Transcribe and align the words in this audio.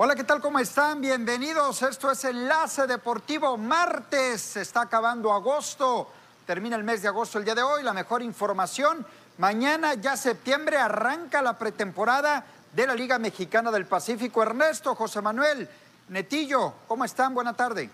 Hola, 0.00 0.14
¿qué 0.14 0.22
tal? 0.22 0.40
¿Cómo 0.40 0.60
están? 0.60 1.00
Bienvenidos. 1.00 1.82
Esto 1.82 2.08
es 2.12 2.22
Enlace 2.22 2.86
Deportivo 2.86 3.56
Martes. 3.56 4.40
Se 4.40 4.60
está 4.60 4.82
acabando 4.82 5.32
agosto. 5.32 6.08
Termina 6.46 6.76
el 6.76 6.84
mes 6.84 7.02
de 7.02 7.08
agosto 7.08 7.36
el 7.36 7.44
día 7.44 7.56
de 7.56 7.64
hoy. 7.64 7.82
La 7.82 7.92
mejor 7.92 8.22
información. 8.22 9.04
Mañana, 9.38 9.94
ya 9.94 10.16
septiembre, 10.16 10.76
arranca 10.76 11.42
la 11.42 11.58
pretemporada 11.58 12.44
de 12.72 12.86
la 12.86 12.94
Liga 12.94 13.18
Mexicana 13.18 13.72
del 13.72 13.86
Pacífico. 13.86 14.40
Ernesto, 14.40 14.94
José 14.94 15.20
Manuel, 15.20 15.68
Netillo, 16.10 16.74
¿cómo 16.86 17.04
están? 17.04 17.34
Buena 17.34 17.54
tarde. 17.54 17.90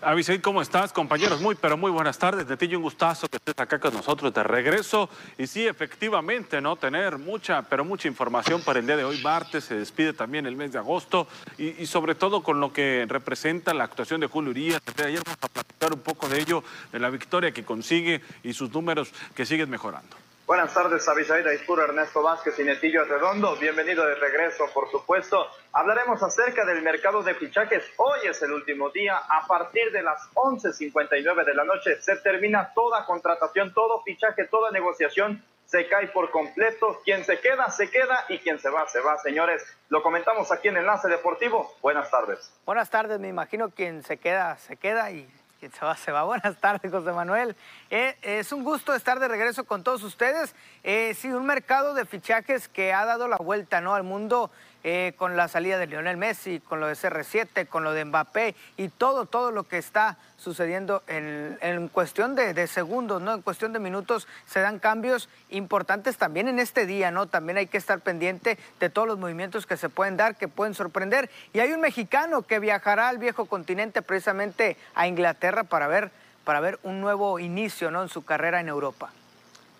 Abisaid, 0.00 0.40
¿cómo 0.42 0.62
estás, 0.62 0.92
compañeros? 0.92 1.40
Muy, 1.40 1.56
pero 1.56 1.76
muy 1.76 1.90
buenas 1.90 2.16
tardes. 2.18 2.46
De 2.46 2.56
ti 2.56 2.72
un 2.72 2.82
gustazo 2.82 3.26
que 3.26 3.38
estés 3.38 3.58
acá 3.58 3.80
con 3.80 3.92
nosotros 3.92 4.32
de 4.32 4.44
regreso. 4.44 5.10
Y 5.36 5.48
sí, 5.48 5.66
efectivamente, 5.66 6.60
¿no? 6.60 6.76
Tener 6.76 7.18
mucha, 7.18 7.62
pero 7.62 7.84
mucha 7.84 8.06
información 8.06 8.62
para 8.62 8.78
el 8.78 8.86
día 8.86 8.96
de 8.96 9.02
hoy, 9.02 9.20
martes. 9.20 9.64
Se 9.64 9.74
despide 9.74 10.12
también 10.12 10.46
el 10.46 10.54
mes 10.54 10.70
de 10.70 10.78
agosto. 10.78 11.26
Y, 11.58 11.84
sobre 11.86 12.14
todo 12.14 12.44
con 12.44 12.60
lo 12.60 12.72
que 12.72 13.06
representa 13.08 13.74
la 13.74 13.84
actuación 13.84 14.20
de 14.20 14.28
Julio 14.28 14.52
Urias. 14.52 14.80
Ayer 15.04 15.20
vamos 15.24 15.38
a 15.42 15.48
platicar 15.48 15.92
un 15.92 16.00
poco 16.00 16.28
de 16.28 16.42
ello, 16.42 16.62
de 16.92 17.00
la 17.00 17.10
victoria 17.10 17.50
que 17.50 17.64
consigue 17.64 18.22
y 18.44 18.52
sus 18.52 18.72
números 18.72 19.10
que 19.34 19.44
siguen 19.44 19.68
mejorando. 19.68 20.27
Buenas 20.48 20.72
tardes, 20.72 21.06
Avisaida 21.06 21.52
Ispuro, 21.52 21.84
Ernesto 21.84 22.22
Vázquez 22.22 22.58
y 22.58 22.64
Netillo 22.64 23.04
Redondo. 23.04 23.54
Bienvenido 23.56 24.06
de 24.06 24.14
regreso, 24.14 24.64
por 24.72 24.90
supuesto. 24.90 25.46
Hablaremos 25.72 26.22
acerca 26.22 26.64
del 26.64 26.80
mercado 26.80 27.22
de 27.22 27.34
fichajes. 27.34 27.84
Hoy 27.98 28.20
es 28.30 28.40
el 28.40 28.52
último 28.52 28.88
día. 28.88 29.18
A 29.28 29.46
partir 29.46 29.92
de 29.92 30.02
las 30.02 30.22
11.59 30.32 31.44
de 31.44 31.52
la 31.54 31.64
noche 31.64 32.00
se 32.00 32.16
termina 32.16 32.72
toda 32.72 33.04
contratación, 33.04 33.74
todo 33.74 34.02
fichaje, 34.04 34.46
toda 34.46 34.70
negociación. 34.70 35.44
Se 35.66 35.86
cae 35.86 36.08
por 36.08 36.30
completo. 36.30 37.02
Quien 37.04 37.26
se 37.26 37.38
queda, 37.40 37.70
se 37.70 37.90
queda 37.90 38.24
y 38.30 38.38
quien 38.38 38.58
se 38.58 38.70
va, 38.70 38.88
se 38.88 39.00
va, 39.00 39.18
señores. 39.18 39.62
Lo 39.90 40.02
comentamos 40.02 40.50
aquí 40.50 40.68
en 40.68 40.78
Enlace 40.78 41.08
Deportivo. 41.08 41.76
Buenas 41.82 42.10
tardes. 42.10 42.50
Buenas 42.64 42.88
tardes, 42.88 43.20
me 43.20 43.28
imagino 43.28 43.68
quien 43.68 44.02
se 44.02 44.16
queda, 44.16 44.56
se 44.56 44.78
queda 44.78 45.10
y 45.10 45.28
se 45.60 45.84
va, 45.84 45.96
se 45.96 46.12
va. 46.12 46.22
Buenas 46.24 46.56
tardes, 46.58 46.90
José 46.90 47.12
Manuel. 47.12 47.56
Eh, 47.90 48.16
es 48.22 48.52
un 48.52 48.62
gusto 48.62 48.94
estar 48.94 49.18
de 49.18 49.28
regreso 49.28 49.64
con 49.64 49.82
todos 49.82 50.02
ustedes. 50.02 50.54
Eh, 50.84 51.14
sí, 51.14 51.28
un 51.28 51.46
mercado 51.46 51.94
de 51.94 52.04
fichajes 52.04 52.68
que 52.68 52.92
ha 52.92 53.04
dado 53.04 53.26
la 53.26 53.36
vuelta 53.36 53.80
¿no? 53.80 53.94
al 53.94 54.04
mundo 54.04 54.50
eh, 54.84 55.14
con 55.16 55.36
la 55.36 55.48
salida 55.48 55.76
de 55.76 55.88
Lionel 55.88 56.16
Messi, 56.16 56.60
con 56.60 56.78
lo 56.78 56.86
de 56.86 56.94
CR7, 56.94 57.66
con 57.66 57.82
lo 57.82 57.92
de 57.92 58.04
Mbappé 58.04 58.54
y 58.76 58.88
todo, 58.88 59.26
todo 59.26 59.50
lo 59.50 59.64
que 59.64 59.76
está 59.76 60.18
sucediendo 60.36 61.02
en, 61.08 61.88
cuestión 61.88 62.36
de, 62.36 62.66
segundos, 62.68 63.20
¿no? 63.20 63.34
En 63.34 63.42
cuestión 63.42 63.72
de 63.72 63.80
minutos 63.80 64.28
se 64.46 64.60
dan 64.60 64.78
cambios 64.78 65.28
importantes 65.50 66.16
también 66.16 66.46
en 66.46 66.60
este 66.60 66.86
día, 66.86 67.10
¿no? 67.10 67.26
También 67.26 67.58
hay 67.58 67.66
que 67.66 67.76
estar 67.76 67.98
pendiente 68.00 68.56
de 68.78 68.88
todos 68.88 69.08
los 69.08 69.18
movimientos 69.18 69.66
que 69.66 69.76
se 69.76 69.88
pueden 69.88 70.16
dar, 70.16 70.36
que 70.36 70.46
pueden 70.46 70.74
sorprender. 70.74 71.28
Y 71.52 71.58
hay 71.58 71.72
un 71.72 71.80
mexicano 71.80 72.42
que 72.42 72.60
viajará 72.60 73.08
al 73.08 73.18
viejo 73.18 73.46
continente 73.46 74.00
precisamente 74.00 74.76
a 74.94 75.08
Inglaterra 75.08 75.64
para 75.64 75.88
ver, 75.88 76.12
para 76.44 76.60
ver 76.60 76.78
un 76.84 77.00
nuevo 77.00 77.40
inicio, 77.40 77.90
¿no? 77.90 78.02
En 78.02 78.08
su 78.08 78.24
carrera 78.24 78.60
en 78.60 78.68
Europa. 78.68 79.10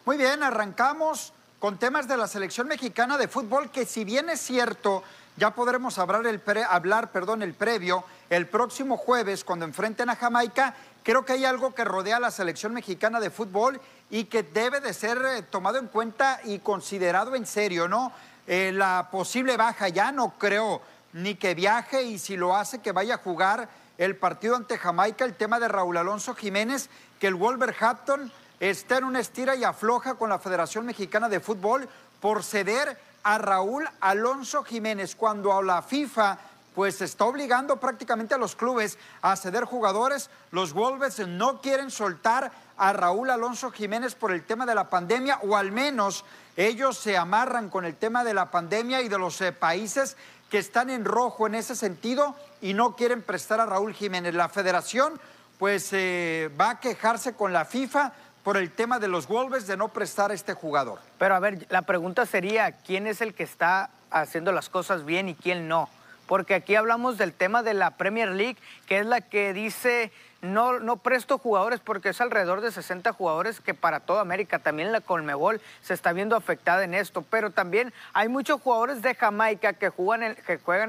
Muy 0.05 0.17
bien, 0.17 0.43
arrancamos 0.43 1.35
con 1.59 1.79
temas 1.79 2.07
de 2.07 2.17
la 2.17 2.29
selección 2.29 2.69
mexicana 2.69 3.19
de 3.19 3.29
fútbol, 3.29 3.71
que 3.71 3.85
si 3.85 4.05
bien 4.05 4.31
es 4.31 4.41
cierto, 4.41 5.03
ya 5.37 5.55
podremos 5.55 5.99
hablar, 5.99 6.27
el, 6.27 6.41
hablar 6.69 7.11
perdón, 7.11 7.43
el 7.43 7.55
previo 7.55 8.05
el 8.31 8.47
próximo 8.47 8.97
jueves 8.97 9.45
cuando 9.45 9.65
enfrenten 9.65 10.11
a 10.11 10.17
Jamaica. 10.17 10.75
Creo 11.03 11.25
que 11.25 11.33
hay 11.33 11.45
algo 11.45 11.75
que 11.75 11.85
rodea 11.85 12.17
a 12.17 12.21
la 12.21 12.31
selección 12.31 12.75
mexicana 12.75 13.21
de 13.21 13.31
fútbol 13.31 13.81
y 14.11 14.25
que 14.25 14.43
debe 14.43 14.81
de 14.81 14.93
ser 14.93 15.19
eh, 15.25 15.43
tomado 15.43 15.79
en 15.79 15.87
cuenta 15.87 16.41
y 16.45 16.59
considerado 16.59 17.35
en 17.35 17.47
serio, 17.47 17.89
¿no? 17.89 18.13
Eh, 18.47 18.73
la 18.73 19.09
posible 19.11 19.57
baja 19.57 19.89
ya 19.89 20.13
no 20.13 20.35
creo 20.39 20.83
ni 21.13 21.35
que 21.35 21.55
viaje 21.55 22.03
y 22.03 22.19
si 22.19 22.37
lo 22.37 22.57
hace 22.57 22.81
que 22.81 22.93
vaya 22.93 23.15
a 23.15 23.19
jugar 23.19 23.69
el 23.97 24.17
partido 24.17 24.57
ante 24.57 24.79
Jamaica, 24.79 25.25
el 25.25 25.35
tema 25.35 25.59
de 25.59 25.69
Raúl 25.69 25.97
Alonso 25.97 26.35
Jiménez, 26.35 26.89
que 27.19 27.27
el 27.27 27.35
Wolverhampton 27.35 28.31
está 28.61 28.99
en 28.99 29.05
una 29.05 29.21
estira 29.21 29.55
y 29.57 29.65
afloja 29.65 30.15
con 30.15 30.31
la 30.31 30.39
Federación 30.39 30.87
Mexicana 30.87 31.29
de 31.29 31.41
Fútbol 31.41 31.89
por 32.21 32.43
ceder 32.43 32.99
a 33.23 33.39
Raúl 33.39 33.89
Alonso 34.01 34.65
Jiménez 34.65 35.15
cuando 35.15 35.53
a 35.53 35.63
la 35.63 35.83
FIFA 35.83 36.39
pues 36.75 37.01
está 37.01 37.25
obligando 37.25 37.79
prácticamente 37.79 38.35
a 38.35 38.39
los 38.39 38.55
clubes 38.55 38.99
a 39.21 39.35
ceder 39.35 39.65
jugadores. 39.65 40.31
Los 40.53 40.73
Wolves 40.73 41.19
no 41.27 41.61
quieren 41.61 41.91
soltar 41.91 42.53
a 42.77 42.93
Raúl 42.93 43.31
Alonso 43.31 43.73
Jiménez 43.73 44.15
por 44.15 44.31
el 44.31 44.45
tema 44.45 44.65
de 44.65 44.77
la 44.77 44.89
pandemia 44.89 45.41
o 45.43 45.57
al 45.57 45.73
menos 45.73 46.25
ellos 46.57 46.97
se 46.97 47.17
amarran 47.17 47.69
con 47.69 47.85
el 47.85 47.97
tema 47.97 48.23
de 48.23 48.35
la 48.35 48.51
pandemia 48.51 49.03
y 49.03 49.09
de 49.09 49.19
los 49.19 49.41
eh, 49.41 49.53
países 49.53 50.17
que 50.51 50.59
están 50.59 50.89
en 50.89 51.05
rojo 51.05 51.47
en 51.47 51.57
ese 51.57 51.75
sentido 51.75 52.35
y 52.61 52.75
no 52.75 52.97
quieren 52.97 53.23
prestar 53.23 53.61
a 53.61 53.67
Raúl 53.67 53.93
Jiménez. 53.93 54.35
La 54.35 54.49
federación 54.49 55.21
pues 55.59 55.89
eh, 55.93 56.51
va 56.59 56.71
a 56.71 56.81
quejarse 56.81 57.35
con 57.35 57.53
la 57.53 57.65
FIFA 57.65 58.13
por 58.49 58.57
el 58.57 58.71
tema 58.71 58.99
de 58.99 59.09
los 59.09 59.29
Wolves 59.29 59.67
de 59.67 59.77
no 59.77 59.89
prestar 59.89 60.31
a 60.31 60.35
este 60.35 60.55
jugador. 60.55 61.01
Pero 61.19 61.35
a 61.35 61.39
ver, 61.39 61.67
la 61.69 61.83
pregunta 61.83 62.25
sería, 62.25 62.73
¿quién 62.73 63.07
es 63.07 63.21
el 63.21 63.35
que 63.35 63.43
está 63.43 63.91
haciendo 64.11 64.53
las 64.53 64.71
cosas 64.71 65.05
bien 65.05 65.29
y 65.29 65.35
quién 65.35 65.69
no? 65.69 65.91
Porque 66.29 66.55
aquí 66.55 66.77
hablamos 66.77 67.19
del 67.19 67.33
tema 67.33 67.65
de 67.65 67.75
la 67.75 67.97
Premier 67.97 68.29
League, 68.29 68.59
que 68.87 69.01
es 69.01 69.07
la 69.07 69.21
que 69.23 69.53
dice 69.53 70.13
no, 70.41 70.79
no 70.79 70.99
presto 70.99 71.39
jugadores 71.39 71.81
porque 71.81 72.11
es 72.11 72.21
alrededor 72.21 72.61
de 72.61 72.71
60 72.71 73.13
jugadores 73.13 73.61
que 73.61 73.75
para 73.75 74.01
toda 74.01 74.21
América, 74.21 74.61
también 74.61 74.93
la 74.93 75.01
Colmebol 75.01 75.61
se 75.83 75.95
está 75.95 76.13
viendo 76.13 76.37
afectada 76.37 76.85
en 76.85 76.95
esto, 76.95 77.23
pero 77.23 77.51
también 77.51 77.93
hay 78.13 78.29
muchos 78.29 78.61
jugadores 78.61 79.03
de 79.03 79.17
Jamaica 79.17 79.73
que 79.73 79.89
juegan 79.89 80.23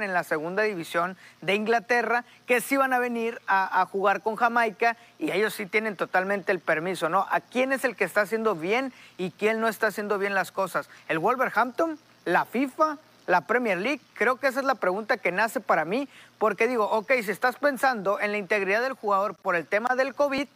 en, 0.04 0.14
la 0.14 0.24
segunda 0.24 0.64
división 0.64 1.18
de 1.42 1.56
Inglaterra 1.56 2.26
que 2.46 2.62
sí 2.62 2.78
van 2.78 2.94
a 2.94 3.00
venir 3.00 3.42
a, 3.48 3.82
a 3.82 3.86
jugar 3.86 4.22
con 4.22 4.36
Jamaica 4.36 4.98
y 5.18 5.32
ellos 5.32 5.56
sí 5.56 5.66
tienen 5.66 5.96
totalmente 5.96 6.52
el 6.52 6.60
permiso, 6.60 7.10
¿no? 7.10 7.26
¿A 7.32 7.40
quién 7.40 7.74
es 7.74 7.84
el 7.84 7.96
que 7.96 8.04
está 8.04 8.22
haciendo 8.22 8.54
bien 8.56 8.94
y 9.18 9.32
quién 9.32 9.60
no 9.60 9.68
está 9.68 9.88
haciendo 9.88 10.20
bien 10.20 10.36
las 10.36 10.52
cosas? 10.52 10.90
¿El 11.08 11.18
Wolverhampton? 11.18 11.98
¿La 12.26 12.46
FIFA? 12.46 12.98
La 13.30 13.42
Premier 13.42 13.78
League? 13.78 14.02
Creo 14.16 14.38
que 14.38 14.48
esa 14.48 14.60
es 14.60 14.66
la 14.66 14.76
pregunta 14.76 15.18
que 15.18 15.32
nace 15.32 15.60
para 15.60 15.86
mí, 15.86 16.10
porque 16.40 16.68
digo, 16.68 16.86
ok, 16.90 17.12
si 17.24 17.32
estás 17.32 17.58
pensando 17.58 18.20
en 18.20 18.32
la 18.32 18.40
integridad 18.40 18.82
del 18.82 18.94
jugador 18.94 19.36
por 19.36 19.56
el 19.56 19.68
tema 19.68 19.96
del 19.96 20.16
COVID, 20.16 20.48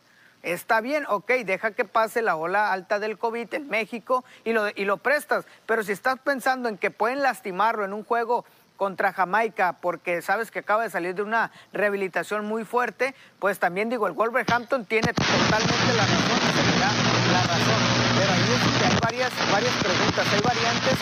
está 0.42 0.82
bien, 0.82 1.06
ok, 1.08 1.32
deja 1.46 1.72
que 1.72 1.86
pase 1.86 2.24
la 2.24 2.36
ola 2.36 2.74
alta 2.74 2.98
del 2.98 3.20
COVID 3.20 3.54
en 3.54 3.70
México 3.70 4.26
y 4.44 4.54
lo, 4.54 4.70
y 4.76 4.86
lo 4.86 4.98
prestas, 4.98 5.46
pero 5.68 5.84
si 5.84 5.92
estás 5.92 6.20
pensando 6.20 6.68
en 6.68 6.80
que 6.80 6.90
pueden 6.90 7.22
lastimarlo 7.22 7.86
en 7.86 7.94
un 7.94 8.04
juego 8.04 8.44
contra 8.76 9.14
Jamaica 9.14 9.78
porque 9.80 10.24
sabes 10.24 10.50
que 10.50 10.60
acaba 10.60 10.82
de 10.84 10.90
salir 10.90 11.14
de 11.14 11.22
una 11.22 11.52
rehabilitación 11.74 12.44
muy 12.46 12.66
fuerte, 12.66 13.14
pues 13.40 13.60
también 13.60 13.88
digo, 13.88 14.08
el 14.08 14.14
Wolverhampton 14.14 14.86
tiene 14.86 15.14
totalmente 15.14 15.94
la 15.96 16.06
razón, 16.06 17.32
la 17.32 17.44
razón. 17.44 17.82
Pero 18.18 18.32
ahí 18.32 18.42
es 18.42 18.83
varias, 19.24 19.52
varias 19.52 19.76
preguntas, 19.76 20.28
hay 20.34 20.42
variantes 20.42 20.94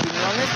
opiniones, 0.00 0.48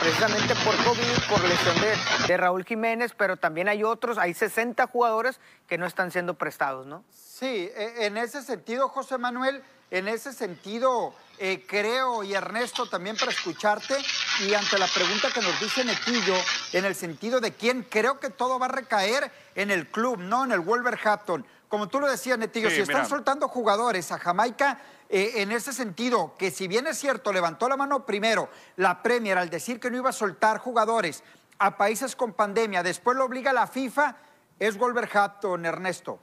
precisamente 0.00 0.54
por 0.64 0.76
COVID, 0.84 1.28
por 1.28 1.42
lesión 1.44 1.74
de, 1.80 2.26
de, 2.28 2.36
Raúl 2.36 2.64
Jiménez, 2.64 3.12
pero 3.16 3.36
también 3.36 3.68
hay 3.68 3.82
otros, 3.82 4.18
hay 4.18 4.34
60 4.34 4.86
jugadores 4.86 5.40
que 5.68 5.78
no 5.78 5.86
están 5.86 6.12
siendo 6.12 6.34
prestados, 6.34 6.86
¿no? 6.86 7.04
Sí, 7.12 7.68
e, 7.74 8.06
en 8.06 8.16
ese 8.16 8.42
sentido, 8.42 8.88
José 8.88 9.18
Manuel, 9.18 9.62
en 9.90 10.06
ese 10.06 10.32
sentido, 10.32 11.14
eh, 11.38 11.64
creo, 11.66 12.22
y 12.22 12.34
Ernesto 12.34 12.86
también 12.86 13.16
para 13.16 13.32
escucharte, 13.32 13.96
y 14.40 14.54
ante 14.54 14.78
la 14.78 14.86
pregunta 14.86 15.30
que 15.34 15.40
nos 15.40 15.58
dice 15.58 15.84
Netillo, 15.84 16.36
en 16.72 16.84
el 16.84 16.94
sentido 16.94 17.40
de 17.40 17.52
quién, 17.52 17.82
creo 17.82 18.20
que 18.20 18.30
todo 18.30 18.58
va 18.58 18.66
a 18.66 18.70
recaer 18.70 19.32
en 19.56 19.70
el 19.70 19.88
club, 19.88 20.18
no 20.18 20.44
en 20.44 20.52
el 20.52 20.60
Wolverhampton. 20.60 21.44
Como 21.68 21.88
tú 21.88 22.00
lo 22.00 22.08
decías, 22.08 22.38
Netillo, 22.38 22.70
si 22.70 22.82
están 22.82 23.08
soltando 23.08 23.48
jugadores 23.48 24.12
a 24.12 24.18
Jamaica, 24.18 24.78
eh, 25.14 25.42
en 25.42 25.52
ese 25.52 25.74
sentido, 25.74 26.34
que 26.38 26.50
si 26.50 26.68
bien 26.68 26.86
es 26.86 26.98
cierto, 26.98 27.34
levantó 27.34 27.68
la 27.68 27.76
mano 27.76 28.06
primero 28.06 28.48
la 28.76 29.02
Premier 29.02 29.36
al 29.36 29.50
decir 29.50 29.78
que 29.78 29.90
no 29.90 29.98
iba 29.98 30.08
a 30.08 30.12
soltar 30.12 30.56
jugadores 30.56 31.22
a 31.58 31.76
países 31.76 32.16
con 32.16 32.32
pandemia, 32.32 32.82
después 32.82 33.14
lo 33.18 33.26
obliga 33.26 33.52
la 33.52 33.66
FIFA, 33.66 34.16
es 34.58 34.78
Wolverhampton, 34.78 35.66
Ernesto. 35.66 36.18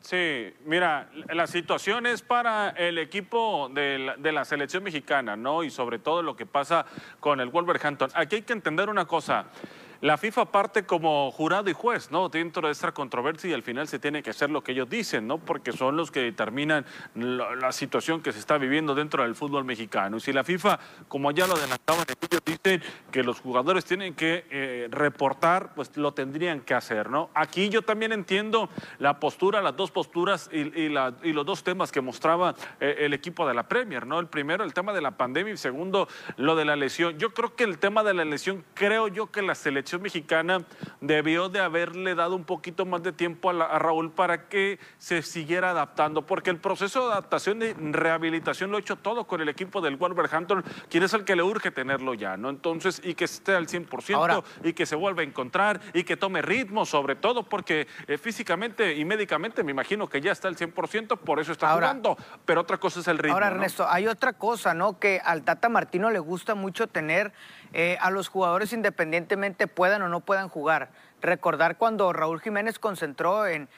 Sí, 0.00 0.54
mira, 0.64 1.10
la 1.34 1.48
situación 1.48 2.06
es 2.06 2.22
para 2.22 2.68
el 2.70 2.98
equipo 2.98 3.68
de 3.68 4.14
la, 4.32 4.44
selección 4.44 4.84
mexicana, 4.84 5.34
¿no? 5.34 5.64
Y 5.64 5.70
sobre 5.70 5.98
todo 5.98 6.22
lo 6.22 6.36
que 6.36 6.46
pasa 6.46 6.86
con 7.18 7.40
el 7.40 7.48
Wolverhampton. 7.48 8.10
Aquí 8.14 8.36
hay 8.36 8.42
que 8.42 8.52
entender 8.52 8.88
una 8.88 9.06
cosa. 9.06 9.46
La 10.00 10.18
FIFA 10.18 10.46
parte 10.46 10.84
como 10.84 11.30
jurado 11.30 11.70
y 11.70 11.72
juez, 11.72 12.10
¿no? 12.10 12.28
Dentro 12.28 12.66
de 12.66 12.72
esta 12.72 12.92
controversia 12.92 13.50
y 13.50 13.54
al 13.54 13.62
final 13.62 13.88
se 13.88 13.98
tiene 13.98 14.22
que 14.22 14.30
hacer 14.30 14.50
lo 14.50 14.62
que 14.62 14.72
ellos 14.72 14.88
dicen, 14.88 15.26
¿no? 15.26 15.38
Porque 15.38 15.72
son 15.72 15.96
los 15.96 16.10
que 16.10 16.20
determinan 16.20 16.84
la, 17.14 17.72
situación 17.72 18.22
que 18.22 18.32
se 18.32 18.38
está 18.38 18.58
viviendo 18.58 18.94
dentro 18.94 19.22
del 19.22 19.34
fútbol 19.34 19.64
mexicano. 19.64 20.16
Y 20.18 20.20
si 20.20 20.32
la 20.32 20.44
FIFA, 20.44 20.78
como 21.08 21.30
ya 21.30 21.46
lo 21.46 21.54
adelantaban, 21.54 22.04
ellos 22.08 22.42
dicen 22.44 22.82
que 23.10 23.22
los 23.22 23.40
jugadores 23.40 23.84
tienen 23.84 24.14
que 24.14 24.46
eh, 24.50 24.88
reportar, 24.90 25.74
pues 25.74 25.96
lo 25.96 26.12
tendrían 26.12 26.60
que 26.60 26.74
hacer, 26.74 27.10
¿no? 27.10 27.30
Aquí 27.34 27.68
yo 27.68 27.82
también 27.82 28.12
entiendo 28.12 28.70
la 28.98 29.18
postura, 29.18 29.60
las 29.60 29.76
dos 29.76 29.90
posturas 29.90 30.48
y, 30.52 30.88
los 30.88 31.46
dos 31.46 31.64
temas 31.64 31.92
que 31.92 32.00
mostraba 32.00 32.54
eh, 32.80 32.96
el 33.00 33.14
equipo 33.14 33.46
de 33.46 33.54
la 33.54 33.68
Premier, 33.68 34.06
¿no? 34.06 34.20
El 34.20 34.28
primero, 34.28 34.64
el 34.64 34.72
tema 34.72 34.92
de 34.92 35.00
la 35.00 35.12
pandemia 35.12 35.54
y 35.54 35.56
segundo, 35.56 36.08
lo 36.36 36.56
de 36.56 36.64
la 36.64 36.76
lesión. 36.76 37.18
Yo 37.18 37.34
creo 37.34 37.54
que 37.56 37.64
el 37.64 37.78
tema 37.78 38.02
de 38.02 38.14
la 38.14 38.24
lesión, 38.24 38.64
creo 38.74 39.08
yo 39.08 39.30
que 39.30 39.42
la 39.42 39.54
selección 39.54 39.85
mexicana 40.00 40.64
debió 41.00 41.48
de 41.48 41.60
haberle 41.60 42.14
dado 42.14 42.34
un 42.34 42.44
poquito 42.44 42.84
más 42.84 43.02
de 43.02 43.12
tiempo 43.12 43.50
a, 43.50 43.78
Raúl 43.78 44.10
para 44.10 44.48
que 44.48 44.78
se 44.98 45.22
siguiera 45.22 45.70
adaptando, 45.70 46.26
porque 46.26 46.50
el 46.50 46.58
proceso 46.58 47.06
de 47.06 47.12
adaptación 47.12 47.62
y 47.62 47.72
rehabilitación 47.72 48.70
lo 48.70 48.76
ha 48.76 48.80
hecho 48.80 48.96
todo 48.96 49.24
con 49.26 49.40
el 49.40 49.48
equipo 49.48 49.80
del 49.80 49.96
Wolverhampton, 49.96 50.64
quien 50.90 51.02
es 51.02 51.12
el 51.14 51.24
que 51.24 51.36
le 51.36 51.42
urge 51.42 51.70
tenerlo 51.70 52.14
ya, 52.14 52.36
¿no? 52.36 52.50
Entonces, 52.50 53.00
y 53.04 53.14
que 53.14 53.24
esté 53.24 53.54
al 53.54 53.66
100% 53.66 54.44
y 54.64 54.72
que 54.72 54.86
se 54.86 54.96
vuelva 54.96 55.22
a 55.22 55.24
encontrar 55.24 55.80
y 55.92 56.04
que 56.04 56.16
tome 56.16 56.42
ritmo, 56.42 56.84
sobre 56.84 57.16
todo 57.16 57.44
porque 57.44 57.86
eh, 58.06 58.18
físicamente 58.18 58.94
y 58.94 59.04
médicamente 59.04 59.62
me 59.62 59.70
imagino 59.70 60.08
que 60.08 60.20
ya 60.20 60.32
está 60.32 60.48
al 60.48 60.56
100%, 60.56 61.18
por 61.18 61.40
eso 61.40 61.52
está 61.52 61.72
jugando, 61.74 62.16
pero 62.44 62.60
otra 62.60 62.78
cosa 62.78 63.00
es 63.00 63.08
el 63.08 63.18
ritmo. 63.18 63.34
Ahora, 63.34 63.48
Ernesto, 63.48 63.86
hay 63.88 64.06
otra 64.06 64.32
cosa, 64.32 64.74
¿no? 64.74 64.98
Que 64.98 65.20
al 65.24 65.42
Tata 65.42 65.68
Martino 65.68 66.10
le 66.10 66.18
gusta 66.18 66.54
mucho 66.54 66.86
tener 66.86 67.32
eh, 67.78 67.98
a 68.00 68.10
los 68.10 68.28
jugadores 68.28 68.72
independientemente 68.72 69.66
puedan 69.66 70.00
o 70.00 70.08
no 70.08 70.20
puedan 70.20 70.48
jugar. 70.48 70.88
Recordar 71.20 71.76
cuando 71.76 72.10
Raúl 72.14 72.40
Jiménez 72.40 72.78
concentró 72.78 73.46
en, 73.46 73.68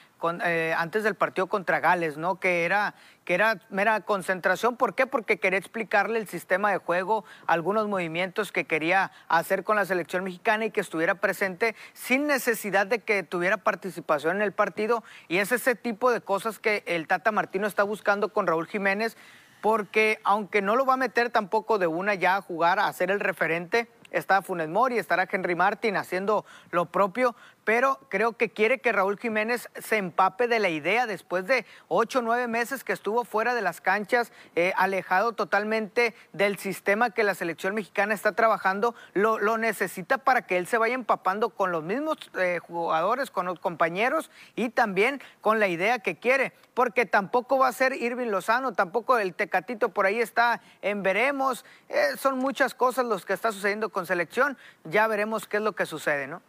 eh, 0.45 0.73
antes 0.79 1.03
del 1.03 1.17
partido 1.17 1.49
contra 1.49 1.81
Gales, 1.81 2.17
¿no? 2.17 2.39
Que 2.39 2.65
era, 2.65 2.95
que 3.25 3.35
era 3.35 3.61
mera 3.71 4.01
concentración. 4.03 4.77
¿Por 4.77 4.95
qué? 4.95 5.09
Porque 5.09 5.41
quería 5.41 5.59
explicarle 5.59 6.21
el 6.21 6.29
sistema 6.29 6.71
de 6.71 6.79
juego, 6.79 7.25
algunos 7.49 7.89
movimientos 7.89 8.53
que 8.53 8.67
quería 8.67 9.11
hacer 9.27 9.65
con 9.65 9.75
la 9.75 9.85
selección 9.85 10.23
mexicana 10.23 10.67
y 10.67 10.71
que 10.71 10.81
estuviera 10.81 11.17
presente 11.17 11.75
sin 11.93 12.29
necesidad 12.29 12.87
de 12.87 13.01
que 13.01 13.25
tuviera 13.25 13.57
participación 13.57 14.37
en 14.37 14.43
el 14.43 14.53
partido. 14.53 15.03
Y 15.27 15.39
es 15.39 15.51
ese 15.51 15.75
tipo 15.75 16.13
de 16.13 16.21
cosas 16.21 16.61
que 16.61 16.85
el 16.87 17.09
Tata 17.09 17.33
Martino 17.33 17.67
está 17.67 17.83
buscando 17.83 18.33
con 18.33 18.47
Raúl 18.47 18.69
Jiménez 18.69 19.17
porque 19.61 20.21
aunque 20.25 20.63
no 20.63 20.77
lo 20.77 20.87
va 20.87 20.95
a 20.95 20.99
meter 20.99 21.31
tampoco 21.31 21.79
de 21.79 21.87
una 21.87 22.15
ya 22.15 22.37
a 22.37 22.43
jugar, 22.43 22.79
a 22.79 22.93
ser 22.93 23.11
el 23.11 23.21
referente, 23.21 23.89
está 24.11 24.43
Funes 24.43 24.69
Mori, 24.69 24.99
estará 24.99 25.29
Henry 25.31 25.55
Martin 25.55 25.97
haciendo 25.97 26.45
lo 26.71 26.87
propio, 26.87 27.35
pero 27.69 28.01
creo 28.09 28.33
que 28.33 28.49
quiere 28.49 28.79
que 28.79 28.93
Raúl 28.93 29.19
Jiménez 29.19 29.69
se 29.79 29.99
empape 29.99 30.49
de 30.49 30.59
la 30.59 30.71
idea 30.71 31.07
después 31.07 31.47
de 31.47 31.67
ocho 31.89 32.21
o 32.21 32.23
nueve 32.23 32.49
meses 32.49 32.83
que 32.83 32.95
estuvo 32.95 33.25
fuera 33.25 33.55
de 33.55 33.61
las 33.61 33.83
canchas, 33.83 34.33
eh, 34.57 34.73
alejado 34.77 35.33
totalmente 35.33 36.15
del 36.33 36.59
sistema 36.59 37.11
que 37.11 37.25
la 37.25 37.35
selección 37.35 37.75
mexicana 37.75 38.15
está 38.15 38.33
trabajando, 38.33 38.95
lo, 39.13 39.59
necesita 39.59 40.19
para 40.19 40.47
que 40.47 40.57
él 40.57 40.67
se 40.67 40.79
vaya 40.79 40.95
empapando 40.95 41.51
con 41.51 41.71
los 41.71 41.83
mismos 41.85 42.17
eh, 42.39 42.59
jugadores, 42.59 43.31
con 43.31 43.45
los 43.45 43.59
compañeros 43.59 44.31
y 44.57 44.71
también 44.71 45.21
con 45.41 45.61
la 45.61 45.69
idea 45.69 45.99
que 45.99 46.17
quiere, 46.17 46.55
porque 46.73 47.05
tampoco 47.05 47.59
va 47.59 47.69
a 47.69 47.73
ser 47.73 47.93
Irving 47.93 48.29
Lozano, 48.29 48.73
tampoco 48.73 49.19
el 49.19 49.35
Tecatito 49.35 49.91
por 49.91 50.07
ahí 50.07 50.21
está 50.21 50.63
en 50.81 51.03
veremos, 51.03 51.67
eh, 51.89 52.17
son 52.19 52.39
muchas 52.39 52.75
cosas 52.75 53.05
los 53.05 53.27
que 53.27 53.35
está 53.35 53.53
sucediendo 53.53 53.91
con 53.91 53.98
selección, 54.07 54.57
ya 54.85 55.07
veremos 55.07 55.47
qué 55.47 55.59
es 55.59 55.63
lo 55.63 55.75
que 55.75 55.87
sucede, 55.87 56.27
¿no? 56.27 56.43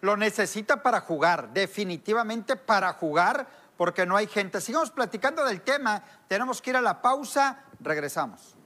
Lo 0.00 0.16
necesita 0.16 0.82
para 0.82 1.00
jugar, 1.00 1.52
definitivamente 1.52 2.56
para 2.56 2.92
jugar, 2.94 3.46
porque 3.76 4.04
no 4.04 4.16
hay 4.16 4.26
gente. 4.26 4.60
Sigamos 4.60 4.90
platicando 4.90 5.44
del 5.44 5.60
tema, 5.60 6.02
tenemos 6.28 6.60
que 6.60 6.70
ir 6.70 6.76
a 6.76 6.80
la 6.80 7.00
pausa, 7.00 7.64
regresamos. 7.80 8.56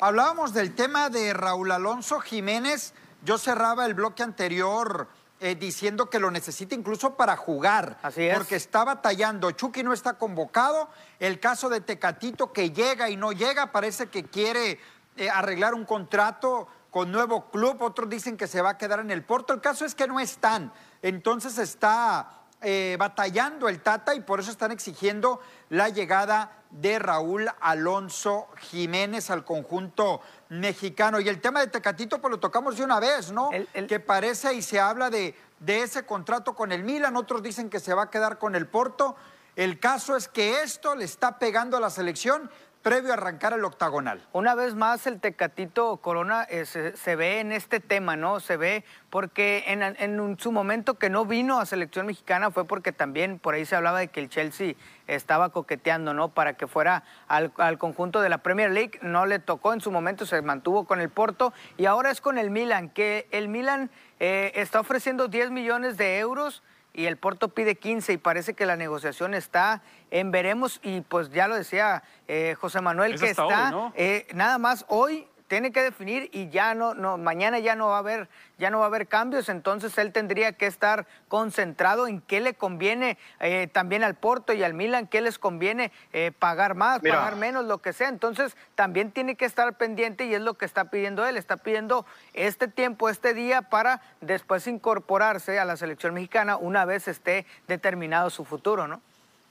Hablábamos 0.00 0.52
del 0.52 0.74
tema 0.74 1.10
de 1.10 1.32
Raúl 1.32 1.70
Alonso 1.72 2.20
Jiménez, 2.20 2.92
yo 3.22 3.38
cerraba 3.38 3.86
el 3.86 3.94
bloque 3.94 4.22
anterior 4.22 5.08
eh, 5.38 5.54
diciendo 5.54 6.08
que 6.08 6.18
lo 6.18 6.30
necesita 6.30 6.74
incluso 6.74 7.14
para 7.14 7.36
jugar. 7.36 7.98
Así 8.02 8.22
es. 8.22 8.34
Porque 8.34 8.56
está 8.56 8.84
batallando. 8.84 9.50
Chucky 9.50 9.82
no 9.82 9.92
está 9.92 10.14
convocado. 10.14 10.88
El 11.18 11.40
caso 11.40 11.68
de 11.68 11.82
Tecatito 11.82 12.52
que 12.52 12.70
llega 12.70 13.10
y 13.10 13.16
no 13.16 13.32
llega, 13.32 13.70
parece 13.70 14.06
que 14.06 14.24
quiere 14.24 14.80
eh, 15.16 15.28
arreglar 15.28 15.74
un 15.74 15.84
contrato 15.84 16.68
con 16.96 17.12
nuevo 17.12 17.50
club, 17.50 17.82
otros 17.82 18.08
dicen 18.08 18.38
que 18.38 18.46
se 18.46 18.62
va 18.62 18.70
a 18.70 18.78
quedar 18.78 19.00
en 19.00 19.10
el 19.10 19.22
Porto. 19.22 19.52
El 19.52 19.60
caso 19.60 19.84
es 19.84 19.94
que 19.94 20.06
no 20.06 20.18
están. 20.18 20.72
Entonces 21.02 21.58
está 21.58 22.44
eh, 22.62 22.96
batallando 22.98 23.68
el 23.68 23.82
Tata 23.82 24.14
y 24.14 24.20
por 24.20 24.40
eso 24.40 24.50
están 24.50 24.72
exigiendo 24.72 25.38
la 25.68 25.90
llegada 25.90 26.52
de 26.70 26.98
Raúl 26.98 27.50
Alonso 27.60 28.48
Jiménez 28.56 29.28
al 29.28 29.44
conjunto 29.44 30.22
mexicano. 30.48 31.20
Y 31.20 31.28
el 31.28 31.42
tema 31.42 31.60
de 31.60 31.66
Tecatito, 31.66 32.18
pues 32.18 32.30
lo 32.30 32.40
tocamos 32.40 32.78
de 32.78 32.84
una 32.84 32.98
vez, 32.98 33.30
¿no? 33.30 33.50
Que 33.50 34.00
parece 34.00 34.54
y 34.54 34.62
se 34.62 34.80
habla 34.80 35.10
de, 35.10 35.34
de 35.60 35.82
ese 35.82 36.06
contrato 36.06 36.54
con 36.54 36.72
el 36.72 36.82
Milan, 36.82 37.14
otros 37.16 37.42
dicen 37.42 37.68
que 37.68 37.78
se 37.78 37.92
va 37.92 38.04
a 38.04 38.10
quedar 38.10 38.38
con 38.38 38.54
el 38.54 38.66
Porto. 38.66 39.16
El 39.54 39.80
caso 39.80 40.16
es 40.16 40.28
que 40.28 40.62
esto 40.62 40.94
le 40.94 41.04
está 41.04 41.38
pegando 41.38 41.76
a 41.76 41.80
la 41.80 41.90
selección 41.90 42.50
previo 42.86 43.10
a 43.10 43.14
arrancar 43.14 43.52
el 43.52 43.64
octagonal. 43.64 44.24
Una 44.32 44.54
vez 44.54 44.76
más, 44.76 45.08
el 45.08 45.18
Tecatito 45.18 45.96
Corona 45.96 46.44
eh, 46.48 46.64
se, 46.66 47.16
ve 47.16 47.40
en 47.40 47.50
este 47.50 47.80
tema, 47.80 48.14
¿no? 48.14 48.38
Se 48.38 48.56
ve 48.56 48.84
porque 49.10 49.64
en, 49.66 50.36
su 50.38 50.52
momento 50.52 50.94
que 50.94 51.10
no 51.10 51.24
vino 51.24 51.58
a 51.58 51.66
selección 51.66 52.06
mexicana 52.06 52.52
fue 52.52 52.64
porque 52.64 52.92
también 52.92 53.40
por 53.40 53.54
ahí 53.54 53.66
se 53.66 53.74
hablaba 53.74 53.98
de 53.98 54.06
que 54.06 54.20
el 54.20 54.28
Chelsea 54.28 54.74
estaba 55.08 55.48
coqueteando, 55.48 56.14
¿no? 56.14 56.28
Para 56.28 56.52
que 56.52 56.68
fuera 56.68 57.02
al, 57.26 57.50
conjunto 57.78 58.20
de 58.20 58.28
la 58.28 58.38
Premier 58.38 58.70
League. 58.70 59.00
No 59.02 59.26
le 59.26 59.40
tocó 59.40 59.72
en 59.72 59.80
su 59.80 59.90
momento, 59.90 60.24
se 60.24 60.40
mantuvo 60.40 60.84
con 60.84 61.00
el 61.00 61.08
Porto 61.08 61.52
y 61.76 61.86
ahora 61.86 62.12
es 62.12 62.20
con 62.20 62.38
el 62.38 62.50
Milan, 62.52 62.90
que 62.90 63.26
el 63.32 63.48
Milan 63.48 63.90
eh, 64.20 64.52
está 64.54 64.78
ofreciendo 64.78 65.26
10 65.26 65.50
millones 65.50 65.96
de 65.96 66.20
euros 66.20 66.62
y 66.96 67.04
el 67.04 67.18
Porto 67.18 67.48
pide 67.48 67.76
15 67.76 68.14
y 68.14 68.16
parece 68.16 68.54
que 68.54 68.64
la 68.64 68.74
negociación 68.74 69.34
está 69.34 69.82
en 70.10 70.30
veremos 70.30 70.80
y 70.82 71.02
pues 71.02 71.30
ya 71.30 71.46
lo 71.46 71.54
decía 71.54 72.02
eh, 72.26 72.56
José 72.58 72.80
Manuel 72.80 73.20
que 73.20 73.30
está 73.30 73.92
eh, 73.94 74.26
nada 74.32 74.56
más 74.56 74.86
hoy 74.88 75.28
tiene 75.48 75.72
que 75.72 75.82
definir 75.82 76.28
y 76.32 76.48
ya 76.48 76.74
no, 76.74 76.94
no, 76.94 77.18
mañana 77.18 77.58
ya 77.58 77.76
no 77.76 77.88
va 77.88 77.96
a 77.96 77.98
haber, 77.98 78.28
ya 78.58 78.70
no 78.70 78.78
va 78.78 78.84
a 78.84 78.88
haber 78.88 79.06
cambios, 79.06 79.48
entonces 79.48 79.96
él 79.98 80.12
tendría 80.12 80.52
que 80.52 80.66
estar 80.66 81.06
concentrado 81.28 82.06
en 82.08 82.20
qué 82.20 82.40
le 82.40 82.54
conviene 82.54 83.18
eh, 83.40 83.68
también 83.72 84.04
al 84.04 84.14
Porto 84.14 84.52
y 84.52 84.62
al 84.62 84.74
Milan, 84.74 85.06
qué 85.06 85.20
les 85.20 85.38
conviene 85.38 85.92
eh, 86.12 86.32
pagar 86.38 86.74
más, 86.74 87.00
pagar 87.00 87.36
menos, 87.36 87.64
lo 87.64 87.78
que 87.78 87.92
sea. 87.92 88.08
Entonces 88.08 88.56
también 88.74 89.10
tiene 89.12 89.36
que 89.36 89.44
estar 89.44 89.72
pendiente 89.74 90.26
y 90.26 90.34
es 90.34 90.40
lo 90.40 90.54
que 90.54 90.64
está 90.64 90.90
pidiendo 90.90 91.26
él, 91.26 91.36
está 91.36 91.56
pidiendo 91.56 92.06
este 92.34 92.68
tiempo, 92.68 93.08
este 93.08 93.34
día 93.34 93.62
para 93.62 94.00
después 94.20 94.66
incorporarse 94.66 95.58
a 95.58 95.64
la 95.64 95.76
selección 95.76 96.14
mexicana 96.14 96.56
una 96.56 96.84
vez 96.84 97.08
esté 97.08 97.46
determinado 97.68 98.30
su 98.30 98.44
futuro, 98.44 98.86
¿no? 98.88 99.00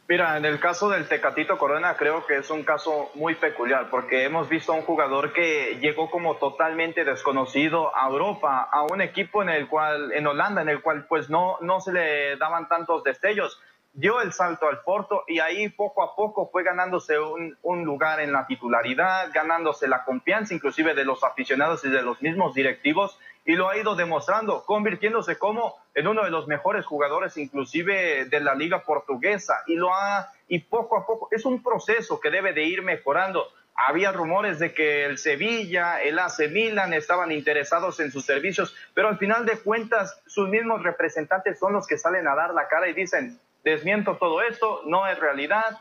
Mira, 0.08 0.38
en 0.38 0.46
el 0.46 0.60
caso 0.60 0.88
del 0.90 1.08
Tecatito 1.08 1.58
Corona 1.58 1.96
creo 1.96 2.28
que 2.28 2.38
es 2.38 2.52
un 2.52 2.62
caso 2.62 3.10
muy 3.16 3.34
peculiar 3.34 3.90
porque 3.90 4.24
hemos 4.24 4.48
visto 4.48 4.72
a 4.72 4.76
un 4.76 4.84
jugador 4.84 5.34
que 5.34 5.80
llegó 5.82 6.12
como 6.12 6.36
totalmente 6.36 7.04
desconocido 7.04 7.92
a 7.98 8.08
Europa, 8.08 8.70
a 8.72 8.84
un 8.84 9.02
equipo 9.02 9.42
en 9.42 9.50
el 9.50 9.68
cual, 9.68 10.12
en 10.12 10.28
Holanda, 10.28 10.62
en 10.62 10.70
el 10.70 10.84
cual 10.84 11.08
pues 11.08 11.32
no, 11.32 11.58
no 11.62 11.82
se 11.82 11.92
le 11.92 12.38
daban 12.38 12.68
tantos 12.68 13.04
destellos. 13.04 13.60
Dio 13.94 14.22
el 14.22 14.32
salto 14.32 14.68
al 14.68 14.82
Porto 14.82 15.24
y 15.28 15.40
ahí 15.40 15.70
poco 15.70 16.04
a 16.04 16.16
poco 16.16 16.50
fue 16.52 16.62
ganándose 16.64 17.18
un, 17.18 17.58
un 17.64 17.84
lugar 17.84 18.20
en 18.20 18.32
la 18.32 18.46
titularidad, 18.46 19.32
ganándose 19.34 19.88
la 19.88 20.04
confianza 20.04 20.54
inclusive 20.54 20.94
de 20.94 21.06
los 21.06 21.24
aficionados 21.24 21.84
y 21.84 21.90
de 21.90 22.04
los 22.04 22.22
mismos 22.22 22.54
directivos 22.54 23.18
y 23.46 23.54
lo 23.54 23.70
ha 23.70 23.78
ido 23.78 23.96
demostrando, 23.96 24.66
convirtiéndose 24.66 25.38
como 25.38 25.75
en 25.94 26.08
uno 26.08 26.24
de 26.24 26.32
los 26.32 26.48
mejores 26.48 26.86
jugadores 26.86 27.38
inclusive 27.38 28.25
de 28.25 28.40
la 28.40 28.56
liga 28.56 28.84
portuguesa 28.84 29.64
y 29.68 29.75
lo 29.75 29.94
ha 29.94 30.32
y 30.48 30.60
poco 30.60 30.98
a 30.98 31.06
poco 31.06 31.30
es 31.32 31.46
un 31.46 31.62
proceso 31.64 32.20
que 32.20 32.32
debe 32.32 32.54
de 32.54 32.64
ir 32.64 32.82
mejorando. 32.82 33.48
Había 33.75 34.12
rumores 34.12 34.58
de 34.60 34.74
que 34.74 35.06
el 35.06 35.18
Sevilla, 35.18 36.02
el 36.02 36.18
AC 36.18 36.50
Milan 36.50 36.94
estaban 36.94 37.32
interesados 37.32 38.00
en 38.00 38.12
sus 38.12 38.25
servicios, 38.25 38.75
pero 38.94 39.10
al 39.10 39.18
final 39.18 39.46
de 39.46 39.60
cuentas 39.60 40.22
sus 40.25 40.48
mismos 40.50 40.82
representantes 40.82 41.60
son 41.60 41.74
los 41.74 41.86
que 41.86 41.98
salen 41.98 42.28
a 42.28 42.36
dar 42.36 42.54
la 42.54 42.68
cara 42.68 42.88
y 42.88 42.94
dicen, 42.94 43.40
desmiento 43.64 44.16
todo 44.16 44.42
esto, 44.42 44.82
no 44.86 45.08
es 45.08 45.20
realidad, 45.20 45.78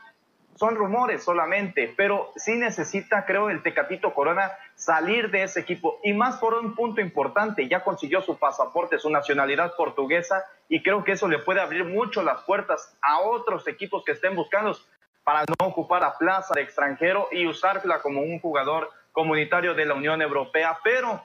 son 0.55 0.75
rumores 0.75 1.23
solamente, 1.23 1.93
pero 1.97 2.31
sí 2.35 2.55
necesita, 2.55 3.25
creo, 3.25 3.49
el 3.49 3.61
Tecatito 3.61 4.13
Corona 4.13 4.51
salir 4.75 5.29
de 5.29 5.43
ese 5.43 5.59
equipo. 5.59 5.99
Y 6.03 6.13
más 6.13 6.37
por 6.37 6.53
un 6.53 6.75
punto 6.75 7.01
importante, 7.01 7.67
ya 7.67 7.83
consiguió 7.83 8.21
su 8.21 8.37
pasaporte, 8.37 8.97
su 8.97 9.09
nacionalidad 9.09 9.75
portuguesa, 9.75 10.45
y 10.69 10.81
creo 10.81 11.03
que 11.03 11.11
eso 11.13 11.27
le 11.27 11.39
puede 11.39 11.59
abrir 11.59 11.83
mucho 11.83 12.23
las 12.23 12.41
puertas 12.43 12.97
a 13.01 13.19
otros 13.19 13.67
equipos 13.67 14.03
que 14.05 14.13
estén 14.13 14.35
buscando 14.35 14.77
para 15.23 15.41
no 15.41 15.67
ocupar 15.67 16.01
la 16.01 16.17
plaza 16.17 16.53
de 16.55 16.61
extranjero 16.61 17.27
y 17.31 17.47
usarla 17.47 18.01
como 18.01 18.21
un 18.21 18.39
jugador 18.39 18.89
comunitario 19.11 19.73
de 19.73 19.85
la 19.85 19.95
Unión 19.95 20.21
Europea. 20.21 20.77
Pero 20.83 21.21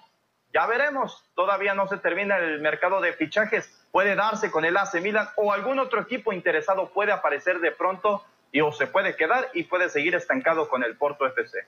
Ya 0.53 0.67
veremos, 0.67 1.25
todavía 1.37 1.75
no 1.75 1.87
se 1.87 1.99
termina 1.99 2.39
el 2.39 2.61
mercado 2.61 3.01
de 3.01 3.13
fichajes, 3.13 3.87
puede 3.93 4.17
darse 4.17 4.51
con 4.51 4.65
el 4.65 4.77
AC 4.77 5.01
Milan 5.01 5.29
o 5.37 5.53
algún 5.53 5.79
otro 5.79 6.01
equipo 6.01 6.33
interesado 6.33 6.91
puede 6.91 7.13
aparecer 7.13 7.61
de 7.61 7.71
pronto 7.71 8.25
y 8.53 8.61
o 8.61 8.73
se 8.73 8.87
puede 8.87 9.17
quedar 9.17 9.49
y 9.55 9.65
puede 9.65 9.89
seguir 9.89 10.15
estancado 10.15 10.69
con 10.69 10.83
el 10.85 10.97
Porto 10.97 11.27
FC 11.27 11.67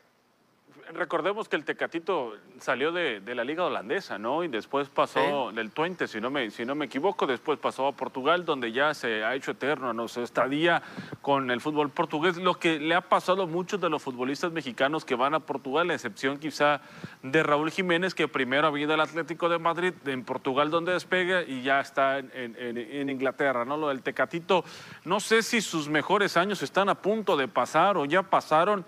recordemos 0.95 1.49
que 1.49 1.57
el 1.57 1.65
Tecatito 1.65 2.35
salió 2.61 2.93
de, 2.93 3.21
la 3.35 3.45
liga 3.45 3.65
holandesa, 3.65 4.19
¿no? 4.19 4.45
Y 4.45 4.49
después 4.49 4.89
pasó 4.89 5.53
del 5.53 5.71
Twente, 5.71 6.07
si 6.09 6.21
no, 6.21 6.31
me, 6.31 6.51
si 6.51 6.65
no 6.65 6.75
me 6.75 6.87
equivoco, 6.87 7.27
después 7.27 7.59
pasó 7.59 7.87
a 7.87 7.93
Portugal, 7.93 8.45
donde 8.45 8.73
ya 8.73 8.95
se 8.95 9.25
ha 9.25 9.35
hecho 9.35 9.53
eterno, 9.53 9.93
¿no? 9.93 10.09
Su 10.09 10.23
estadía 10.23 10.83
con 11.21 11.51
el 11.51 11.61
fútbol 11.61 11.91
portugués, 11.91 12.37
lo 12.37 12.55
que 12.59 12.79
le 12.79 12.95
ha 12.95 13.01
pasado 13.01 13.45
a 13.45 13.47
muchos 13.47 13.81
de 13.81 13.89
los 13.89 14.03
futbolistas 14.03 14.53
mexicanos 14.53 15.05
que 15.05 15.15
van 15.15 15.35
a 15.35 15.41
Portugal, 15.41 15.91
a 15.91 15.95
excepción 15.95 16.39
quizá 16.39 16.81
de 17.23 17.43
Raúl 17.43 17.71
Jiménez, 17.71 18.15
que 18.15 18.29
primero 18.29 18.69
ha 18.69 18.81
ido 18.81 18.95
al 18.95 19.01
Atlético 19.01 19.49
de 19.49 19.59
Madrid, 19.59 19.95
en 20.07 20.25
Portugal 20.25 20.71
donde 20.71 20.93
despega 20.93 21.43
y 21.43 21.63
ya 21.63 21.81
está 21.81 22.19
en, 22.19 22.31
en 22.57 23.11
Inglaterra, 23.11 23.65
¿no? 23.65 23.77
Lo 23.77 23.89
del 23.89 24.03
Tecatito, 24.03 24.65
no 25.05 25.21
sé 25.21 25.43
si 25.43 25.61
sus 25.61 25.89
mejores 25.89 26.37
años 26.37 26.63
están 26.63 26.89
a 26.89 26.95
punto 26.95 27.37
de 27.37 27.49
pasar 27.49 27.97
o 27.97 28.05
ya 28.05 28.23
pasaron 28.23 28.85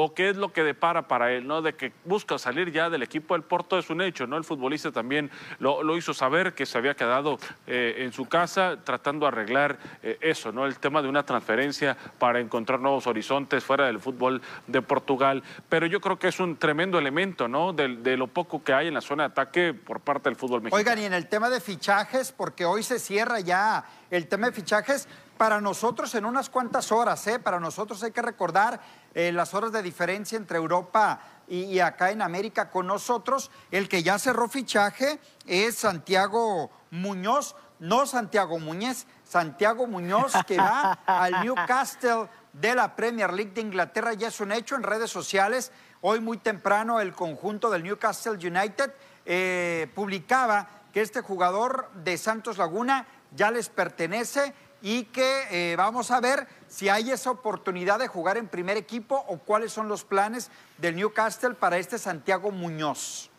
o 0.00 0.14
qué 0.14 0.28
es 0.28 0.36
lo 0.36 0.52
que 0.52 0.62
depara 0.62 1.08
para 1.08 1.32
él, 1.32 1.44
¿no? 1.44 1.60
De 1.60 1.74
que 1.74 1.92
busca 2.04 2.38
salir 2.38 2.70
ya 2.70 2.88
del 2.88 3.02
equipo 3.02 3.34
del 3.34 3.42
Porto 3.42 3.76
es 3.76 3.90
un 3.90 4.00
hecho, 4.00 4.28
¿no? 4.28 4.36
El 4.36 4.44
futbolista 4.44 4.92
también 4.92 5.28
lo, 5.58 5.96
hizo 5.96 6.14
saber 6.14 6.54
que 6.54 6.66
se 6.66 6.78
había 6.78 6.94
quedado 6.94 7.40
eh, 7.66 7.96
en 7.98 8.12
su 8.12 8.26
casa 8.26 8.78
tratando 8.84 9.26
de 9.26 9.32
arreglar 9.32 9.76
eh, 10.04 10.16
eso, 10.20 10.52
¿no? 10.52 10.66
El 10.66 10.78
tema 10.78 11.02
de 11.02 11.08
una 11.08 11.24
transferencia 11.24 11.96
para 12.20 12.38
encontrar 12.38 12.78
nuevos 12.78 13.08
horizontes 13.08 13.64
fuera 13.64 13.86
del 13.86 13.98
fútbol 13.98 14.40
de 14.68 14.82
Portugal. 14.82 15.42
Pero 15.68 15.86
yo 15.86 16.00
creo 16.00 16.16
que 16.16 16.28
es 16.28 16.38
un 16.38 16.56
tremendo 16.58 16.96
elemento, 16.96 17.48
¿no? 17.48 17.72
De, 17.72 17.96
de 17.96 18.16
lo 18.16 18.28
poco 18.28 18.62
que 18.62 18.72
hay 18.72 18.86
en 18.86 18.94
la 18.94 19.00
zona 19.00 19.24
de 19.24 19.30
ataque 19.30 19.74
por 19.74 19.98
parte 19.98 20.28
del 20.28 20.36
fútbol 20.36 20.62
mexicano. 20.62 20.78
Oigan, 20.78 21.00
y 21.00 21.06
en 21.06 21.12
el 21.12 21.28
tema 21.28 21.50
de 21.50 21.60
fichajes, 21.60 22.30
porque 22.30 22.64
hoy 22.64 22.84
se 22.84 23.00
cierra 23.00 23.40
ya 23.40 23.84
el 24.12 24.28
tema 24.28 24.46
de 24.46 24.52
fichajes, 24.52 25.08
para 25.38 25.60
nosotros 25.60 26.14
en 26.16 26.26
unas 26.26 26.50
cuantas 26.50 26.92
horas, 26.92 27.24
¿eh? 27.28 27.38
Para 27.38 27.60
nosotros 27.60 28.02
hay 28.02 28.10
que 28.10 28.20
recordar 28.20 28.80
eh, 29.18 29.32
las 29.32 29.52
horas 29.52 29.72
de 29.72 29.82
diferencia 29.82 30.36
entre 30.36 30.58
Europa 30.58 31.20
y, 31.48 31.80
acá 31.80 32.12
en 32.12 32.22
América 32.22 32.70
con 32.70 32.86
nosotros. 32.86 33.50
El 33.72 33.88
que 33.88 34.04
ya 34.04 34.16
cerró 34.16 34.48
fichaje 34.48 35.18
es 35.44 35.74
Santiago 35.74 36.70
Muñoz, 36.92 37.56
no 37.80 38.06
Santiago 38.06 38.60
Muñez, 38.60 39.08
Santiago 39.24 39.88
Muñoz 39.88 40.34
que 40.46 40.56
va 40.56 40.92
al 41.06 41.44
Newcastle 41.44 42.28
de 42.52 42.76
la 42.76 42.94
Premier 42.94 43.32
League 43.32 43.50
de 43.50 43.60
Inglaterra. 43.60 44.12
Ya 44.12 44.28
es 44.28 44.38
un 44.38 44.52
hecho 44.52 44.76
en 44.76 44.84
redes 44.84 45.10
sociales. 45.10 45.72
Hoy 46.00 46.20
muy 46.20 46.38
temprano 46.38 47.00
el 47.00 47.12
conjunto 47.12 47.70
del 47.70 47.82
Newcastle 47.82 48.34
United 48.34 48.94
eh, 49.26 49.90
publicaba 49.96 50.68
que 50.92 51.00
este 51.00 51.22
jugador 51.22 51.90
de 51.92 52.16
Santos 52.18 52.56
Laguna 52.56 53.04
ya 53.34 53.50
les 53.50 53.68
pertenece 53.68 54.54
y 54.82 55.04
que 55.04 55.42
eh, 55.50 55.76
vamos 55.76 56.10
a 56.10 56.20
ver 56.20 56.46
si 56.68 56.88
hay 56.88 57.10
esa 57.10 57.30
oportunidad 57.30 57.98
de 57.98 58.08
jugar 58.08 58.36
en 58.36 58.48
primer 58.48 58.76
equipo 58.76 59.24
o 59.28 59.38
cuáles 59.38 59.72
son 59.72 59.88
los 59.88 60.04
planes 60.04 60.50
del 60.78 60.96
Newcastle 60.96 61.54
para 61.54 61.78
este 61.78 61.98
Santiago 61.98 62.50
Muñoz. 62.50 63.30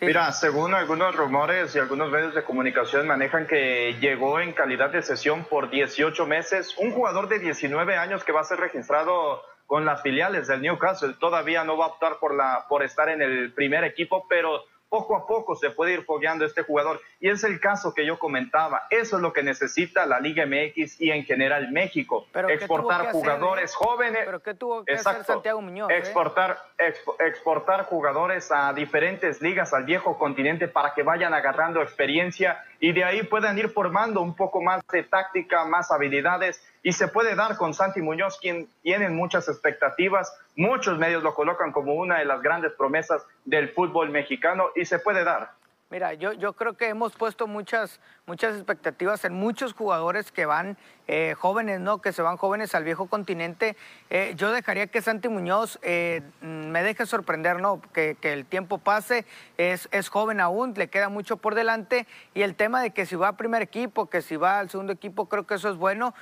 Mira, 0.00 0.30
según 0.32 0.74
algunos 0.74 1.16
rumores 1.16 1.74
y 1.74 1.78
algunos 1.78 2.10
medios 2.10 2.34
de 2.34 2.44
comunicación 2.44 3.06
manejan 3.06 3.46
que 3.46 3.96
llegó 3.98 4.40
en 4.40 4.52
calidad 4.52 4.90
de 4.90 5.02
sesión 5.02 5.44
por 5.44 5.70
18 5.70 6.26
meses, 6.26 6.76
un 6.76 6.92
jugador 6.92 7.28
de 7.28 7.38
19 7.38 7.96
años 7.96 8.22
que 8.22 8.32
va 8.32 8.42
a 8.42 8.44
ser 8.44 8.60
registrado 8.60 9.42
con 9.66 9.86
las 9.86 10.02
filiales 10.02 10.48
del 10.48 10.60
Newcastle, 10.60 11.14
todavía 11.18 11.64
no 11.64 11.78
va 11.78 11.86
a 11.86 11.88
optar 11.88 12.18
por, 12.18 12.34
la, 12.34 12.66
por 12.68 12.82
estar 12.82 13.08
en 13.08 13.22
el 13.22 13.52
primer 13.54 13.84
equipo, 13.84 14.26
pero 14.28 14.64
poco 14.88 15.16
a 15.16 15.26
poco 15.26 15.56
se 15.56 15.70
puede 15.70 15.94
ir 15.94 16.04
fogueando 16.04 16.44
este 16.44 16.62
jugador. 16.62 17.00
Y 17.20 17.28
es 17.28 17.44
el 17.44 17.60
caso 17.60 17.92
que 17.94 18.06
yo 18.06 18.18
comentaba. 18.18 18.86
Eso 18.90 19.16
es 19.16 19.22
lo 19.22 19.32
que 19.32 19.42
necesita 19.42 20.06
la 20.06 20.20
Liga 20.20 20.46
MX 20.46 21.00
y 21.00 21.10
en 21.10 21.24
general 21.24 21.70
México. 21.72 22.26
exportar 22.48 23.12
jugadores 23.12 23.74
jóvenes. 23.74 24.22
¿Pero 24.24 24.42
qué 24.42 24.54
tuvo 24.54 24.84
que 24.84 24.94
hacer 24.94 25.24
Santiago 25.24 25.60
Muñoz? 25.60 25.90
Eh? 25.90 25.96
Exportar, 25.96 26.58
exportar 27.18 27.84
jugadores 27.84 28.50
a 28.52 28.72
diferentes 28.72 29.42
ligas, 29.42 29.72
al 29.72 29.84
viejo 29.84 30.18
continente, 30.18 30.68
para 30.68 30.94
que 30.94 31.02
vayan 31.02 31.34
agarrando 31.34 31.82
experiencia 31.82 32.64
y 32.80 32.92
de 32.92 33.04
ahí 33.04 33.22
puedan 33.22 33.58
ir 33.58 33.70
formando 33.70 34.20
un 34.20 34.34
poco 34.34 34.60
más 34.62 34.86
de 34.92 35.02
táctica, 35.02 35.64
más 35.64 35.90
habilidades 35.90 36.62
y 36.82 36.92
se 36.92 37.08
puede 37.08 37.34
dar 37.34 37.56
con 37.56 37.74
Santi 37.74 38.00
Muñoz, 38.00 38.38
quien 38.38 38.68
tiene 38.82 39.08
muchas 39.08 39.48
expectativas, 39.48 40.32
muchos 40.56 40.98
medios 40.98 41.22
lo 41.22 41.34
colocan 41.34 41.70
como 41.70 41.94
una 41.94 42.18
de 42.18 42.24
las 42.24 42.42
grandes 42.42 42.72
promesas 42.72 43.24
del 43.44 43.68
fútbol 43.70 44.10
mexicano 44.10 44.70
y 44.74 44.84
se 44.84 44.98
puede 44.98 45.22
dar. 45.22 45.52
Mira, 45.88 46.14
yo, 46.14 46.32
yo 46.32 46.54
creo 46.54 46.76
que 46.76 46.88
hemos 46.88 47.14
puesto 47.14 47.46
muchas, 47.46 48.00
muchas 48.26 48.56
expectativas 48.56 49.24
en 49.24 49.34
muchos 49.34 49.72
jugadores 49.72 50.32
que 50.32 50.44
van 50.44 50.76
eh, 51.06 51.34
jóvenes, 51.38 51.78
¿no? 51.78 52.02
Que 52.02 52.12
se 52.12 52.22
van 52.22 52.36
jóvenes 52.36 52.74
al 52.74 52.82
viejo 52.82 53.06
continente. 53.06 53.76
Eh, 54.10 54.34
yo 54.36 54.50
dejaría 54.50 54.88
que 54.88 55.00
Santi 55.00 55.28
Muñoz 55.28 55.78
eh, 55.82 56.22
me 56.40 56.82
deje 56.82 57.06
sorprender, 57.06 57.60
¿no? 57.60 57.80
Que, 57.92 58.16
el 58.20 58.46
tiempo 58.46 58.78
pase, 58.78 59.24
es, 59.58 59.88
es, 59.92 60.08
joven 60.08 60.40
aún, 60.40 60.74
le 60.74 60.88
queda 60.88 61.08
mucho 61.08 61.36
por 61.36 61.54
delante. 61.54 62.08
Y 62.34 62.42
el 62.42 62.56
tema 62.56 62.82
de 62.82 62.90
que 62.90 63.06
si 63.06 63.14
va 63.14 63.28
a 63.28 63.36
primer 63.36 63.62
equipo, 63.62 64.10
que 64.10 64.22
si 64.22 64.34
va 64.34 64.58
al 64.58 64.68
segundo 64.68 64.92
equipo, 64.92 65.28
creo 65.28 65.46
que 65.46 65.54
eso 65.54 65.70
es 65.70 65.76
bueno. 65.76 66.14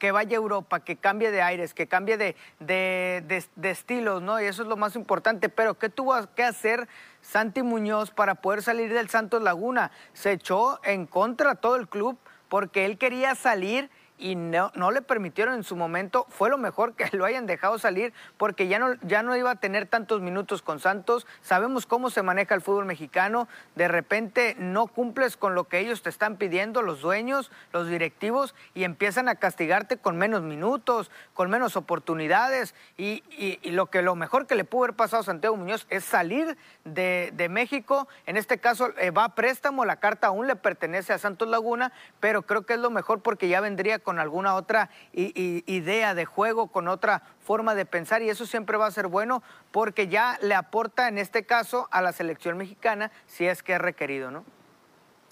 que 0.00 0.10
vaya 0.10 0.36
a 0.36 0.40
Europa, 0.40 0.80
que 0.80 0.96
cambie 0.96 1.30
de 1.30 1.42
aires, 1.42 1.74
que 1.74 1.86
cambie 1.86 2.16
de, 2.16 2.34
de, 2.58 3.44
de 3.54 3.70
estilos, 3.70 4.20
¿no? 4.20 4.40
Y 4.40 4.46
eso 4.46 4.62
es 4.62 4.68
lo 4.68 4.76
más 4.76 4.96
importante. 4.96 5.48
Pero, 5.48 5.78
¿qué 5.78 5.88
tuvo 5.88 6.16
que 6.34 6.42
hacer? 6.42 6.88
Santi 7.22 7.62
Muñoz 7.62 8.10
para 8.10 8.36
poder 8.36 8.62
salir 8.62 8.92
del 8.92 9.08
Santos 9.08 9.42
Laguna. 9.42 9.90
Se 10.12 10.32
echó 10.32 10.80
en 10.84 11.06
contra 11.06 11.54
todo 11.54 11.76
el 11.76 11.88
club 11.88 12.18
porque 12.48 12.84
él 12.84 12.98
quería 12.98 13.34
salir 13.34 13.90
y 14.20 14.36
no, 14.36 14.70
no, 14.74 14.90
le 14.90 15.02
permitieron 15.02 15.54
en 15.54 15.64
su 15.64 15.74
momento, 15.74 16.26
fue 16.28 16.50
lo 16.50 16.58
mejor 16.58 16.94
que 16.94 17.08
lo 17.16 17.24
hayan 17.24 17.46
dejado 17.46 17.78
salir 17.78 18.12
porque 18.36 18.68
ya 18.68 18.78
no, 18.78 18.94
ya 19.02 19.22
no 19.22 19.36
iba 19.36 19.50
a 19.50 19.56
tener 19.56 19.86
tantos 19.86 20.20
minutos 20.20 20.62
con 20.62 20.78
Santos, 20.78 21.26
sabemos 21.42 21.86
cómo 21.86 22.10
se 22.10 22.22
maneja 22.22 22.54
el 22.54 22.60
fútbol 22.60 22.84
mexicano, 22.84 23.48
de 23.74 23.88
repente 23.88 24.54
no 24.58 24.86
cumples 24.86 25.36
con 25.36 25.54
lo 25.54 25.64
que 25.64 25.78
ellos 25.78 26.02
te 26.02 26.10
están 26.10 26.36
pidiendo, 26.36 26.82
los 26.82 27.00
dueños, 27.00 27.50
los 27.72 27.88
directivos, 27.88 28.54
y 28.74 28.84
empiezan 28.84 29.28
a 29.28 29.36
castigarte 29.36 29.96
con 29.96 30.18
menos 30.18 30.42
minutos, 30.42 31.10
con 31.34 31.48
menos 31.50 31.76
oportunidades, 31.76 32.74
y, 32.98 33.22
lo, 33.70 33.86
que, 33.86 34.02
lo 34.02 34.14
mejor 34.14 34.46
que 34.46 34.54
le 34.54 34.64
pudo 34.64 34.84
haber 34.84 34.96
pasado 34.96 35.22
a 35.22 35.24
Santiago 35.24 35.56
Muñoz 35.56 35.86
es 35.88 36.04
salir 36.04 36.56
de, 36.84 37.48
México, 37.50 38.06
en 38.26 38.36
este 38.36 38.58
caso 38.58 38.92
eh, 38.98 39.10
va 39.10 39.24
a 39.24 39.34
préstamo, 39.34 39.84
la 39.84 39.96
carta 39.96 40.28
aún 40.28 40.46
le 40.46 40.56
pertenece 40.56 41.12
a 41.12 41.18
Santos 41.18 41.48
Laguna, 41.48 41.92
pero 42.20 42.42
creo 42.42 42.62
que 42.62 42.74
es 42.74 42.80
lo 42.80 42.90
mejor 42.90 43.22
porque 43.22 43.48
ya 43.48 43.60
vendría 43.60 43.98
con 43.98 44.09
con 44.10 44.18
alguna 44.18 44.56
otra 44.56 44.90
idea 45.12 46.14
de 46.16 46.24
juego, 46.24 46.66
con 46.66 46.88
otra 46.88 47.22
forma 47.38 47.76
de 47.76 47.86
pensar 47.86 48.22
y 48.22 48.28
eso 48.28 48.44
siempre 48.44 48.76
va 48.76 48.86
a 48.86 48.90
ser 48.90 49.06
bueno 49.06 49.40
porque 49.70 50.08
ya 50.08 50.36
le 50.42 50.56
aporta 50.56 51.06
en 51.06 51.16
este 51.16 51.46
caso 51.46 51.86
a 51.92 52.02
la 52.02 52.10
selección 52.10 52.58
mexicana 52.58 53.12
si 53.26 53.46
es 53.46 53.62
que 53.62 53.74
es 53.74 53.80
requerido, 53.80 54.32
¿no? 54.32 54.44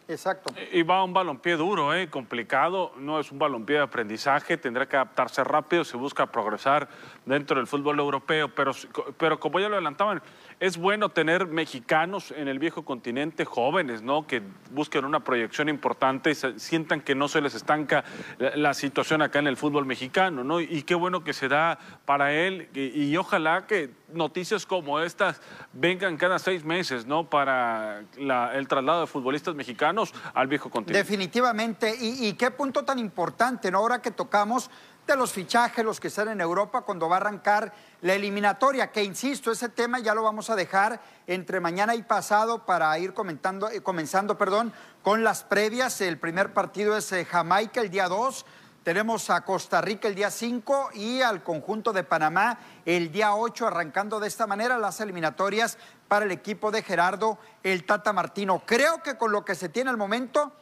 Exacto. 0.06 0.54
Y 0.72 0.82
va 0.82 1.02
un 1.02 1.12
balompié 1.12 1.56
duro, 1.56 1.92
¿eh? 1.92 2.08
complicado, 2.08 2.92
no 2.98 3.18
es 3.18 3.32
un 3.32 3.40
balompié 3.40 3.78
de 3.78 3.82
aprendizaje, 3.82 4.56
tendrá 4.56 4.88
que 4.88 4.94
adaptarse 4.94 5.42
rápido 5.42 5.82
si 5.82 5.96
busca 5.96 6.26
progresar 6.26 6.88
dentro 7.26 7.56
del 7.56 7.66
fútbol 7.66 7.98
europeo, 7.98 8.48
pero, 8.54 8.70
pero 9.18 9.40
como 9.40 9.58
ya 9.58 9.68
lo 9.68 9.74
adelantaban, 9.74 10.22
es 10.60 10.76
bueno 10.76 11.10
tener 11.10 11.46
mexicanos 11.46 12.32
en 12.36 12.48
el 12.48 12.58
viejo 12.58 12.84
continente, 12.84 13.44
jóvenes, 13.44 14.02
¿no? 14.02 14.26
Que 14.26 14.42
busquen 14.70 15.04
una 15.04 15.20
proyección 15.20 15.68
importante 15.68 16.32
y 16.32 16.34
sientan 16.58 17.00
que 17.00 17.14
no 17.14 17.28
se 17.28 17.40
les 17.40 17.54
estanca 17.54 18.04
la, 18.38 18.74
situación 18.74 19.22
acá 19.22 19.38
en 19.38 19.46
el 19.46 19.56
fútbol 19.56 19.86
mexicano, 19.86 20.44
¿no? 20.44 20.60
Y 20.60 20.82
qué 20.82 20.94
bueno 20.94 21.22
que 21.22 21.32
se 21.32 21.48
da 21.48 21.78
para 22.04 22.32
él 22.32 22.68
y, 22.74 23.16
ojalá 23.16 23.66
que 23.66 23.90
noticias 24.12 24.66
como 24.66 25.00
estas 25.00 25.40
vengan 25.72 26.16
cada 26.16 26.38
seis 26.38 26.64
meses, 26.64 27.06
¿no? 27.06 27.28
Para 27.28 28.02
el 28.16 28.68
traslado 28.68 29.02
de 29.02 29.06
futbolistas 29.06 29.54
mexicanos 29.54 30.12
al 30.34 30.48
viejo 30.48 30.70
continente. 30.70 30.98
Definitivamente. 30.98 31.94
Y, 32.00 32.26
y 32.26 32.32
qué 32.34 32.50
punto 32.50 32.84
tan 32.84 32.98
importante, 32.98 33.70
¿no? 33.70 33.78
Ahora 33.78 34.02
que 34.02 34.10
tocamos 34.10 34.70
de 35.08 35.16
los 35.16 35.32
fichajes, 35.32 35.84
los 35.84 36.00
que 36.00 36.08
están 36.08 36.28
en 36.28 36.40
Europa, 36.40 36.82
cuando 36.82 37.08
va 37.08 37.16
a 37.16 37.20
arrancar 37.20 37.72
la 38.02 38.12
eliminatoria, 38.12 38.92
que 38.92 39.02
insisto, 39.02 39.50
ese 39.50 39.70
tema 39.70 39.98
ya 39.98 40.14
lo 40.14 40.22
vamos 40.22 40.50
a 40.50 40.56
dejar 40.56 41.00
entre 41.26 41.60
mañana 41.60 41.94
y 41.94 42.02
pasado 42.02 42.66
para 42.66 42.96
ir 42.98 43.14
comentando, 43.14 43.70
eh, 43.70 43.80
comenzando 43.82 44.36
perdón, 44.36 44.72
con 45.02 45.24
las 45.24 45.42
previas. 45.44 46.00
El 46.02 46.18
primer 46.18 46.52
partido 46.52 46.96
es 46.96 47.10
eh, 47.12 47.24
Jamaica 47.24 47.80
el 47.80 47.90
día 47.90 48.06
2. 48.06 48.44
Tenemos 48.84 49.30
a 49.30 49.40
Costa 49.44 49.80
Rica 49.80 50.08
el 50.08 50.14
día 50.14 50.30
5 50.30 50.90
y 50.94 51.22
al 51.22 51.42
conjunto 51.42 51.92
de 51.92 52.04
Panamá 52.04 52.58
el 52.84 53.10
día 53.10 53.34
8, 53.34 53.66
arrancando 53.66 54.20
de 54.20 54.28
esta 54.28 54.46
manera 54.46 54.76
las 54.76 55.00
eliminatorias 55.00 55.78
para 56.06 56.26
el 56.26 56.32
equipo 56.32 56.70
de 56.70 56.82
Gerardo 56.82 57.38
el 57.62 57.84
Tata 57.84 58.12
Martino. 58.12 58.62
Creo 58.66 59.02
que 59.02 59.16
con 59.16 59.32
lo 59.32 59.44
que 59.44 59.54
se 59.54 59.70
tiene 59.70 59.88
al 59.88 59.96
momento 59.96 60.52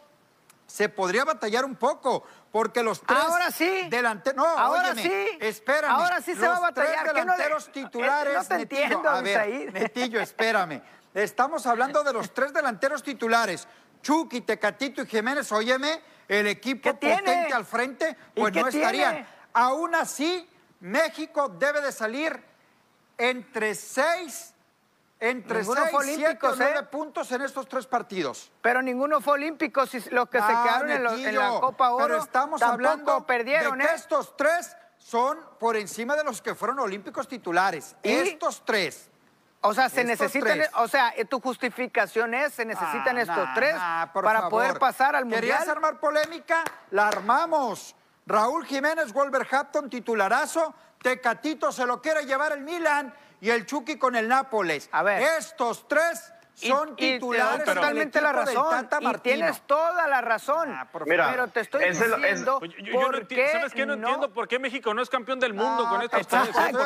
se 0.67 0.89
podría 0.89 1.25
batallar 1.25 1.65
un 1.65 1.77
poco, 1.77 2.25
porque 2.51 2.83
los 2.83 3.01
tres 3.01 3.19
ahora 3.19 3.51
sí 3.51 3.87
delanteros, 3.89 4.37
no, 4.37 4.47
ahora 4.47 4.93
óyeme, 4.93 5.03
sí, 5.03 5.39
espérame, 5.41 5.91
ahora 5.93 6.21
sí 6.21 6.35
se 6.35 6.47
va 6.47 6.57
a 6.57 6.61
batallar. 6.61 7.05
Tres 7.05 7.15
delanteros 7.15 7.73
titulares, 7.73 8.35
no 8.35 8.45
te 8.45 8.55
entiendo, 8.55 9.09
a 9.09 9.21
ver, 9.21 9.73
Netillo, 9.73 10.21
espérame. 10.23 10.83
Estamos 11.15 11.67
hablando 11.67 12.03
de 12.05 12.13
los 12.13 12.35
tres 12.35 12.53
delanteros 12.53 13.03
titulares. 13.03 13.67
Chucky, 14.03 14.43
Tecatito 14.43 15.03
y 15.03 15.07
Jiménez, 15.07 15.51
óyeme, 15.51 16.03
el 16.29 16.47
equipo 16.47 16.91
¿Qué 16.91 16.95
tiene? 16.95 17.23
potente 17.23 17.53
al 17.55 17.65
frente, 17.65 18.17
¿Y 18.35 18.41
pues 18.41 18.55
no 18.55 18.69
estarían. 18.69 19.15
tiene? 19.15 19.29
Aún 19.55 19.95
así, 19.95 20.49
México 20.81 21.49
debe 21.49 21.81
de 21.81 21.91
salir 21.91 22.39
entre 23.19 23.75
seis, 23.75 24.53
entre 25.19 25.61
Ninguno 25.61 25.81
seis, 25.81 25.93
fue 25.93 26.05
siete 26.05 26.23
olímpicos, 26.25 26.53
o 26.53 26.57
nueve 26.57 26.79
¿eh? 26.81 26.83
puntos 26.83 27.33
en 27.33 27.43
estos 27.43 27.67
tres 27.69 27.87
partidos. 27.87 28.53
Pero 28.61 28.83
ninguno 28.83 29.21
fue 29.21 29.35
olímpico, 29.35 29.87
si 29.87 29.99
los 30.11 30.29
que 30.29 30.39
se 30.39 30.45
Ah, 30.47 30.63
quedaron 30.65 30.91
en, 30.91 31.03
lo- 31.05 31.13
en 31.15 31.35
la 31.39 31.49
Copa 31.61 31.91
Oro 31.91 32.05
Pero 32.07 32.19
estamos 32.19 32.61
tampoco 32.61 32.75
hablando 32.89 33.27
perdieron, 33.27 33.79
de 33.79 33.85
que 33.87 33.91
¿eh? 33.93 33.97
estos 33.97 34.37
tres 34.37 34.77
son 34.99 35.39
por 35.59 35.77
encima 35.77 36.17
de 36.17 36.25
los 36.25 36.43
que 36.43 36.55
fueron 36.55 36.79
olímpicos 36.81 37.27
titulares. 37.29 37.97
¿Y? 38.03 38.11
Estos 38.13 38.63
tres. 38.65 39.09
O 39.63 39.73
sea, 39.73 39.89
se 39.89 40.03
Estos 40.03 40.21
necesitan, 40.21 40.53
tres. 40.59 40.71
o 40.75 40.87
sea, 40.87 41.13
eh, 41.17 41.25
tu 41.25 41.41
justificación 41.41 42.35
es, 42.35 42.53
se 42.53 42.65
necesitan 42.65 43.17
Ah, 43.17 43.23
estos 43.23 43.37
nah, 43.49 43.55
tres 43.55 43.75
nah, 43.75 44.13
para 44.13 44.33
favor. 44.43 44.51
poder 44.51 44.79
pasar 44.79 45.17
al 45.17 45.25
Mundial. 45.25 45.41
¿Querías 45.41 45.67
armar 45.69 45.99
polémica? 45.99 46.63
La 46.91 47.09
armamos. 47.09 47.97
Raúl 48.27 48.67
Jiménez, 48.67 49.13
Wolverhampton, 49.13 49.89
titularazo. 49.89 50.75
Tecatito 51.03 51.73
se 51.73 51.87
lo 51.87 52.01
quiere 52.03 52.25
llevar 52.27 52.53
el 52.53 52.61
Milan 52.63 53.15
y 53.41 53.51
el 53.51 53.67
Chucky 53.67 53.97
con 53.99 54.17
el 54.17 54.29
Nápoles. 54.29 54.89
A 54.93 55.03
ver. 55.03 55.23
Estos 55.39 55.87
tres 55.89 56.33
son 56.57 56.97
titulares 56.97 57.67
del 57.67 57.75
totalmente 57.75 58.21
la 58.21 58.33
razón. 58.33 58.89
Y 59.01 59.13
tienes 59.19 59.61
toda 59.63 60.07
la 60.09 60.21
razón. 60.23 60.73
Ah, 60.73 60.89
por 60.91 61.07
Mira, 61.07 61.29
pero 61.31 61.49
te 61.49 61.61
estoy 61.61 61.85
es 61.85 62.01
el- 62.01 62.13
es- 62.13 62.17
diciendo 62.21 62.59
Oye, 62.63 62.75
yo, 62.79 62.85
yo 62.85 63.01
no 63.01 63.07
por 63.07 63.17
entiendo, 63.17 63.47
qué 63.47 63.53
¿sabes 63.59 63.73
qué? 63.75 63.87
No, 63.87 63.93
entiendo 63.93 64.31
por 64.33 64.49
qué 64.49 64.59
México 64.59 64.95
no 64.95 65.03
es 65.03 65.11
campeón 65.11 65.39
del 65.39 65.53
mundo 65.53 65.85
Ah, 65.87 65.91
con 65.91 66.03
estos 66.03 66.21
exacto. 66.21 66.53
tres. 66.55 66.77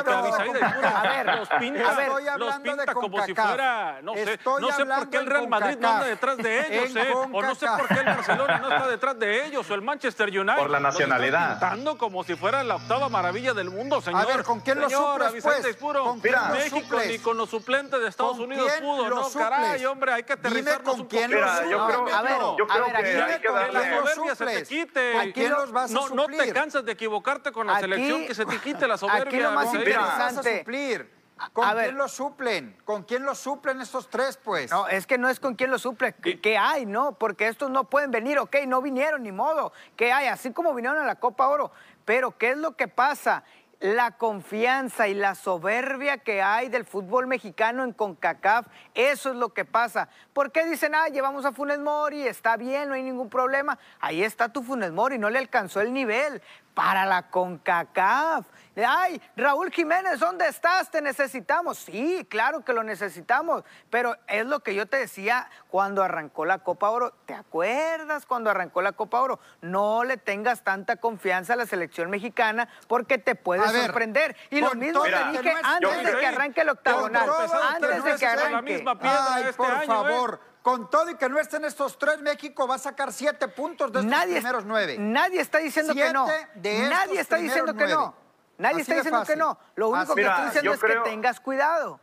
A 0.85 1.03
ver, 1.03 1.27
los 1.37 1.49
pinta, 1.49 1.89
a 1.89 1.95
ver, 1.95 2.07
Estoy 2.11 2.25
los 2.39 2.55
de 2.57 2.61
pinta 2.71 2.95
como 2.95 3.25
si 3.25 3.35
fuera, 3.35 4.01
no 4.03 4.15
sé, 4.15 4.33
Estoy 4.35 4.63
no 4.63 4.73
sé 4.73 4.85
por 4.87 5.11
qué 5.11 5.17
el 5.19 5.27
Real 5.27 5.49
Madrid 5.49 5.77
no 5.79 5.89
anda 5.89 6.05
detrás 6.07 6.37
de 6.39 6.67
ellos, 6.83 6.97
¿eh? 6.97 7.13
O 7.33 7.43
no 7.43 7.55
sé 7.55 7.67
por 7.67 7.89
qué 7.89 8.01
el 8.01 8.07
Barcelona 8.07 8.59
no 8.59 8.71
está 8.73 8.89
detrás 8.89 9.19
de 9.19 9.47
ellos, 9.47 9.71
o 9.71 9.75
el 9.75 9.83
Manchester 9.83 10.29
United. 10.29 10.57
Por 10.59 10.71
la 10.71 10.81
nacionalidad. 10.81 11.51
pintando 11.61 11.97
como 11.97 12.25
si 12.25 12.35
fuera 12.35 12.63
la 12.65 12.77
octava 12.77 13.09
maravilla 13.09 13.55
del 13.55 13.71
mundo, 13.71 14.01
señor. 14.01 14.27
ver, 14.27 14.43
¿con 14.45 14.61
quién 14.61 14.81
lo 14.81 14.89
suples, 14.91 15.29
Avisaída 15.29 15.61
pues? 15.63 15.77
puro. 15.77 16.05
¿Con 16.05 16.21
quién 16.21 16.35
lo 16.35 16.55
México 16.55 16.97
ni 17.07 17.19
con 17.19 17.37
los 17.37 17.51
suplentes 17.51 18.01
de 18.01 18.09
Estados 18.09 18.33
¿Con 18.37 18.45
Unidos 18.47 18.71
pudo, 18.81 19.09
¿no? 19.09 19.25
suples? 19.25 19.60
Caray, 19.63 19.85
hombre, 19.87 20.13
hay 20.13 20.23
que 20.23 20.37
Dime 20.37 20.79
con 20.83 21.07
quién 21.07 21.31
poco. 21.31 21.41
lo 21.43 21.47
Mira, 21.53 21.71
yo 21.71 21.87
creo- 21.87 22.15
a 22.17 22.23
ver, 22.23 22.33
Neto. 22.33 22.57
yo 22.59 22.67
creo 22.67 22.85
a 22.85 22.87
ver, 22.89 23.03
que 23.03 23.23
hay 23.23 23.33
que 23.35 23.41
Que 23.41 23.49
darle- 23.53 23.73
la 23.73 23.81
¿Quién 23.81 23.95
los 24.01 24.11
soberbia 24.11 24.35
se 24.35 24.47
te 24.47 24.63
quite. 24.65 25.13
¿Con 25.15 25.33
quién 25.33 25.51
los 25.53 25.73
vas 25.73 25.91
a 25.91 25.95
no, 25.95 26.09
no 26.11 26.27
te 26.27 26.53
cansas 26.53 26.85
de 26.85 26.93
equivocarte 26.93 27.53
con 27.53 27.67
la 27.67 27.75
Aquí- 27.75 27.81
selección, 27.83 28.27
que 28.27 28.35
se 28.35 28.47
te 28.47 28.59
quite 28.59 28.87
la 28.89 28.97
soberbia. 28.97 29.23
aquí 29.29 29.37
lo 29.39 29.51
más 29.53 29.67
¿Con 29.67 29.77
Avisaída. 29.77 29.85
quién 29.85 29.97
los 30.01 30.09
a 30.09 30.13
interesante. 30.31 30.59
suplir? 30.61 31.21
A- 31.43 31.49
¿Con 31.51 31.65
a 31.67 31.73
ver. 31.73 31.85
quién 31.87 31.97
lo 31.97 32.07
suplen? 32.09 32.77
¿Con 32.85 33.03
quién 33.05 33.25
lo 33.25 33.35
suplen 33.35 33.81
estos 33.81 34.11
tres, 34.11 34.37
pues? 34.37 34.71
No, 34.71 34.87
es 34.89 35.07
que 35.07 35.17
no 35.17 35.29
es 35.31 35.41
con 35.41 35.55
quién 35.55 35.71
lo 35.71 35.79
suple, 35.79 36.15
Y- 36.25 36.37
¿qué 36.37 36.59
hay, 36.59 36.85
no? 36.85 37.13
Porque 37.13 37.47
estos 37.49 37.71
no 37.71 37.85
pueden 37.85 38.11
venir, 38.11 38.39
ok, 38.39 38.57
no 38.67 38.83
vinieron, 38.83 39.23
ni 39.23 39.33
modo. 39.33 39.73
¿Qué 39.97 40.13
hay? 40.13 40.27
Así 40.27 40.53
como 40.53 40.75
vinieron 40.75 40.99
a 41.03 41.07
la 41.07 41.15
Copa 41.15 41.49
Oro. 41.49 41.73
Pero, 42.05 42.37
¿qué 42.37 42.51
es 42.51 42.57
lo 42.59 42.77
que 42.77 42.89
pasa? 42.89 43.43
La 43.81 44.11
confianza 44.11 45.09
y 45.09 45.15
la 45.15 45.35
soberbia 45.35 46.19
que 46.19 46.43
hay 46.43 46.69
del 46.69 46.85
fútbol 46.85 47.27
mexicano 47.27 47.83
en 47.83 47.95
CONCACAF, 47.95 48.67
eso 48.95 49.31
es 49.31 49.37
lo 49.37 49.55
que 49.55 49.65
pasa. 49.65 50.11
¿Por 50.35 50.53
qué 50.53 50.67
dicen, 50.67 50.95
ah, 50.95 51.09
llevamos 51.09 51.47
a 51.47 51.53
Funes 51.53 51.79
Mori, 51.79 52.23
está 52.23 52.59
bien, 52.59 52.89
no 52.89 52.95
hay 52.95 53.03
ningún 53.03 53.31
problema? 53.31 53.79
Ahí 53.99 54.23
está 54.23 54.51
tu 54.51 54.63
Funes 54.63 54.93
Mori, 54.93 55.17
no 55.17 55.31
le 55.31 55.39
alcanzó 55.39 55.81
el 55.81 55.95
nivel 55.95 56.43
para 56.81 57.05
la 57.05 57.29
CONCACAF. 57.29 58.47
Ay, 58.75 59.21
Raúl 59.37 59.71
Jiménez, 59.71 60.19
¿dónde 60.19 60.49
estás? 60.49 60.91
Te 60.91 61.03
necesitamos. 61.03 61.77
Sí, 61.77 62.27
claro 62.31 62.65
que 62.65 62.73
lo 62.73 62.83
necesitamos, 62.83 63.65
pero 63.91 64.17
es 64.27 64.47
lo 64.47 64.61
que 64.61 64.75
yo 64.75 64.87
te 64.87 64.97
decía 64.97 65.51
cuando 65.69 66.03
arrancó 66.03 66.47
la 66.47 66.61
Copa 66.61 66.89
Oro. 66.89 67.13
¿Te 67.27 67.35
acuerdas 67.35 68.25
cuando 68.25 68.49
arrancó 68.49 68.81
la 68.81 68.93
Copa 68.93 69.21
Oro? 69.21 69.41
No 69.61 70.05
le 70.05 70.17
tengas 70.17 70.65
tanta 70.65 70.97
confianza 70.97 71.53
a 71.53 71.57
la 71.57 71.67
selección 71.67 72.09
mexicana 72.09 72.67
porque 72.89 73.19
te 73.19 73.35
puede 73.35 73.63
A 73.63 73.73
ver, 73.73 73.85
sorprender. 73.85 74.35
Y 74.49 74.63
lo 74.63 74.75
mismo 74.75 75.03
te 75.03 75.11
dije 75.33 75.55
antes 75.63 76.03
de 76.07 76.19
que 76.19 76.27
arranque 76.27 76.63
el 76.63 76.71
octagonal. 76.71 77.29
Antes 77.75 78.05
de 78.05 78.17
que 78.17 78.25
la 78.25 78.33
arranque. 78.33 78.73
misma 78.73 78.99
piedra 78.99 79.35
Ay, 79.35 79.43
este 79.43 79.57
por 79.59 79.71
año, 79.71 80.09
¿eh? 80.09 80.39
Con 80.63 80.91
todo 80.91 81.11
y 81.11 81.15
que 81.17 81.29
no 81.29 81.39
estén 81.39 81.65
estos 81.65 81.99
tres, 81.99 82.21
México 82.21 82.69
va 82.69 82.75
a 82.75 82.79
sacar 82.79 83.13
siete 83.13 83.49
puntos 83.49 83.93
de 83.93 84.01
estos 84.01 84.11
Nadie, 84.11 84.35
primeros 84.35 84.65
nueve. 84.67 84.97
nadie 84.99 85.41
está 85.41 85.59
diciendo 85.59 85.95
que 85.95 86.13
no. 86.13 86.27
Siete 86.27 86.49
de 86.57 86.77
estos 86.83 86.91
Nadie 86.91 87.21
está 87.21 87.37
diciendo 87.37 87.75
que 87.75 87.87
no. 87.87 88.15
Nadie 88.59 88.75
Así 88.75 88.81
está 88.83 88.95
diciendo 88.97 89.25
que 89.27 89.37
no. 89.37 89.59
Lo 89.77 89.89
único 89.89 90.03
Así- 90.03 90.15
que 90.15 90.21
Mira, 90.21 90.31
estoy 90.33 90.45
diciendo 90.47 90.73
es 90.75 90.81
creo- 90.81 91.03
que 91.05 91.11
tengas 91.11 91.41
cuidado. 91.41 91.99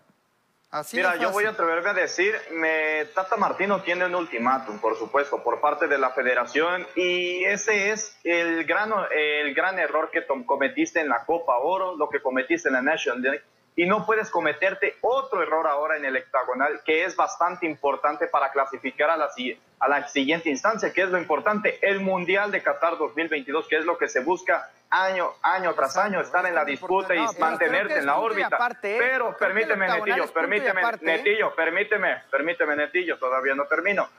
Así 0.72 0.98
Mira, 0.98 1.16
yo 1.16 1.32
voy 1.32 1.46
a 1.46 1.52
atreverme 1.52 1.92
a 1.92 1.94
decir, 1.94 2.36
me, 2.52 3.06
Tata 3.16 3.38
Martino 3.38 3.82
tiene 3.84 4.06
un 4.06 4.16
ultimátum, 4.16 4.80
por 4.80 4.98
supuesto, 4.98 5.42
por 5.42 5.62
parte 5.62 5.88
de 5.88 5.98
la 5.98 6.10
federación 6.10 6.86
y 6.96 7.46
ese 7.46 7.92
es 7.92 8.18
el 8.26 8.66
gran, 8.66 8.92
el 9.12 9.54
gran 9.54 9.80
error 9.80 10.10
que 10.12 10.22
tom- 10.24 10.44
cometiste 10.46 11.00
en 11.00 11.08
la 11.10 11.24
Copa 11.26 11.58
Oro, 11.60 11.96
lo 11.96 12.10
que 12.10 12.22
cometiste 12.22 12.68
en 12.68 12.74
la 12.74 12.82
National 12.82 13.22
League 13.22 13.44
y 13.78 13.86
no 13.86 14.06
puedes 14.08 14.32
cometerte 14.32 14.98
otro 15.02 15.42
error 15.44 15.68
ahora 15.68 15.98
en 15.98 16.04
el 16.04 16.18
hectagonal 16.18 16.82
que 16.84 17.06
es 17.06 17.16
bastante 17.16 17.68
importante 17.68 18.28
para 18.28 18.52
clasificar 18.52 19.12
a 19.12 19.16
la, 19.18 19.30
si- 19.30 19.58
a 19.80 19.88
la 19.88 20.08
siguiente 20.08 20.50
instancia, 20.50 20.92
que 20.92 21.04
es 21.04 21.10
lo 21.10 21.20
importante, 21.20 21.78
el 21.88 22.00
Mundial 22.00 22.52
de 22.52 22.64
Qatar 22.64 22.98
2022, 22.98 23.68
que 23.68 23.78
es 23.78 23.86
lo 23.86 23.96
que 24.00 24.10
se 24.10 24.22
busca 24.22 24.70
año, 24.90 25.32
año 25.44 25.76
tras 25.76 25.92
Exacto, 25.92 26.10
año, 26.10 26.22
estar 26.22 26.46
en 26.48 26.56
la 26.56 26.66
disputa 26.66 27.14
y. 27.14 27.20
No, 27.20 27.32
que 27.58 28.00
en 28.00 28.06
la 28.08 28.18
órbita. 28.18 28.48
aparte, 28.56 28.96
¿eh? 28.96 29.00
Pero 29.00 29.26
Creo 29.38 29.38
permíteme, 29.38 29.88
Netillo, 29.88 30.34
permíteme, 30.34 30.80
aparte, 30.82 31.06
¿eh? 31.06 31.18
Netillo, 31.18 31.56
permíteme, 31.56 32.24
permíteme, 32.32 32.76
Netillo, 32.76 33.20
todavía 33.20 33.54
no 33.54 33.66
termino. 33.66 34.10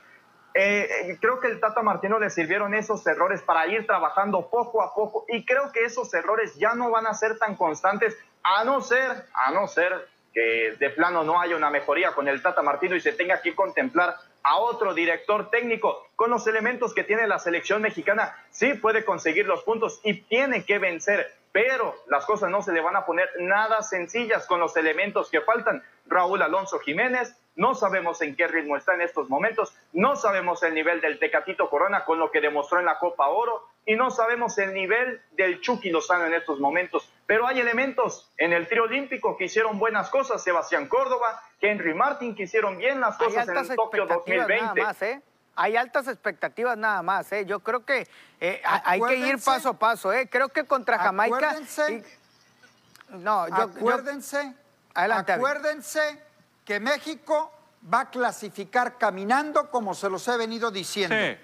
Eh, 0.53 0.87
eh, 1.11 1.17
creo 1.21 1.39
que 1.39 1.47
el 1.47 1.59
Tata 1.59 1.83
Martino 1.83 2.19
le 2.19 2.29
sirvieron 2.29 2.73
esos 2.73 3.05
errores 3.05 3.41
para 3.41 3.67
ir 3.67 3.85
trabajando 3.85 4.49
poco 4.49 4.81
a 4.81 4.93
poco 4.93 5.25
y 5.27 5.45
creo 5.45 5.71
que 5.71 5.85
esos 5.85 6.11
errores 6.13 6.55
ya 6.55 6.73
no 6.73 6.89
van 6.89 7.05
a 7.05 7.13
ser 7.13 7.37
tan 7.37 7.55
constantes 7.55 8.17
a 8.41 8.63
no 8.63 8.81
ser, 8.81 9.25
a 9.33 9.51
no 9.51 9.67
ser 9.67 10.07
que 10.33 10.75
de 10.79 10.89
plano 10.91 11.23
no 11.23 11.39
haya 11.39 11.55
una 11.55 11.69
mejoría 11.69 12.13
con 12.13 12.27
el 12.27 12.41
Tata 12.41 12.61
Martino 12.61 12.95
y 12.95 13.01
se 13.01 13.13
tenga 13.13 13.41
que 13.41 13.53
contemplar 13.53 14.15
a 14.43 14.57
otro 14.57 14.93
director 14.93 15.49
técnico 15.49 16.07
con 16.15 16.29
los 16.29 16.47
elementos 16.47 16.93
que 16.93 17.03
tiene 17.03 17.27
la 17.27 17.39
selección 17.39 17.81
mexicana, 17.81 18.35
sí 18.49 18.73
puede 18.73 19.05
conseguir 19.05 19.45
los 19.45 19.63
puntos 19.63 19.99
y 20.03 20.21
tiene 20.21 20.65
que 20.65 20.79
vencer, 20.79 21.31
pero 21.51 21.95
las 22.07 22.25
cosas 22.25 22.49
no 22.49 22.61
se 22.61 22.71
le 22.71 22.81
van 22.81 22.95
a 22.95 23.05
poner 23.05 23.29
nada 23.39 23.81
sencillas 23.81 24.45
con 24.45 24.59
los 24.59 24.75
elementos 24.77 25.29
que 25.29 25.41
faltan. 25.41 25.83
Raúl 26.05 26.41
Alonso 26.41 26.79
Jiménez, 26.79 27.35
no 27.55 27.75
sabemos 27.75 28.21
en 28.21 28.35
qué 28.35 28.47
ritmo 28.47 28.77
está 28.77 28.93
en 28.93 29.01
estos 29.01 29.29
momentos, 29.29 29.75
no 29.93 30.15
sabemos 30.15 30.63
el 30.63 30.73
nivel 30.73 31.01
del 31.01 31.19
Tecatito 31.19 31.69
Corona 31.69 32.05
con 32.05 32.17
lo 32.17 32.31
que 32.31 32.41
demostró 32.41 32.79
en 32.79 32.85
la 32.85 32.97
Copa 32.97 33.27
Oro 33.27 33.67
y 33.85 33.95
no 33.95 34.11
sabemos 34.11 34.57
el 34.59 34.73
nivel 34.73 35.21
del 35.31 35.59
Chucky 35.61 35.89
Lozano 35.89 36.25
en 36.25 36.33
estos 36.33 36.59
momentos, 36.59 37.11
pero 37.25 37.47
hay 37.47 37.59
elementos 37.59 38.31
en 38.37 38.53
el 38.53 38.67
trío 38.67 38.83
olímpico 38.83 39.35
que 39.35 39.45
hicieron 39.45 39.77
buenas 39.77 40.09
cosas, 40.09 40.43
Sebastián 40.43 40.87
Córdoba, 40.87 41.41
Henry 41.59 41.93
Martin 41.93 42.33
que 42.33 42.43
hicieron 42.43 42.77
bien 42.77 43.01
las 43.01 43.17
cosas 43.17 43.47
en 43.47 43.75
Tokio 43.75 44.03
expectativas 44.03 44.47
2020. 44.47 44.63
nada 44.63 44.75
más, 44.75 45.01
¿eh? 45.01 45.21
Hay 45.61 45.75
altas 45.75 46.07
expectativas 46.07 46.77
nada 46.77 47.01
más, 47.01 47.29
¿eh? 47.33 47.45
Yo 47.45 47.59
creo 47.59 47.83
que 47.83 48.07
eh, 48.39 48.61
ha- 48.63 48.81
hay 48.85 49.01
que 49.01 49.17
ir 49.17 49.39
paso 49.43 49.69
a 49.69 49.73
paso, 49.77 50.13
¿eh? 50.13 50.29
Creo 50.29 50.47
que 50.47 50.63
contra 50.63 50.97
Jamaica... 50.97 51.51
Acuérdense- 51.51 51.97
y- 53.11 53.17
no, 53.17 53.45
yo... 53.49 53.55
yo- 53.57 53.63
acuérdense, 53.63 54.53
Adelante, 54.93 55.33
Avi. 55.33 55.41
acuérdense 55.43 56.23
que 56.63 56.79
México 56.79 57.51
va 57.93 58.01
a 58.01 58.09
clasificar 58.09 58.97
caminando 58.97 59.69
como 59.69 59.93
se 59.93 60.09
los 60.09 60.25
he 60.29 60.37
venido 60.37 60.71
diciendo. 60.71 61.13
Sí. 61.15 61.37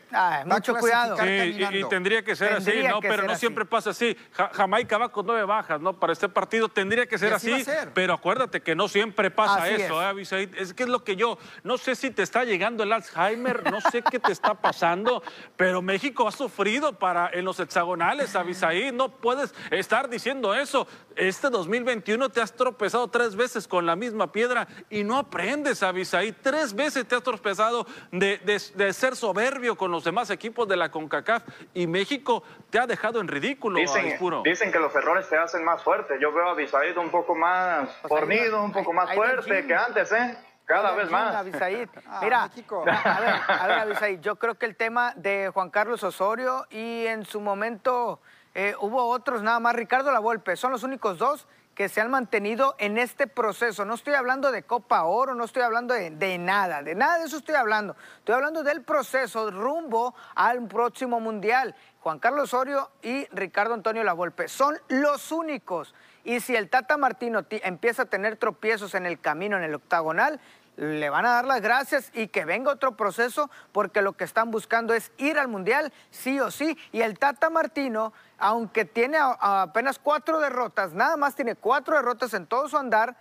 Mucho 0.45 0.75
cuidado. 0.75 1.17
Sí, 1.17 1.58
y- 1.71 1.84
tendría 1.89 2.23
que 2.23 2.36
ser 2.36 2.54
así, 2.54 2.71
¿no? 2.88 2.99
que 3.01 3.08
Pero 3.08 3.21
ser 3.21 3.25
no 3.28 3.32
así. 3.34 3.39
siempre 3.41 3.65
pasa 3.65 3.89
así. 3.91 4.15
Ja- 4.34 4.49
Jamaica 4.54 4.97
va 4.97 5.10
con 5.12 5.25
nueve 5.25 5.43
bajas, 5.45 5.80
¿no? 5.82 5.93
Para 5.99 6.13
este 6.13 6.30
partido 6.30 6.69
tendría 6.69 7.06
que 7.06 7.17
ser 7.17 7.32
Y 7.32 7.36
así 7.36 7.63
ser. 7.63 7.91
Pero 7.93 8.13
acuérdate 8.13 8.62
que 8.62 8.75
no 8.75 8.88
siempre 8.88 9.32
pasa 9.32 9.63
Así 9.63 9.73
eso, 9.82 10.01
es. 10.01 10.06
¿eh, 10.06 10.10
Abisaid? 10.10 10.56
Es 10.58 10.73
que 10.73 10.84
es 10.84 10.89
lo 10.89 11.04
que 11.04 11.15
yo, 11.15 11.38
no 11.63 11.78
sé 11.78 11.95
si 11.95 12.12
te 12.12 12.23
está 12.23 12.43
llegando 12.43 12.84
el 12.84 12.91
Alzheimer, 12.93 13.71
no 13.71 13.82
sé 13.82 14.01
qué 14.01 14.19
te 14.19 14.32
está 14.32 14.54
pasando, 14.56 15.21
pero 15.58 15.82
México 15.82 16.28
ha 16.28 16.32
sufrido 16.32 16.93
para 16.97 17.30
en 17.34 17.45
los 17.45 17.60
hexagonales, 17.60 18.36
Abisaid. 18.36 18.93
No 18.93 19.10
puedes 19.10 19.54
estar 19.71 20.10
diciendo 20.10 20.54
eso. 20.54 20.88
Este 21.15 21.49
2021 21.49 22.30
te 22.30 22.41
has 22.41 22.54
tropezado 22.54 23.08
tres 23.08 23.36
veces 23.36 23.67
con 23.67 23.86
la 23.86 23.95
misma 23.95 24.32
piedra 24.32 24.67
y 24.89 25.04
no 25.04 25.17
aprendes, 25.17 25.82
Abisaid. 25.84 26.34
Tres 26.41 26.73
veces 26.73 27.08
te 27.08 27.15
has 27.15 27.23
tropezado 27.23 27.86
de, 28.12 28.38
de- 28.39 28.62
de 28.75 28.93
ser 28.93 29.15
soberbio 29.15 29.75
con 29.78 29.91
los 29.91 30.05
demás 30.06 30.30
equipos 30.30 30.68
de 30.70 30.78
la 30.78 30.89
CONCACAF 30.89 31.44
y 31.74 31.88
México 31.88 32.44
te 32.70 32.80
ha 32.80 32.88
dejado 32.88 33.20
en 33.20 33.28
ridículo, 33.28 33.80
Dicen, 33.80 34.06
Aispuro. 34.06 34.41
dicen 34.44 34.72
que 34.72 34.80
los 34.80 34.96
errores 34.96 35.28
te 35.28 35.36
hacen 35.38 35.65
más 35.65 35.84
fuerte. 35.84 36.18
Yo 36.22 36.32
veo 36.32 36.48
a 36.50 36.54
Bisaid 36.54 36.98
un 36.98 37.10
poco 37.10 37.36
más 37.36 37.89
ahí 37.89 38.08
fornido, 38.08 38.63
un 38.63 38.72
poco 38.72 38.94
más 38.94 39.13
fuerte 39.13 39.65
que 39.65 39.76
antes, 39.76 40.12
¿eh? 40.13 40.38
Cada 40.65 40.96
vez 40.96 41.12
más. 41.12 41.36
Abisaid, 41.36 41.89
Ah, 42.08 42.20
Mira, 42.24 42.44
a 42.44 43.20
ver, 43.20 43.36
a 43.48 43.68
ver, 43.68 43.80
Abisaid, 43.80 44.20
yo 44.22 44.38
creo 44.38 44.56
que 44.56 44.65
el 44.65 44.76
tema 44.76 45.13
de 45.15 45.52
Juan 45.54 45.70
Carlos 45.70 46.04
Osorio 46.04 46.65
y 46.72 47.06
en 47.06 47.26
su 47.26 47.39
momento 47.39 48.20
eh, 48.56 48.74
hubo 48.80 49.06
otros 49.10 49.44
nada 49.44 49.60
más, 49.60 49.76
Ricardo 49.76 50.12
Lavolpe, 50.12 50.56
son 50.56 50.72
los 50.72 50.82
únicos 50.84 51.18
dos 51.20 51.48
que 51.76 51.90
se 51.90 52.00
han 52.00 52.10
mantenido 52.10 52.76
en 52.80 52.98
este 52.98 53.28
proceso. 53.28 53.84
No 53.84 53.96
estoy 53.96 54.14
hablando 54.14 54.52
de 54.52 54.64
Copa 54.64 55.04
Oro, 55.04 55.36
no 55.36 55.44
estoy 55.44 55.62
hablando 55.62 55.94
de, 55.94 56.38
nada, 56.38 56.82
de 56.82 56.96
nada 56.96 57.20
de 57.20 57.26
eso 57.26 57.38
estoy 57.38 57.56
hablando. 57.56 57.96
Estoy 58.20 58.36
hablando 58.36 58.64
del 58.64 58.82
proceso 58.82 59.52
rumbo 59.52 60.16
al 60.36 60.66
próximo 60.68 61.20
Mundial. 61.20 61.76
Juan 62.00 62.20
Carlos 62.20 62.54
Osorio 62.54 62.92
y 63.02 63.26
Ricardo 63.32 63.74
Antonio 63.74 64.04
Lavolpe 64.04 64.48
son 64.48 64.78
los 64.88 65.32
únicos. 65.34 65.94
Y 66.26 66.40
si 66.40 66.56
el 66.56 66.70
Tata 66.70 66.98
Martino 66.98 67.46
empieza 67.50 68.02
a 68.02 68.06
tener 68.06 68.36
tropiezos 68.36 68.96
en 68.96 69.06
el 69.06 69.20
camino, 69.20 69.58
en 69.58 69.64
el 69.64 69.76
octagonal, 69.76 70.42
le 70.76 71.10
van 71.10 71.26
a 71.26 71.30
dar 71.30 71.46
las 71.46 71.62
gracias 71.62 72.12
y 72.14 72.28
que 72.28 72.46
venga 72.46 72.72
otro 72.72 72.98
proceso 72.98 73.50
porque 73.72 74.02
lo 74.02 74.14
que 74.14 74.24
están 74.24 74.52
buscando 74.52 74.94
es 74.94 75.12
ir 75.18 75.38
al 75.38 75.48
Mundial 75.48 75.94
sí 76.10 76.40
o 76.40 76.50
sí. 76.52 76.78
Y 76.92 77.02
el 77.02 77.20
Tata 77.20 77.50
Martino, 77.50 78.12
aunque 78.40 78.86
tiene 78.86 79.18
apenas 79.22 80.00
cuatro 80.00 80.40
derrotas, 80.40 80.94
nada 80.94 81.16
más 81.16 81.36
tiene 81.36 81.56
cuatro 81.56 81.96
derrotas 81.96 82.34
en 82.34 82.48
todo 82.48 82.68
su 82.68 82.78
andar, 82.78 83.16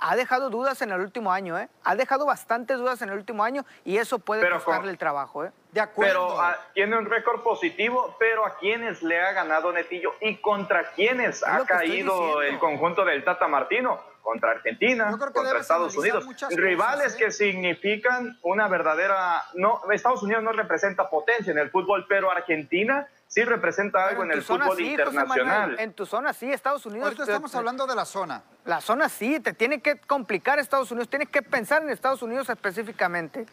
ha 0.00 0.16
dejado 0.16 0.50
dudas 0.50 0.80
en 0.82 0.90
el 0.90 1.00
último 1.00 1.32
año, 1.32 1.58
¿eh? 1.58 1.68
Ha 1.82 1.96
dejado 1.96 2.26
bastantes 2.26 2.78
dudas 2.78 3.00
en 3.02 3.10
el 3.10 3.16
último 3.16 3.44
año 3.44 3.64
y 3.84 3.98
eso 3.98 4.18
puede 4.18 4.48
costarle 4.50 4.90
el 4.90 4.98
trabajo, 4.98 5.44
¿eh? 5.44 5.52
De 5.72 5.80
acuerdo. 5.80 6.28
Pero 6.28 6.40
ah, 6.40 6.56
tiene 6.72 6.96
un 6.96 7.06
récord 7.06 7.42
positivo, 7.42 8.16
pero 8.18 8.46
¿a 8.46 8.56
quiénes 8.58 9.02
le 9.02 9.20
ha 9.20 9.32
ganado 9.32 9.72
Netillo 9.72 10.14
y 10.20 10.36
contra 10.36 10.92
quiénes 10.92 11.42
ha 11.42 11.64
caído 11.64 12.42
el 12.42 12.58
conjunto 12.58 13.04
del 13.04 13.24
Tata 13.24 13.48
Martino? 13.48 14.14
contra 14.24 14.52
Argentina, 14.52 15.14
contra 15.18 15.60
Estados 15.60 15.94
Unidos. 15.98 16.26
Rivales 16.50 17.14
¿eh? 17.14 17.18
que 17.18 17.30
significan 17.30 18.38
una 18.40 18.68
verdadera... 18.68 19.44
No, 19.52 19.82
Estados 19.92 20.22
Unidos 20.22 20.42
no 20.42 20.52
representa 20.52 21.10
potencia 21.10 21.52
en 21.52 21.58
el 21.58 21.70
fútbol, 21.70 22.06
pero 22.08 22.30
Argentina 22.30 23.06
sí 23.26 23.44
representa 23.44 24.06
algo 24.06 24.24
en, 24.24 24.32
el 24.32 24.42
fútbol 24.42 24.80
internacional. 24.80 25.76
en 25.78 25.92
tu 25.92 26.06
zona 26.06 26.32
sí, 26.32 26.52
Estados 26.52 26.86
Unidos... 26.86 27.04
Ahorita 27.06 27.24
estamos 27.24 27.54
hablando 27.54 27.86
de 27.86 27.94
la 27.94 28.04
zona. 28.04 28.42
La 28.64 28.80
zona 28.80 29.08
sí, 29.08 29.40
te 29.40 29.52
tiene 29.52 29.80
que 29.80 29.98
complicar 29.98 30.58
Estados 30.58 30.90
Unidos, 30.90 31.08
tienes 31.08 31.28
que 31.28 31.42
pensar 31.42 31.82
en 31.82 31.90
Estados 31.90 32.22
Unidos 32.22 32.48
específicamente. 32.48 33.46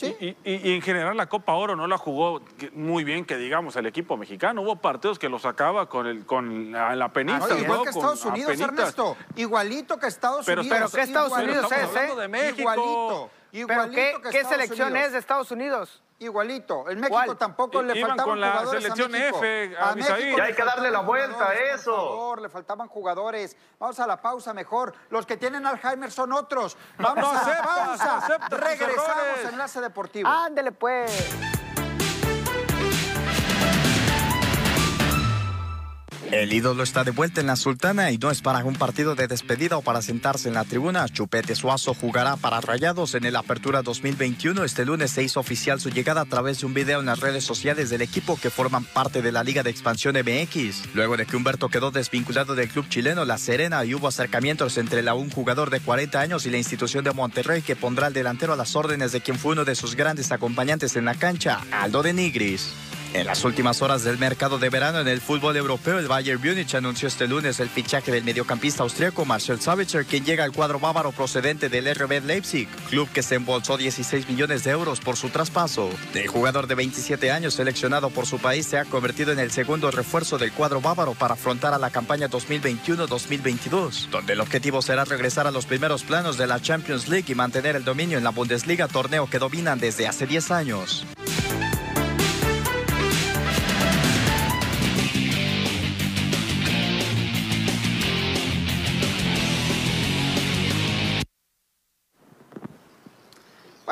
Y, 0.00 0.36
en 0.44 0.82
general 0.82 1.16
la 1.16 1.28
Copa 1.28 1.52
Oro 1.54 1.76
no 1.76 1.86
la 1.86 1.98
jugó 1.98 2.42
muy 2.72 3.04
bien, 3.04 3.24
que 3.24 3.36
digamos, 3.36 3.76
el 3.76 3.86
equipo 3.86 4.16
mexicano. 4.16 4.62
Hubo 4.62 4.76
partidos 4.76 5.18
que 5.18 5.28
lo 5.28 5.38
sacaba 5.38 5.88
con, 5.88 6.06
el, 6.06 6.26
con 6.26 6.72
la, 6.72 6.96
la 6.96 7.12
penita. 7.12 7.46
Igual 7.58 7.82
que 7.84 7.90
Estados 7.90 8.24
Unidos, 8.24 8.58
Ernesto. 8.58 9.16
Igualito 9.36 9.98
que 9.98 10.06
Estados 10.06 10.46
Unidos. 10.46 10.66
Pero 10.68 10.90
¿qué 10.90 11.00
Estados 11.02 11.32
Unidos 11.32 11.70
es, 11.70 11.96
eh? 11.96 12.16
De 12.16 12.28
México. 12.28 12.60
Igualito. 12.60 13.30
Igualito 13.52 13.92
¿Pero 13.94 14.20
qué, 14.22 14.30
qué 14.30 14.44
selección 14.44 14.96
es 14.96 15.12
de 15.12 15.18
Estados 15.18 15.50
Unidos? 15.50 16.02
Igualito. 16.22 16.88
En 16.88 17.00
México 17.00 17.36
tampoco 17.36 17.82
le 17.82 18.00
faltaban 18.00 18.24
con 18.24 18.40
la 18.40 18.66
selección 18.66 19.14
F, 19.14 19.76
a, 19.76 19.94
Ya 19.96 20.44
hay 20.44 20.54
que 20.54 20.64
darle 20.64 20.90
la 20.90 21.00
vuelta 21.00 21.48
a 21.48 21.54
eso. 21.54 21.94
Favor, 21.94 22.42
le 22.42 22.48
faltaban 22.48 22.86
jugadores. 22.88 23.56
Vamos 23.78 23.98
a 23.98 24.06
la 24.06 24.20
pausa 24.20 24.54
mejor. 24.54 24.94
Los 25.10 25.26
que 25.26 25.36
tienen 25.36 25.66
Alzheimer 25.66 26.12
son 26.12 26.32
otros. 26.32 26.76
Vamos 26.98 27.36
a 27.36 27.48
la 27.48 27.62
pausa. 27.62 28.38
Regresamos 28.50 29.44
a 29.44 29.48
Enlace 29.48 29.80
Deportivo. 29.80 30.28
Ándele 30.28 30.70
pues. 30.70 31.60
El 36.30 36.52
ídolo 36.52 36.82
está 36.82 37.04
de 37.04 37.10
vuelta 37.10 37.42
en 37.42 37.48
la 37.48 37.56
Sultana 37.56 38.10
y 38.10 38.16
no 38.16 38.30
es 38.30 38.40
para 38.40 38.64
un 38.64 38.74
partido 38.74 39.14
de 39.14 39.28
despedida 39.28 39.76
o 39.76 39.82
para 39.82 40.00
sentarse 40.00 40.48
en 40.48 40.54
la 40.54 40.64
tribuna. 40.64 41.06
Chupete 41.08 41.54
Suazo 41.54 41.92
jugará 41.92 42.36
para 42.36 42.60
Rayados 42.60 43.14
en 43.14 43.26
el 43.26 43.36
Apertura 43.36 43.82
2021. 43.82 44.64
Este 44.64 44.86
lunes 44.86 45.10
se 45.10 45.22
hizo 45.22 45.40
oficial 45.40 45.80
su 45.80 45.90
llegada 45.90 46.22
a 46.22 46.24
través 46.24 46.60
de 46.60 46.66
un 46.66 46.74
video 46.74 47.00
en 47.00 47.06
las 47.06 47.20
redes 47.20 47.44
sociales 47.44 47.90
del 47.90 48.00
equipo 48.00 48.38
que 48.40 48.48
forman 48.48 48.84
parte 48.84 49.20
de 49.20 49.32
la 49.32 49.44
Liga 49.44 49.62
de 49.62 49.70
Expansión 49.70 50.14
MX. 50.16 50.94
Luego 50.94 51.18
de 51.18 51.26
que 51.26 51.36
Humberto 51.36 51.68
quedó 51.68 51.90
desvinculado 51.90 52.54
del 52.54 52.68
club 52.68 52.88
chileno 52.88 53.26
La 53.26 53.36
Serena 53.36 53.84
y 53.84 53.94
hubo 53.94 54.08
acercamientos 54.08 54.78
entre 54.78 55.02
un 55.12 55.30
jugador 55.30 55.70
de 55.70 55.80
40 55.80 56.20
años 56.20 56.46
y 56.46 56.50
la 56.50 56.58
institución 56.58 57.04
de 57.04 57.12
Monterrey 57.12 57.60
que 57.60 57.76
pondrá 57.76 58.06
al 58.06 58.12
delantero 58.12 58.52
a 58.52 58.56
las 58.56 58.76
órdenes 58.76 59.12
de 59.12 59.20
quien 59.20 59.38
fue 59.38 59.52
uno 59.52 59.64
de 59.64 59.74
sus 59.74 59.96
grandes 59.96 60.30
acompañantes 60.32 60.96
en 60.96 61.04
la 61.04 61.14
cancha, 61.14 61.60
Aldo 61.72 62.02
de 62.02 62.12
Nigris. 62.12 62.72
En 63.14 63.26
las 63.26 63.44
últimas 63.44 63.82
horas 63.82 64.04
del 64.04 64.16
mercado 64.16 64.58
de 64.58 64.70
verano 64.70 64.98
en 64.98 65.08
el 65.08 65.20
fútbol 65.20 65.56
europeo, 65.56 65.98
el 65.98 66.08
Bayern 66.08 66.40
Múnich 66.42 66.74
anunció 66.74 67.08
este 67.08 67.28
lunes 67.28 67.60
el 67.60 67.68
fichaje 67.68 68.10
del 68.10 68.24
mediocampista 68.24 68.84
austríaco 68.84 69.26
Marcel 69.26 69.60
Sabitzer, 69.60 70.06
quien 70.06 70.24
llega 70.24 70.44
al 70.44 70.52
cuadro 70.52 70.80
bávaro 70.80 71.12
procedente 71.12 71.68
del 71.68 71.94
RB 71.94 72.24
Leipzig, 72.24 72.68
club 72.88 73.06
que 73.12 73.22
se 73.22 73.34
embolsó 73.34 73.76
16 73.76 74.28
millones 74.28 74.64
de 74.64 74.70
euros 74.70 75.00
por 75.00 75.16
su 75.16 75.28
traspaso. 75.28 75.90
El 76.14 76.26
jugador 76.28 76.66
de 76.66 76.74
27 76.74 77.30
años 77.30 77.52
seleccionado 77.52 78.08
por 78.08 78.26
su 78.26 78.38
país 78.38 78.66
se 78.66 78.78
ha 78.78 78.86
convertido 78.86 79.30
en 79.30 79.40
el 79.40 79.50
segundo 79.50 79.90
refuerzo 79.90 80.38
del 80.38 80.52
cuadro 80.52 80.80
bávaro 80.80 81.12
para 81.12 81.34
afrontar 81.34 81.74
a 81.74 81.78
la 81.78 81.90
campaña 81.90 82.30
2021-2022, 82.30 84.08
donde 84.08 84.32
el 84.32 84.40
objetivo 84.40 84.80
será 84.80 85.04
regresar 85.04 85.46
a 85.46 85.50
los 85.50 85.66
primeros 85.66 86.02
planos 86.02 86.38
de 86.38 86.46
la 86.46 86.60
Champions 86.60 87.08
League 87.08 87.30
y 87.30 87.34
mantener 87.34 87.76
el 87.76 87.84
dominio 87.84 88.16
en 88.16 88.24
la 88.24 88.30
Bundesliga, 88.30 88.88
torneo 88.88 89.28
que 89.28 89.38
dominan 89.38 89.78
desde 89.78 90.08
hace 90.08 90.26
10 90.26 90.50
años. 90.50 91.06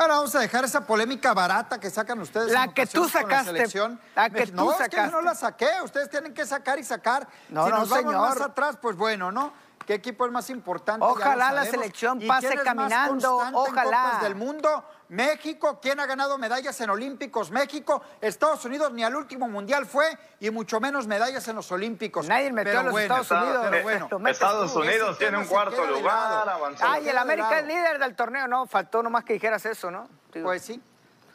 Bueno, 0.01 0.15
vamos 0.15 0.33
a 0.33 0.39
dejar 0.39 0.65
esa 0.65 0.81
polémica 0.81 1.31
barata 1.31 1.79
que 1.79 1.87
sacan 1.91 2.19
ustedes. 2.21 2.51
La 2.51 2.73
que 2.73 2.87
tú 2.87 3.07
sacaste. 3.07 3.53
La, 3.53 4.31
que 4.31 4.47
tú 4.47 4.55
no, 4.55 4.71
sacaste. 4.71 4.97
Es 4.97 5.05
que 5.05 5.11
no 5.11 5.21
la 5.21 5.35
saqué. 5.35 5.69
Ustedes 5.83 6.09
tienen 6.09 6.33
que 6.33 6.43
sacar 6.43 6.79
y 6.79 6.83
sacar. 6.83 7.27
No, 7.49 7.65
si 7.65 7.71
no, 7.71 7.77
nos 7.77 7.89
vamos 7.89 8.15
más 8.15 8.41
atrás, 8.41 8.79
pues 8.81 8.97
bueno, 8.97 9.31
¿no? 9.31 9.53
¿Qué 9.85 9.95
equipo 9.95 10.25
es 10.25 10.31
más 10.31 10.49
importante? 10.49 11.05
Ojalá 11.05 11.51
la 11.51 11.65
selección 11.65 12.19
pase 12.27 12.55
caminando. 12.63 13.37
Ojalá. 13.53 14.13
En 14.15 14.23
del 14.23 14.35
mundo. 14.35 14.83
México, 15.09 15.79
¿quién 15.81 15.99
ha 15.99 16.05
ganado 16.05 16.37
medallas 16.37 16.79
en 16.79 16.89
Olímpicos? 16.89 17.51
México, 17.51 18.01
Estados 18.21 18.63
Unidos 18.63 18.93
ni 18.93 19.03
al 19.03 19.13
último 19.13 19.49
mundial 19.49 19.85
fue 19.85 20.17
y 20.39 20.49
mucho 20.51 20.79
menos 20.79 21.05
medallas 21.05 21.45
en 21.49 21.57
los 21.57 21.69
Olímpicos. 21.71 22.27
Nadie 22.27 22.51
metió 22.53 22.79
a 22.79 22.83
los 22.83 22.97
Estados 22.97 23.29
Unidos. 23.29 23.67
Pero 23.69 23.83
bueno, 23.83 24.29
Estados 24.29 24.73
Unidos 24.73 25.17
tiene 25.17 25.37
un 25.37 25.45
cuarto 25.45 25.85
lugar 25.85 26.47
avanzado. 26.47 26.93
Ay, 26.93 27.09
el 27.09 27.17
América 27.17 27.59
es 27.59 27.67
líder 27.67 27.99
del 27.99 28.15
torneo, 28.15 28.47
no, 28.47 28.65
faltó 28.67 29.03
nomás 29.03 29.25
que 29.25 29.33
dijeras 29.33 29.65
eso, 29.65 29.91
¿no? 29.91 30.07
Pues 30.41 30.61
sí. 30.61 30.81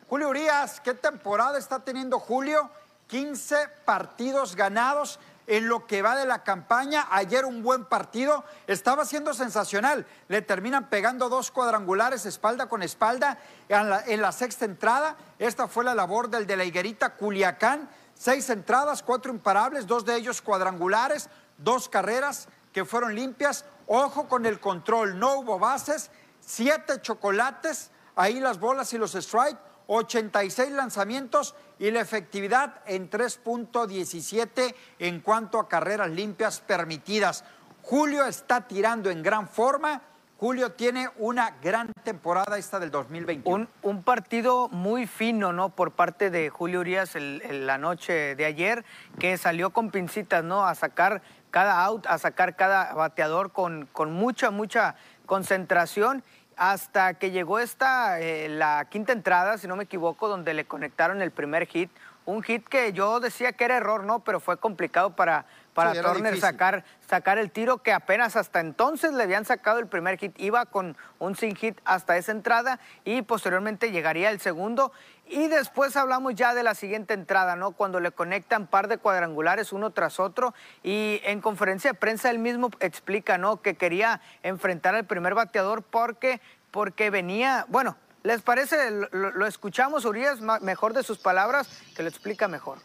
Julio 0.09 0.29
Urias, 0.29 0.81
¿qué 0.81 0.95
temporada 0.95 1.59
está 1.59 1.81
teniendo 1.81 2.19
Julio? 2.19 2.71
15 3.09 3.69
partidos 3.85 4.57
ganados 4.57 5.21
en 5.47 5.69
lo 5.69 5.87
que 5.87 6.03
va 6.03 6.17
de 6.17 6.27
la 6.27 6.43
campaña. 6.43 7.07
Ayer 7.11 7.45
un 7.45 7.63
buen 7.63 7.85
partido, 7.85 8.45
estaba 8.67 9.05
siendo 9.05 9.35
sensacional. 9.35 10.07
Le 10.29 10.43
terminan 10.43 10.89
pegando 10.89 11.29
dos 11.29 11.51
cuadrangulares 11.51 12.27
espalda 12.27 12.69
con 12.69 12.83
espalda 12.83 13.39
en 13.69 14.21
la, 14.21 14.33
sexta 14.33 14.65
entrada. 14.65 15.17
Esta 15.39 15.69
fue 15.69 15.85
la 15.85 15.95
labor 15.95 16.29
del 16.29 16.47
de 16.47 16.57
la 16.57 16.65
higuerita 16.65 17.15
Culiacán. 17.15 17.89
Seis 18.15 18.49
entradas, 18.51 19.03
cuatro 19.03 19.33
imparables, 19.33 19.87
dos 19.87 20.05
de 20.05 20.17
ellos 20.17 20.41
cuadrangulares, 20.41 21.29
dos 21.59 21.89
carreras 21.89 22.49
que 22.73 22.85
fueron 22.85 23.15
limpias. 23.15 23.65
Ojo 23.87 24.29
con 24.29 24.47
el 24.47 24.59
control, 24.59 25.19
no 25.19 25.39
hubo 25.39 25.59
bases, 25.59 26.11
siete 26.41 27.01
chocolates, 27.01 27.91
ahí 28.17 28.41
las 28.41 28.59
bolas 28.59 28.93
y 28.95 28.99
los 28.99 29.13
strikes 29.13 29.61
86 29.87 30.73
lanzamientos 30.73 31.55
y 31.79 31.91
la 31.91 32.01
efectividad 32.01 32.81
en 32.87 33.11
3.17 33.11 34.75
en 34.99 35.21
cuanto 35.21 35.59
a 35.59 35.69
carreras 35.69 36.11
limpias 36.11 36.61
permitidas. 36.61 37.45
Julio 37.83 38.25
está 38.25 38.67
tirando 38.67 39.11
en 39.11 39.23
gran 39.23 39.49
forma. 39.49 40.03
Julio 40.39 40.73
tiene 40.73 41.09
una 41.17 41.57
gran 41.63 41.91
temporada 42.03 42.59
esta 42.59 42.79
del 42.79 42.91
2021. 42.91 43.67
Un, 43.83 44.03
partido 44.03 44.69
muy 44.69 45.07
fino, 45.07 45.53
¿no? 45.53 45.71
Por 45.71 45.93
parte 45.93 46.31
de 46.31 46.51
Julio 46.51 46.81
Urias 46.81 47.15
la 47.15 47.79
noche 47.79 48.35
de 48.35 48.45
ayer, 48.45 48.85
que 49.19 49.39
salió 49.39 49.71
con 49.71 49.91
pincitas, 49.91 50.45
¿no? 50.45 50.67
A 50.67 50.75
sacar 50.75 51.23
cada 51.51 51.83
out, 51.85 52.07
a 52.07 52.19
sacar 52.19 52.55
cada 52.55 52.93
bateador 52.93 53.53
con, 53.53 53.89
con 53.93 54.13
mucha, 54.13 54.51
mucha 54.51 54.97
concentración 55.25 56.23
hasta 56.57 57.15
que 57.15 57.31
llegó 57.31 57.59
esta, 57.59 58.19
eh, 58.21 58.49
la 58.49 58.87
quinta 58.91 59.13
entrada, 59.13 59.59
si 59.59 59.69
no 59.69 59.77
me 59.77 59.85
equivoco, 59.85 60.29
donde 60.29 60.55
le 60.55 60.65
conectaron 60.65 61.21
el 61.21 61.31
primer 61.31 61.67
hit. 61.67 61.91
Un 62.25 62.43
hit 62.43 62.67
que 62.67 62.93
yo 62.93 63.21
decía 63.21 63.53
que 63.53 63.65
era 63.65 63.77
error, 63.77 64.03
¿no? 64.03 64.21
Pero 64.21 64.41
fue 64.41 64.57
complicado 64.57 65.15
para, 65.15 65.47
para 65.75 65.93
Turner 66.01 66.37
sacar, 66.41 66.85
sacar 67.09 67.39
el 67.39 67.53
tiro 67.53 67.79
que 67.79 67.93
apenas 67.93 68.35
hasta 68.35 68.59
entonces 68.59 69.13
le 69.13 69.23
habían 69.23 69.45
sacado 69.45 69.79
el 69.79 69.87
primer 69.87 70.19
hit. 70.19 70.35
Iba 70.41 70.67
con 70.67 70.97
un 71.21 71.37
sin 71.37 71.55
hit 71.55 71.79
hasta 71.85 72.17
esa 72.17 72.33
entrada 72.33 72.81
y 73.05 73.23
posteriormente 73.23 73.93
llegaría 73.93 74.31
el 74.31 74.41
segundo. 74.41 74.93
Y 75.29 75.49
después 75.49 75.97
hablamos 75.97 76.37
ya 76.37 76.55
de 76.55 76.63
la 76.63 76.75
siguiente 76.75 77.13
entrada, 77.13 77.57
¿no? 77.57 77.73
Cuando 77.73 77.99
le 77.99 78.13
conectan 78.13 78.69
par 78.69 78.87
de 78.87 78.99
cuadrangulares 78.99 79.73
uno 79.73 79.91
tras 79.91 80.21
otro. 80.21 80.55
Y 80.85 81.21
en 81.25 81.41
conferencia 81.41 81.93
de 81.93 81.99
prensa 81.99 82.31
él 82.31 82.39
mismo 82.39 82.71
explica, 82.79 83.37
¿no? 83.37 83.61
Que 83.61 83.75
quería 83.75 84.21
enfrentar 84.45 84.95
al 84.95 85.05
primer 85.05 85.35
bateador 85.35 85.83
porque, 85.83 86.41
porque 86.71 87.11
venía, 87.11 87.67
bueno, 87.69 87.97
¿les 88.23 88.41
parece? 88.43 88.77
Lo, 89.11 89.47
escuchamos, 89.47 90.05
Urias, 90.05 90.41
mejor 90.41 90.93
de 90.93 91.03
sus 91.03 91.19
palabras, 91.19 91.69
que 91.97 92.03
lo 92.03 92.09
explica 92.09 92.47
mejor 92.47 92.79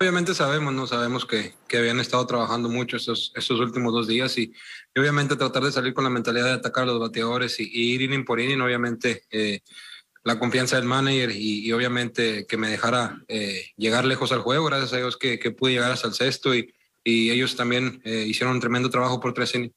Obviamente 0.00 0.34
sabemos, 0.34 0.74
¿no? 0.74 0.88
Sabemos 0.88 1.24
que, 1.24 1.54
que 1.68 1.78
habían 1.78 2.00
estado 2.00 2.26
trabajando 2.26 2.68
mucho 2.68 2.96
estos, 2.96 3.32
estos 3.36 3.60
últimos 3.60 3.92
dos 3.92 4.08
días 4.08 4.36
y, 4.36 4.52
obviamente 4.96 5.36
tratar 5.36 5.62
de 5.62 5.70
salir 5.70 5.94
con 5.94 6.02
la 6.02 6.10
mentalidad 6.10 6.46
de 6.46 6.52
atacar 6.54 6.82
a 6.82 6.86
los 6.86 6.98
bateadores 6.98 7.60
y, 7.60 7.94
ir 7.94 8.02
inning 8.02 8.24
por 8.24 8.40
inning, 8.40 8.60
obviamente 8.60 9.22
eh, 9.30 9.60
la 10.24 10.38
confianza 10.38 10.76
del 10.76 10.84
manager 10.84 11.30
y, 11.32 11.72
obviamente 11.72 12.46
que 12.46 12.56
me 12.56 12.68
dejara 12.68 13.22
eh, 13.28 13.70
llegar 13.76 14.04
lejos 14.04 14.32
al 14.32 14.40
juego, 14.40 14.66
gracias 14.66 14.92
a 14.92 14.98
Dios 14.98 15.16
que, 15.16 15.38
que 15.38 15.50
pude 15.50 15.72
llegar 15.72 15.90
hasta 15.90 16.08
el 16.08 16.14
sexto 16.14 16.54
y, 16.54 16.72
y 17.04 17.30
ellos 17.30 17.56
también 17.56 18.00
eh, 18.04 18.24
hicieron 18.26 18.54
un 18.54 18.60
tremendo 18.60 18.90
trabajo 18.90 19.20
por 19.20 19.34
tres 19.34 19.54
innings. 19.54 19.74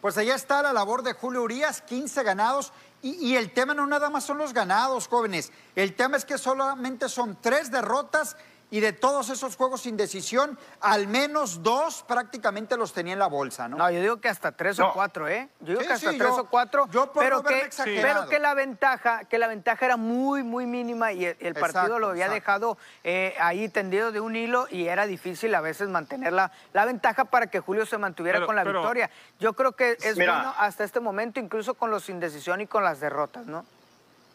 Pues 0.00 0.18
allá 0.18 0.34
está 0.34 0.60
la 0.60 0.74
labor 0.74 1.02
de 1.02 1.14
Julio 1.14 1.42
Urias, 1.42 1.80
15 1.80 2.22
ganados. 2.24 2.74
Y, 3.00 3.36
el 3.36 3.52
tema 3.52 3.74
no 3.74 3.86
nada 3.86 4.08
más 4.08 4.24
son 4.24 4.38
los 4.38 4.54
ganados, 4.54 5.08
jóvenes. 5.08 5.52
El 5.74 5.94
tema 5.94 6.16
es 6.16 6.24
que 6.24 6.38
solamente 6.38 7.10
son 7.10 7.38
tres 7.40 7.70
derrotas 7.70 8.36
y 8.70 8.80
de 8.80 8.92
todos 8.92 9.28
esos 9.30 9.56
juegos 9.56 9.82
sin 9.82 9.96
decisión, 9.96 10.58
al 10.80 11.06
menos 11.06 11.62
dos 11.62 12.04
prácticamente 12.06 12.76
los 12.76 12.92
tenía 12.92 13.12
en 13.12 13.18
la 13.18 13.26
bolsa, 13.26 13.68
¿no? 13.68 13.76
No, 13.76 13.90
yo 13.90 14.00
digo 14.00 14.20
que 14.20 14.28
hasta 14.28 14.52
tres 14.52 14.78
o 14.80 14.92
cuatro, 14.92 15.28
¿eh? 15.28 15.48
Yo 15.60 15.78
digo 15.78 15.80
que 15.80 15.92
hasta 15.92 16.10
tres 16.10 16.30
o 16.30 16.46
cuatro, 16.46 16.88
yo 16.90 17.12
pero, 17.12 17.42
que, 17.42 17.70
pero 17.84 18.28
que 18.28 18.38
la 18.38 18.54
ventaja, 18.54 19.24
que 19.24 19.38
la 19.38 19.48
ventaja 19.48 19.84
era 19.84 19.96
muy, 19.96 20.42
muy 20.42 20.66
mínima 20.66 21.12
y 21.12 21.24
el, 21.24 21.54
partido 21.54 21.98
lo 21.98 22.08
había 22.08 22.28
dejado 22.28 22.78
eh, 23.02 23.34
ahí 23.40 23.68
tendido 23.68 24.12
de 24.12 24.20
un 24.20 24.36
hilo 24.36 24.66
y 24.70 24.88
era 24.88 25.06
difícil 25.06 25.54
a 25.54 25.60
veces 25.60 25.88
mantener 25.88 26.32
la, 26.32 26.50
ventaja 26.84 27.24
para 27.24 27.46
que 27.46 27.60
Julio 27.60 27.86
se 27.86 27.98
mantuviera 27.98 28.44
con 28.46 28.56
la 28.56 28.64
victoria. 28.64 29.10
Yo 29.38 29.52
creo 29.52 29.72
que 29.72 29.96
es 30.00 30.16
bueno 30.16 30.54
hasta 30.58 30.84
este 30.84 31.00
momento, 31.00 31.40
incluso 31.40 31.74
con 31.74 31.90
los 31.90 32.08
indecisión 32.08 32.60
y 32.60 32.66
con 32.66 32.84
las 32.84 33.00
derrotas, 33.00 33.46
¿no? 33.46 33.64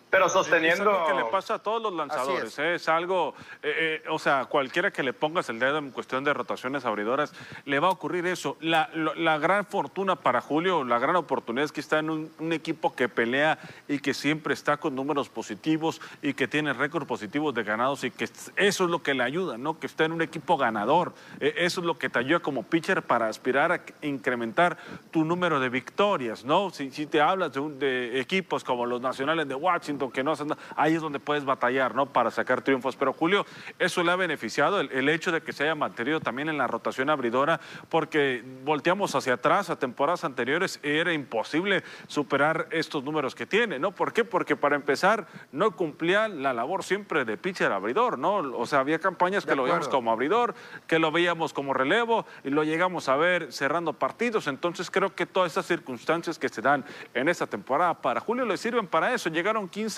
Pero 0.10 0.28
sosteniendo... 0.28 0.90
Es 0.92 0.98
algo 0.98 1.08
que 1.08 1.14
le 1.14 1.26
pasa 1.26 1.56
a 1.56 1.60
todos 1.60 1.82
los 1.82 1.94
lanzadores, 1.94 2.54
es. 2.54 2.60
¿eh? 2.60 2.76
es. 2.76 2.90
algo, 2.90 3.36
eh, 3.62 4.02
eh, 4.04 4.10
o 4.10 4.18
sea, 4.18 4.46
cualquiera 4.46 4.92
que 4.92 5.04
le 5.04 5.14
pongas 5.14 5.50
el 5.50 5.60
dedo 5.60 5.78
en 5.78 5.92
cuestión 5.92 6.24
de 6.24 6.34
rotaciones 6.34 6.84
abridoras, 6.86 7.34
le 7.66 7.80
va 7.80 7.90
a 7.90 7.92
ocurrir 7.92 8.26
eso. 8.26 8.58
La, 8.60 8.90
la 8.94 9.38
gran 9.38 9.66
fortuna 9.66 10.16
para 10.16 10.42
Julio, 10.42 10.84
la 10.84 10.98
gran 10.98 11.16
oportunidad 11.16 11.66
es 11.66 11.72
que 11.72 11.82
está 11.82 12.00
en 12.00 12.10
un, 12.10 12.30
equipo 12.50 12.96
que 12.96 13.08
pelea 13.08 13.60
y 13.88 14.00
que 14.00 14.16
siempre 14.16 14.56
está 14.56 14.78
con 14.78 14.96
números 14.96 15.30
positivos 15.30 16.02
y 16.22 16.34
que 16.34 16.48
tiene 16.48 16.74
récord 16.74 17.06
positivos 17.06 17.54
de 17.54 17.64
ganados 17.64 18.04
y 18.04 18.10
que 18.10 18.24
eso 18.24 18.84
es 18.84 18.90
lo 18.90 19.04
que 19.04 19.14
le 19.14 19.24
ayuda, 19.24 19.58
¿no? 19.58 19.80
Que 19.80 19.86
está 19.86 20.06
en 20.06 20.12
un 20.12 20.24
equipo 20.24 20.58
ganador. 20.58 21.14
eso 21.40 21.82
es 21.82 21.86
lo 21.86 22.00
que 22.00 22.10
te 22.10 22.18
ayuda 22.18 22.40
como 22.40 22.64
pitcher 22.64 23.04
para 23.04 23.28
aspirar 23.28 23.72
a 23.72 23.82
incrementar 24.02 24.78
tu 25.12 25.24
número 25.24 25.60
de 25.60 25.70
victorias, 25.70 26.44
¿no? 26.44 26.72
Si, 26.72 26.90
si 26.90 27.06
te 27.06 27.22
hablas 27.22 27.54
de, 27.54 27.62
de 27.76 28.20
equipos 28.20 28.64
como 28.64 28.88
los 28.88 29.00
nacionales 29.00 29.48
de 29.48 29.56
Washington, 29.56 29.99
que 30.10 30.24
no 30.24 30.34
ahí 30.76 30.96
es 30.96 31.02
donde 31.02 31.20
puedes 31.20 31.46
batallar, 31.46 31.96
¿no? 31.96 32.08
Para 32.08 32.32
sacar 32.32 32.62
triunfos. 32.62 32.96
Pero 32.96 33.14
Julio, 33.14 33.46
eso 33.78 34.04
le 34.04 34.12
ha 34.12 34.16
beneficiado 34.16 34.80
el, 34.80 35.10
hecho 35.10 35.32
de 35.32 35.42
que 35.42 35.54
se 35.54 35.64
haya 35.64 35.76
mantenido 35.76 36.20
también 36.20 36.50
en 36.50 36.58
la 36.58 36.68
rotación 36.68 37.10
abridora, 37.10 37.60
porque 37.90 38.44
volteamos 38.64 39.16
hacia 39.16 39.34
atrás 39.34 39.70
a 39.70 39.78
temporadas 39.78 40.24
anteriores, 40.24 40.80
era 40.84 41.14
imposible 41.14 41.84
superar 42.08 42.68
estos 42.72 43.04
números 43.04 43.36
que 43.36 43.46
tiene, 43.46 43.80
¿no? 43.80 43.92
¿Por 43.92 44.14
qué? 44.14 44.24
Porque 44.24 44.56
para 44.56 44.76
empezar, 44.76 45.28
no 45.52 45.76
cumplía 45.76 46.28
la 46.28 46.54
labor 46.54 46.84
siempre 46.84 47.26
de 47.26 47.38
pitcher 47.38 47.72
abridor, 47.72 48.18
¿no? 48.18 48.38
O 48.38 48.66
sea, 48.66 48.80
había 48.80 49.00
campañas 49.00 49.46
que 49.46 49.56
lo 49.56 49.64
veíamos 49.64 49.88
como 49.88 50.12
abridor, 50.12 50.54
que 50.88 51.00
lo 51.00 51.12
veíamos 51.12 51.54
como 51.54 51.74
relevo 51.74 52.26
y 52.44 52.50
lo 52.50 52.64
llegamos 52.64 53.10
a 53.10 53.16
ver 53.16 53.52
cerrando 53.52 53.94
partidos. 53.94 54.48
Entonces 54.48 54.92
creo 54.92 55.16
que 55.16 55.26
todas 55.26 55.52
esas 55.52 55.66
circunstancias 55.66 56.38
que 56.38 56.50
se 56.50 56.62
dan 56.62 56.86
en 57.14 57.30
esta 57.30 57.48
temporada 57.48 58.02
para 58.02 58.20
Julio 58.20 58.46
le 58.46 58.58
sirven 58.58 58.88
para 58.88 59.14
eso. 59.14 59.30
Llegaron 59.30 59.68
15 59.68 59.89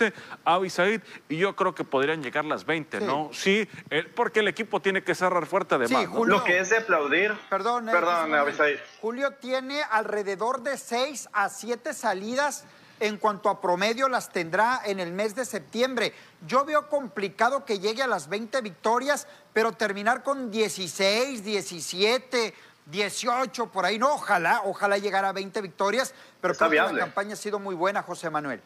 a 0.45 0.53
Abisaid 0.55 1.01
y 1.29 1.37
yo 1.37 1.55
creo 1.55 1.75
que 1.75 1.83
podrían 1.83 2.21
llegar 2.23 2.45
las 2.45 2.65
20, 2.65 3.01
¿no? 3.01 3.29
Sí, 3.33 3.67
porque 4.15 4.39
el 4.39 4.47
equipo 4.47 4.81
tiene 4.81 5.03
que 5.03 5.15
cerrar 5.15 5.45
fuerte 5.45 5.75
además. 5.75 6.03
Sí, 6.03 6.25
Lo 6.25 6.43
que 6.43 6.59
es 6.59 6.69
de 6.69 6.77
aplaudir. 6.77 7.33
Perdón, 7.49 7.89
eh, 7.89 7.91
Perdón, 7.91 8.31
Julio 9.01 9.31
tiene 9.31 9.81
alrededor 9.89 10.61
de 10.61 10.77
6 10.77 11.29
a 11.33 11.49
7 11.49 11.93
salidas 11.93 12.65
en 13.01 13.17
cuanto 13.17 13.49
a 13.49 13.59
promedio 13.59 14.07
las 14.07 14.29
tendrá 14.29 14.81
en 14.85 14.99
el 14.99 15.11
mes 15.11 15.35
de 15.35 15.43
septiembre. 15.43 16.13
Yo 16.47 16.63
veo 16.63 16.87
complicado 16.87 17.65
que 17.65 17.79
llegue 17.79 18.03
a 18.03 18.07
las 18.07 18.29
20 18.29 18.61
victorias, 18.61 19.27
pero 19.53 19.71
terminar 19.71 20.21
con 20.21 20.51
16, 20.51 21.43
17, 21.43 22.53
18, 22.85 23.71
por 23.71 23.85
ahí 23.85 23.97
no, 23.97 24.13
ojalá, 24.13 24.61
ojalá 24.65 24.99
llegara 24.99 25.29
a 25.29 25.33
20 25.33 25.61
victorias, 25.61 26.13
pero 26.39 26.53
creo 26.53 26.69
que 26.69 26.93
la 26.93 26.99
campaña 26.99 27.33
ha 27.33 27.37
sido 27.37 27.59
muy 27.59 27.73
buena, 27.73 28.03
José 28.03 28.29
Manuel. 28.29 28.61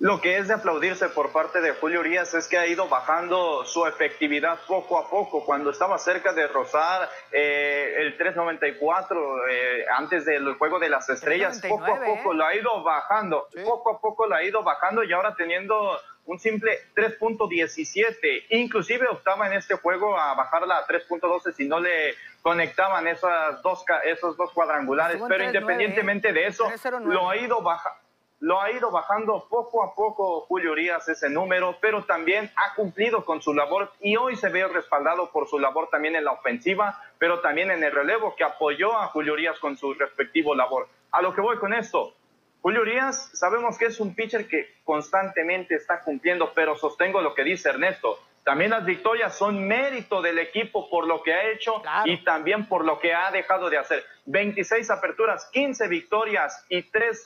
Lo 0.00 0.20
que 0.20 0.38
es 0.38 0.48
de 0.48 0.54
aplaudirse 0.54 1.08
por 1.08 1.30
parte 1.30 1.60
de 1.60 1.72
Julio 1.72 2.00
Urias 2.00 2.34
es 2.34 2.48
que 2.48 2.58
ha 2.58 2.66
ido 2.66 2.88
bajando 2.88 3.64
su 3.64 3.86
efectividad 3.86 4.58
poco 4.66 4.98
a 4.98 5.08
poco. 5.08 5.44
Cuando 5.44 5.70
estaba 5.70 5.98
cerca 5.98 6.32
de 6.32 6.48
rozar 6.48 7.08
eh, 7.30 7.94
el 7.98 8.16
394 8.16 9.48
eh, 9.48 9.84
antes 9.96 10.24
del 10.24 10.54
juego 10.54 10.78
de 10.78 10.88
las 10.88 11.08
estrellas, 11.08 11.62
poco 11.66 11.84
a 11.84 12.00
poco 12.00 12.32
¿eh? 12.32 12.36
lo 12.36 12.44
ha 12.44 12.54
ido 12.54 12.82
bajando, 12.82 13.46
poco 13.64 13.96
a 13.96 14.00
poco 14.00 14.26
lo 14.26 14.34
ha 14.34 14.42
ido 14.42 14.62
bajando 14.62 15.04
y 15.04 15.12
ahora 15.12 15.34
teniendo 15.36 15.96
un 16.26 16.40
simple 16.40 16.76
3.17. 16.96 18.46
Inclusive 18.50 19.06
optaba 19.06 19.46
en 19.46 19.52
este 19.52 19.76
juego 19.76 20.18
a 20.18 20.34
bajarla 20.34 20.78
a 20.78 20.86
3.12 20.86 21.52
si 21.52 21.68
no 21.68 21.78
le 21.78 22.14
conectaban 22.42 23.06
esas 23.06 23.62
dos, 23.62 23.84
esos 24.04 24.36
dos 24.36 24.50
cuadrangulares. 24.52 25.22
Pero 25.28 25.44
independientemente 25.44 26.32
de 26.32 26.46
eso, 26.46 26.68
lo 27.04 27.30
ha 27.30 27.36
ido 27.36 27.62
bajando 27.62 28.03
lo 28.44 28.60
ha 28.60 28.70
ido 28.70 28.90
bajando 28.90 29.46
poco 29.48 29.82
a 29.82 29.94
poco 29.94 30.42
Julio 30.42 30.72
Urias 30.72 31.08
ese 31.08 31.30
número, 31.30 31.78
pero 31.80 32.04
también 32.04 32.50
ha 32.56 32.74
cumplido 32.74 33.24
con 33.24 33.40
su 33.40 33.54
labor 33.54 33.90
y 34.02 34.16
hoy 34.16 34.36
se 34.36 34.50
ve 34.50 34.68
respaldado 34.68 35.30
por 35.30 35.48
su 35.48 35.58
labor 35.58 35.88
también 35.88 36.14
en 36.14 36.24
la 36.24 36.32
ofensiva, 36.32 37.02
pero 37.16 37.40
también 37.40 37.70
en 37.70 37.82
el 37.82 37.90
relevo 37.90 38.36
que 38.36 38.44
apoyó 38.44 38.98
a 38.98 39.06
Julio 39.06 39.32
Urias 39.32 39.58
con 39.60 39.78
su 39.78 39.94
respectivo 39.94 40.54
labor. 40.54 40.88
A 41.10 41.22
lo 41.22 41.34
que 41.34 41.40
voy 41.40 41.56
con 41.56 41.72
esto, 41.72 42.12
Julio 42.60 42.82
Urias 42.82 43.30
sabemos 43.32 43.78
que 43.78 43.86
es 43.86 43.98
un 43.98 44.14
pitcher 44.14 44.46
que 44.46 44.74
constantemente 44.84 45.74
está 45.74 46.02
cumpliendo, 46.02 46.52
pero 46.54 46.76
sostengo 46.76 47.22
lo 47.22 47.34
que 47.34 47.44
dice 47.44 47.70
Ernesto. 47.70 48.18
También 48.44 48.72
las 48.72 48.84
victorias 48.84 49.36
son 49.36 49.66
mérito 49.66 50.20
del 50.20 50.38
equipo 50.38 50.90
por 50.90 51.06
lo 51.06 51.22
que 51.22 51.32
ha 51.32 51.50
hecho 51.50 51.82
y 52.04 52.22
también 52.24 52.68
por 52.68 52.84
lo 52.84 52.98
que 52.98 53.14
ha 53.14 53.30
dejado 53.30 53.70
de 53.70 53.78
hacer. 53.78 54.04
26 54.26 54.90
aperturas, 54.90 55.48
15 55.52 55.88
victorias 55.88 56.64
y 56.68 56.82
3, 56.82 57.24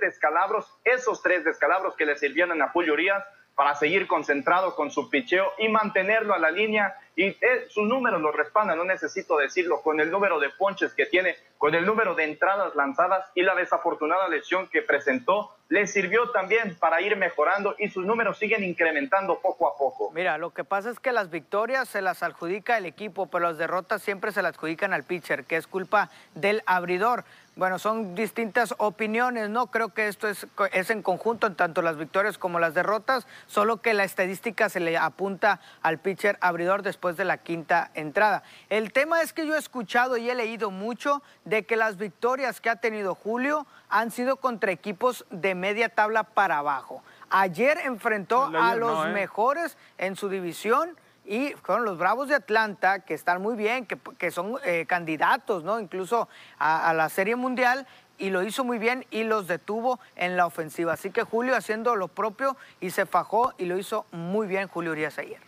descalabros. 0.00 0.72
Esos 0.84 1.22
tres 1.22 1.44
descalabros 1.44 1.96
que 1.96 2.06
le 2.06 2.16
sirvieron 2.16 2.62
a 2.62 2.68
Julio 2.68 2.92
Urias 2.92 3.24
para 3.60 3.74
seguir 3.74 4.06
concentrado 4.06 4.74
con 4.74 4.90
su 4.90 5.10
picheo 5.10 5.52
y 5.58 5.68
mantenerlo 5.68 6.32
a 6.32 6.38
la 6.38 6.50
línea. 6.50 6.96
Y 7.14 7.26
eh, 7.26 7.66
sus 7.68 7.86
números 7.86 8.22
lo 8.22 8.32
respaldan, 8.32 8.78
no 8.78 8.84
necesito 8.84 9.36
decirlo, 9.36 9.82
con 9.82 10.00
el 10.00 10.10
número 10.10 10.40
de 10.40 10.48
ponches 10.48 10.94
que 10.94 11.04
tiene, 11.04 11.36
con 11.58 11.74
el 11.74 11.84
número 11.84 12.14
de 12.14 12.24
entradas 12.24 12.74
lanzadas 12.74 13.30
y 13.34 13.42
la 13.42 13.54
desafortunada 13.54 14.28
lesión 14.28 14.66
que 14.68 14.80
presentó, 14.80 15.54
le 15.68 15.86
sirvió 15.86 16.30
también 16.30 16.74
para 16.80 17.02
ir 17.02 17.16
mejorando 17.16 17.74
y 17.78 17.90
sus 17.90 18.06
números 18.06 18.38
siguen 18.38 18.64
incrementando 18.64 19.40
poco 19.40 19.68
a 19.68 19.76
poco. 19.76 20.10
Mira, 20.12 20.38
lo 20.38 20.54
que 20.54 20.64
pasa 20.64 20.88
es 20.88 20.98
que 20.98 21.12
las 21.12 21.28
victorias 21.28 21.86
se 21.86 22.00
las 22.00 22.22
adjudica 22.22 22.78
el 22.78 22.86
equipo, 22.86 23.26
pero 23.26 23.44
las 23.44 23.58
derrotas 23.58 24.00
siempre 24.00 24.32
se 24.32 24.40
las 24.40 24.54
adjudican 24.54 24.94
al 24.94 25.04
pitcher, 25.04 25.44
que 25.44 25.56
es 25.56 25.66
culpa 25.66 26.08
del 26.34 26.62
abridor. 26.64 27.24
Bueno, 27.60 27.78
son 27.78 28.14
distintas 28.14 28.74
opiniones, 28.78 29.50
¿no? 29.50 29.66
Creo 29.66 29.90
que 29.90 30.08
esto 30.08 30.28
es, 30.28 30.46
es 30.72 30.88
en 30.88 31.02
conjunto 31.02 31.46
en 31.46 31.56
tanto 31.56 31.82
las 31.82 31.98
victorias 31.98 32.38
como 32.38 32.58
las 32.58 32.72
derrotas, 32.72 33.26
solo 33.46 33.82
que 33.82 33.92
la 33.92 34.04
estadística 34.04 34.70
se 34.70 34.80
le 34.80 34.96
apunta 34.96 35.60
al 35.82 35.98
pitcher 35.98 36.38
abridor 36.40 36.80
después 36.80 37.18
de 37.18 37.26
la 37.26 37.36
quinta 37.36 37.90
entrada. 37.92 38.44
El 38.70 38.94
tema 38.94 39.20
es 39.20 39.34
que 39.34 39.46
yo 39.46 39.56
he 39.56 39.58
escuchado 39.58 40.16
y 40.16 40.30
he 40.30 40.34
leído 40.34 40.70
mucho 40.70 41.22
de 41.44 41.66
que 41.66 41.76
las 41.76 41.98
victorias 41.98 42.62
que 42.62 42.70
ha 42.70 42.76
tenido 42.76 43.14
Julio 43.14 43.66
han 43.90 44.10
sido 44.10 44.36
contra 44.36 44.72
equipos 44.72 45.26
de 45.28 45.54
media 45.54 45.90
tabla 45.90 46.24
para 46.24 46.56
abajo. 46.56 47.02
Ayer 47.28 47.76
enfrentó 47.84 48.50
a 48.58 48.74
los 48.74 49.04
¿eh? 49.04 49.10
mejores 49.10 49.76
en 49.98 50.16
su 50.16 50.30
división 50.30 50.96
y 51.30 51.54
fueron 51.62 51.84
los 51.84 51.96
Bravos 51.96 52.26
de 52.26 52.34
Atlanta, 52.34 53.04
que 53.04 53.14
están 53.14 53.40
muy 53.40 53.54
bien, 53.54 53.86
que, 53.86 54.30
son 54.32 54.56
eh, 54.64 54.84
candidatos, 54.88 55.62
¿no? 55.62 55.78
Incluso 55.78 56.28
a, 56.58 56.92
la 56.92 57.08
Serie 57.08 57.36
Mundial, 57.36 57.86
y 58.18 58.30
lo 58.30 58.42
hizo 58.42 58.64
muy 58.64 58.78
bien 58.78 59.06
y 59.12 59.22
los 59.22 59.46
detuvo 59.46 60.00
en 60.16 60.36
la 60.36 60.44
ofensiva. 60.44 60.94
Así 60.94 61.12
que 61.12 61.22
Julio 61.22 61.54
haciendo 61.54 61.94
lo 61.94 62.08
propio 62.08 62.56
y 62.80 62.90
se 62.90 63.06
fajó 63.06 63.54
y 63.58 63.66
lo 63.66 63.78
hizo 63.78 64.06
muy 64.10 64.48
bien 64.48 64.66
Julio 64.66 64.90
Urias 64.90 65.18
ayer. 65.18 65.40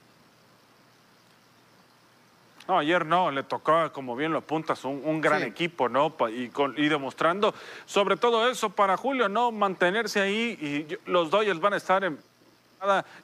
No, 2.69 2.79
ayer 2.79 3.05
no, 3.05 3.33
le 3.33 3.43
tocó, 3.43 3.93
como 3.93 4.15
bien 4.15 4.31
lo 4.31 4.39
apuntas, 4.39 4.85
un, 4.85 5.21
gran 5.21 5.43
equipo, 5.43 5.89
¿no? 5.89 6.15
Y, 6.31 6.53
y, 6.77 6.89
demostrando, 6.89 7.53
sobre 7.87 8.17
todo 8.17 8.49
eso 8.49 8.71
para 8.71 8.97
Julio, 8.97 9.29
¿no? 9.29 9.51
Mantenerse 9.51 10.21
ahí 10.21 10.57
y 10.61 11.11
los 11.11 11.29
Dodgers 11.29 11.59
van 11.59 11.73
a 11.73 11.79
estar 11.79 12.05
en 12.05 12.21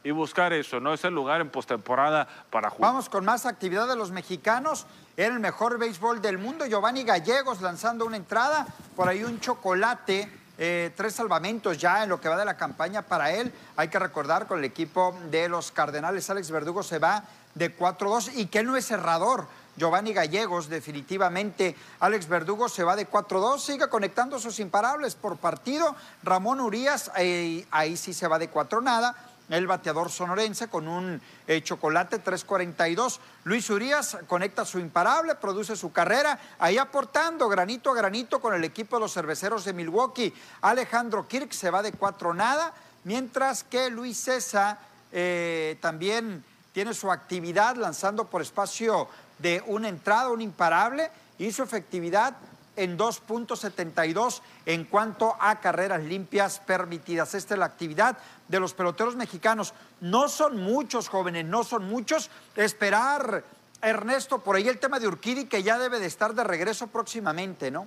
y 0.05 0.11
buscar 0.11 0.53
eso, 0.53 0.81
¿no? 0.81 0.94
Es 0.94 1.05
el 1.05 1.14
lugar 1.14 1.40
en 1.40 1.51
postemporada 1.51 2.29
para 2.51 2.71
jugar. 2.71 2.92
Vamos 2.92 3.09
con 3.09 3.25
más 3.25 3.47
actividad 3.47 3.88
de 3.88 3.97
los 3.97 4.11
mexicanos. 4.11 4.87
Era 5.16 5.35
el 5.35 5.40
mejor 5.40 5.79
béisbol 5.79 6.23
del 6.23 6.38
mundo. 6.38 6.66
Giovanni 6.66 7.03
Gallegos 7.03 7.61
lanzando 7.61 8.05
una 8.05 8.16
entrada. 8.16 8.66
Por 8.94 9.09
ahí 9.09 9.25
un 9.25 9.40
chocolate 9.40 10.31
eh, 10.61 10.90
tres 10.97 11.14
salvamentos 11.14 11.79
ya 11.79 12.03
en 12.03 12.09
lo 12.09 12.21
que 12.21 12.29
va 12.29 12.37
de 12.37 12.44
la 12.44 12.57
campaña 12.57 13.03
para 13.03 13.33
él. 13.33 13.53
Hay 13.77 13.88
que 13.88 13.99
recordar 13.99 14.49
con 14.49 14.59
el 14.59 14.64
equipo 14.64 15.16
de 15.31 15.49
los 15.49 15.71
Cardenales, 15.71 16.29
Alex 16.31 16.51
Verdugo 16.51 16.83
se 16.83 16.99
va 16.99 17.23
de 17.55 17.77
4-2 17.77 18.33
y 18.35 18.47
que 18.47 18.59
él 18.59 18.66
no 18.66 18.77
es 18.77 18.87
cerrador. 18.87 19.47
Giovanni 19.77 20.12
Gallegos, 20.12 20.68
definitivamente. 20.68 21.77
Alex 22.01 22.27
Verdugo 22.27 22.68
se 22.68 22.83
va 22.83 22.97
de 22.97 23.09
4-2, 23.09 23.61
sigue 23.61 23.88
conectando 23.88 24.40
sus 24.40 24.59
imparables 24.59 25.14
por 25.14 25.37
partido. 25.37 25.94
Ramón 26.25 26.59
Urias, 26.59 27.12
eh, 27.16 27.64
ahí 27.71 27.97
sí 27.97 28.12
se 28.12 28.27
va 28.27 28.40
de 28.40 28.49
4 28.49 28.81
nada 28.81 29.14
el 29.49 29.67
bateador 29.67 30.11
sonorense 30.11 30.69
con 30.69 30.89
un 30.89 31.21
eh, 31.47 31.63
chocolate 31.63 32.19
342. 32.19 33.21
Luis 33.45 33.69
Urias 33.71 34.19
conecta 34.27 34.65
su 34.65 34.79
imparable, 34.79 35.35
produce 35.37 35.77
su 35.77 35.93
carrera, 35.93 36.39
ahí 36.59 36.79
aportando 36.79 37.49
granito 37.49 37.91
a 37.91 37.95
granito 37.95 38.41
con 38.41 38.55
el 38.55 38.65
equipo 38.65 38.97
de 38.97 39.01
los 39.01 39.13
cerveceros 39.13 39.65
de 39.65 39.73
Milwaukee. 39.73 40.35
Alejandro 40.61 41.27
Kirk 41.27 41.53
se 41.53 41.71
va 41.71 41.83
de 41.83 41.93
cuatro 41.93 42.35
nada, 42.35 42.73
mientras 43.05 43.65
que 43.65 43.91
Luis 43.91 44.19
César 44.19 44.79
eh, 45.13 45.79
también 45.81 46.45
tiene 46.73 46.93
su 46.95 47.11
actividad 47.11 47.77
lanzando 47.77 48.27
por 48.27 48.43
espacio 48.43 49.09
de 49.39 49.63
una 49.67 49.89
entrada, 49.89 50.31
un 50.31 50.43
imparable, 50.43 51.11
y 51.39 51.53
su 51.53 51.63
efectividad 51.63 52.37
en 52.79 52.97
2.72 52.97 54.41
en 54.67 54.85
cuanto 54.85 55.37
a 55.38 55.61
carreras 55.61 56.03
limpias 56.03 56.61
permitidas. 56.61 57.35
Esta 57.35 57.55
es 57.55 57.61
la 57.61 57.67
actividad 57.67 58.17
de 58.47 58.61
los 58.61 58.75
peloteros 58.75 59.17
mexicanos. 59.17 59.75
No 60.01 60.29
son 60.29 60.57
muchos 60.57 61.09
jóvenes, 61.09 61.45
no 61.45 61.64
son 61.64 61.88
muchos. 61.88 62.31
Esperar, 62.57 63.45
Ernesto, 63.83 64.38
por 64.38 64.57
ahí 64.57 64.69
el 64.69 64.79
tema 64.79 64.99
de 64.99 65.09
Urquidi 65.09 65.47
que 65.47 65.62
ya 65.62 65.79
debe 65.79 66.01
de 66.01 66.07
estar 66.07 66.35
de 66.35 66.45
regreso 66.45 66.87
próximamente, 66.87 67.71
¿no? 67.71 67.87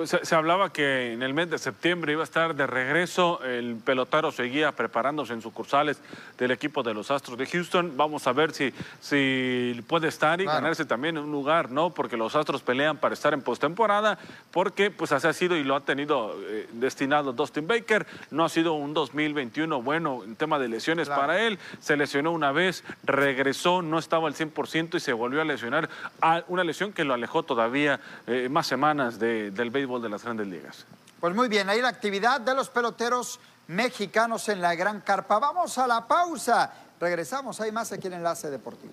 Pues 0.00 0.16
se, 0.22 0.34
hablaba 0.34 0.72
que 0.72 1.12
en 1.12 1.22
el 1.22 1.34
mes 1.34 1.50
de 1.50 1.58
septiembre 1.58 2.12
iba 2.12 2.22
a 2.22 2.24
estar 2.24 2.54
de 2.54 2.66
regreso. 2.66 3.44
El 3.44 3.76
pelotero 3.84 4.32
seguía 4.32 4.72
preparándose 4.72 5.34
en 5.34 5.42
sucursales 5.42 6.00
del 6.38 6.52
equipo 6.52 6.82
de 6.82 6.94
los 6.94 7.10
Astros 7.10 7.36
de 7.36 7.44
Houston. 7.44 7.98
Vamos 7.98 8.26
a 8.26 8.32
ver 8.32 8.52
si, 8.52 8.72
si 8.98 9.78
puede 9.86 10.08
estar 10.08 10.40
y 10.40 10.46
ganarse 10.46 10.86
también 10.86 11.18
un 11.18 11.30
lugar, 11.30 11.70
¿no? 11.70 11.90
Porque 11.90 12.16
los 12.16 12.34
Astros 12.34 12.62
pelean 12.62 12.96
para 12.96 13.12
estar 13.12 13.34
en 13.34 13.42
postemporada, 13.42 14.18
porque 14.52 14.90
pues 14.90 15.12
así 15.12 15.26
ha 15.26 15.34
sido 15.34 15.54
y 15.54 15.64
lo 15.64 15.76
ha 15.76 15.80
tenido 15.80 16.34
eh, 16.48 16.66
destinado 16.72 17.34
Dustin 17.34 17.66
Baker. 17.66 18.06
No 18.30 18.46
ha 18.46 18.48
sido 18.48 18.72
un 18.72 18.94
2021 18.94 19.82
bueno 19.82 20.24
en 20.24 20.34
tema 20.34 20.58
de 20.58 20.68
lesiones 20.68 21.10
para 21.10 21.42
él. 21.42 21.58
Se 21.78 21.98
lesionó 21.98 22.32
una 22.32 22.52
vez, 22.52 22.84
regresó, 23.02 23.82
no 23.82 23.98
estaba 23.98 24.28
al 24.28 24.34
100% 24.34 24.94
y 24.94 25.00
se 25.00 25.12
volvió 25.12 25.42
a 25.42 25.44
lesionar. 25.44 25.90
una 26.48 26.64
lesión 26.64 26.94
que 26.94 27.04
lo 27.04 27.12
alejó 27.12 27.42
todavía 27.42 28.00
eh, 28.26 28.48
más 28.50 28.66
semanas 28.66 29.18
del 29.18 29.70
béisbol 29.70 29.89
de 29.98 30.08
las 30.08 30.22
grandes 30.22 30.46
ligas. 30.46 30.84
Pues 31.18 31.34
muy 31.34 31.48
bien, 31.48 31.68
ahí 31.68 31.80
la 31.80 31.88
actividad 31.88 32.40
de 32.40 32.54
los 32.54 32.68
peloteros 32.70 33.40
mexicanos 33.66 34.48
en 34.48 34.60
la 34.60 34.74
Gran 34.74 35.00
Carpa. 35.00 35.38
Vamos 35.38 35.76
a 35.78 35.86
la 35.86 36.06
pausa. 36.06 36.72
Regresamos, 37.00 37.60
hay 37.60 37.72
más 37.72 37.92
aquí 37.92 38.06
en 38.06 38.14
Enlace 38.14 38.50
Deportivo. 38.50 38.92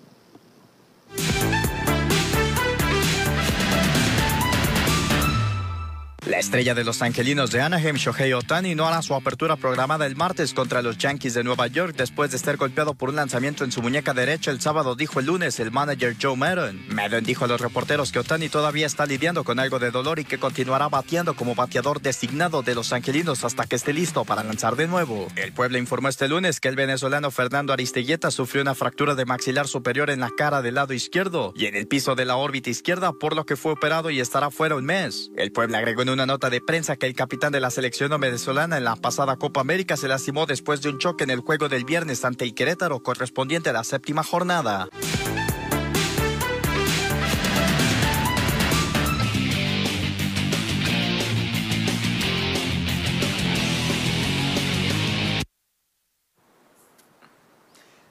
La 6.26 6.40
estrella 6.40 6.74
de 6.74 6.84
los 6.84 7.02
angelinos 7.02 7.52
de 7.52 7.62
Anaheim, 7.62 7.96
Shohei 7.96 8.34
Otani, 8.34 8.76
no 8.76 8.88
hará 8.88 9.02
su 9.02 9.14
apertura 9.14 9.56
programada 9.56 10.06
el 10.06 10.16
martes 10.16 10.54
contra 10.54 10.82
los 10.82 10.98
Yankees 10.98 11.36
de 11.36 11.44
Nueva 11.44 11.68
York 11.68 11.96
después 11.96 12.32
de 12.32 12.38
estar 12.38 12.58
golpeado 12.58 12.96
por 12.96 13.10
un 13.10 13.16
lanzamiento 13.16 13.64
en 13.64 13.72
su 13.72 13.82
muñeca 13.82 14.14
derecha 14.14 14.52
el 14.52 14.60
sábado, 14.60 14.96
dijo 14.96 15.20
el 15.20 15.28
lunes 15.28 15.60
el 15.60 15.72
manager 15.72 16.18
Joe 16.22 16.36
Maddon. 16.36 16.84
Maddon 16.90 17.24
dijo 17.24 17.46
a 17.46 17.48
los 17.48 17.62
reporteros 17.62 18.12
que 18.12 18.20
Otani 18.20 18.50
todavía 18.50 18.88
está 18.88 19.06
lidiando 19.06 19.44
con 19.44 19.60
algo 19.60 19.80
de 19.80 19.92
dolor 19.92 20.20
y 20.20 20.26
que 20.26 20.38
continuará 20.38 20.90
bateando 20.90 21.36
como 21.36 21.56
bateador 21.56 22.02
designado 22.02 22.62
de 22.62 22.76
los 22.76 22.92
angelinos 22.92 23.46
hasta 23.46 23.66
que 23.66 23.78
esté 23.78 23.94
listo 23.94 24.26
para 24.26 24.44
lanzar 24.44 24.76
de 24.76 24.88
nuevo. 24.88 25.28
El 25.36 25.54
pueblo 25.54 25.78
informó 25.78 26.10
este 26.10 26.28
lunes 26.28 26.60
que 26.60 26.68
el 26.68 26.76
venezolano 26.76 27.32
Fernando 27.32 27.72
Aristeguieta 27.72 28.32
sufrió 28.32 28.64
una 28.64 28.76
fractura 28.76 29.16
de 29.16 29.26
maxilar 29.26 29.68
superior 29.68 30.10
en 30.10 30.20
la 30.20 30.32
cara 30.36 30.62
del 30.62 30.76
lado 30.76 30.94
izquierdo 30.94 31.54
y 31.56 31.68
en 31.68 31.76
el 31.76 31.88
piso 31.88 32.16
de 32.16 32.26
la 32.26 32.36
órbita 32.36 32.70
izquierda, 32.70 33.14
por 33.14 33.36
lo 33.36 33.46
que 33.46 33.56
fue 33.56 33.72
operado 33.72 34.10
y 34.10 34.20
estará 34.20 34.52
fuera 34.52 34.76
un 34.76 34.86
mes. 34.86 35.32
El 35.38 35.52
pueblo 35.52 35.78
agregó 35.78 36.02
en 36.02 36.17
una 36.18 36.26
nota 36.26 36.50
de 36.50 36.62
prensa 36.62 36.96
que 36.96 37.06
el 37.06 37.14
capitán 37.14 37.52
de 37.52 37.60
la 37.60 37.70
selección 37.70 38.20
venezolana 38.20 38.78
en 38.78 38.84
la 38.84 38.96
pasada 38.96 39.36
Copa 39.36 39.62
América 39.62 39.96
se 39.98 40.08
lastimó 40.08 40.48
después 40.48 40.82
de 40.82 40.90
un 40.90 40.98
choque 40.98 41.26
en 41.26 41.30
el 41.30 41.42
juego 41.42 41.70
del 41.70 41.86
viernes 41.86 42.26
ante 42.26 42.44
el 42.44 42.56
Querétaro 42.56 43.04
correspondiente 43.04 43.70
a 43.70 43.74
la 43.74 43.84
séptima 43.84 44.24
jornada. 44.24 44.90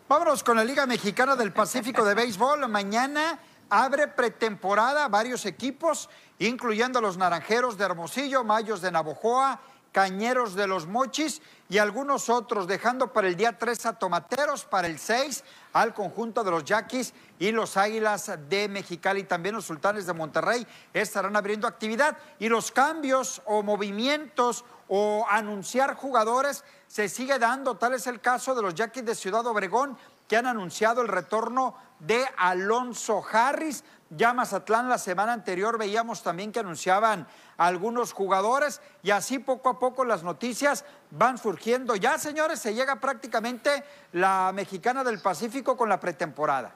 Vámonos 0.08 0.44
con 0.44 0.56
la 0.56 0.64
Liga 0.64 0.86
Mexicana 0.86 1.34
del 1.34 1.52
Pacífico 1.52 2.04
de 2.04 2.14
Béisbol. 2.14 2.68
Mañana 2.68 3.40
abre 3.70 4.08
pretemporada 4.08 5.08
varios 5.08 5.46
equipos, 5.46 6.08
incluyendo 6.38 7.00
los 7.00 7.16
Naranjeros 7.16 7.76
de 7.78 7.84
Hermosillo, 7.84 8.44
Mayos 8.44 8.80
de 8.80 8.90
Navojoa, 8.90 9.60
Cañeros 9.92 10.54
de 10.54 10.66
los 10.66 10.86
Mochis 10.86 11.40
y 11.70 11.78
algunos 11.78 12.28
otros, 12.28 12.66
dejando 12.66 13.14
para 13.14 13.28
el 13.28 13.36
día 13.36 13.56
3 13.56 13.86
a 13.86 13.92
Tomateros, 13.94 14.66
para 14.66 14.88
el 14.88 14.98
6 14.98 15.42
al 15.72 15.94
conjunto 15.94 16.44
de 16.44 16.50
los 16.50 16.64
Yaquis 16.64 17.14
y 17.38 17.50
los 17.50 17.78
Águilas 17.78 18.30
de 18.50 18.68
Mexicali. 18.68 19.24
También 19.24 19.54
los 19.54 19.64
Sultanes 19.64 20.04
de 20.04 20.12
Monterrey 20.12 20.66
estarán 20.92 21.34
abriendo 21.34 21.66
actividad 21.66 22.18
y 22.38 22.50
los 22.50 22.70
cambios 22.70 23.40
o 23.46 23.62
movimientos 23.62 24.66
o 24.88 25.26
anunciar 25.30 25.94
jugadores 25.94 26.62
se 26.86 27.08
sigue 27.08 27.38
dando. 27.38 27.78
Tal 27.78 27.94
es 27.94 28.06
el 28.06 28.20
caso 28.20 28.54
de 28.54 28.60
los 28.60 28.74
Yaquis 28.74 29.04
de 29.04 29.14
Ciudad 29.14 29.46
Obregón 29.46 29.96
que 30.28 30.36
han 30.36 30.46
anunciado 30.46 31.02
el 31.02 31.08
retorno 31.08 31.76
de 31.98 32.24
Alonso 32.36 33.22
Harris. 33.30 33.84
Ya 34.10 34.32
Mazatlán 34.32 34.88
la 34.88 34.98
semana 34.98 35.32
anterior 35.32 35.78
veíamos 35.78 36.22
también 36.22 36.52
que 36.52 36.60
anunciaban 36.60 37.26
algunos 37.56 38.12
jugadores 38.12 38.80
y 39.02 39.10
así 39.10 39.38
poco 39.38 39.68
a 39.68 39.78
poco 39.78 40.04
las 40.04 40.22
noticias 40.22 40.84
van 41.10 41.38
surgiendo. 41.38 41.96
Ya, 41.96 42.18
señores, 42.18 42.60
se 42.60 42.74
llega 42.74 42.96
prácticamente 42.96 43.82
la 44.12 44.52
mexicana 44.54 45.02
del 45.02 45.20
Pacífico 45.20 45.76
con 45.76 45.88
la 45.88 45.98
pretemporada. 45.98 46.72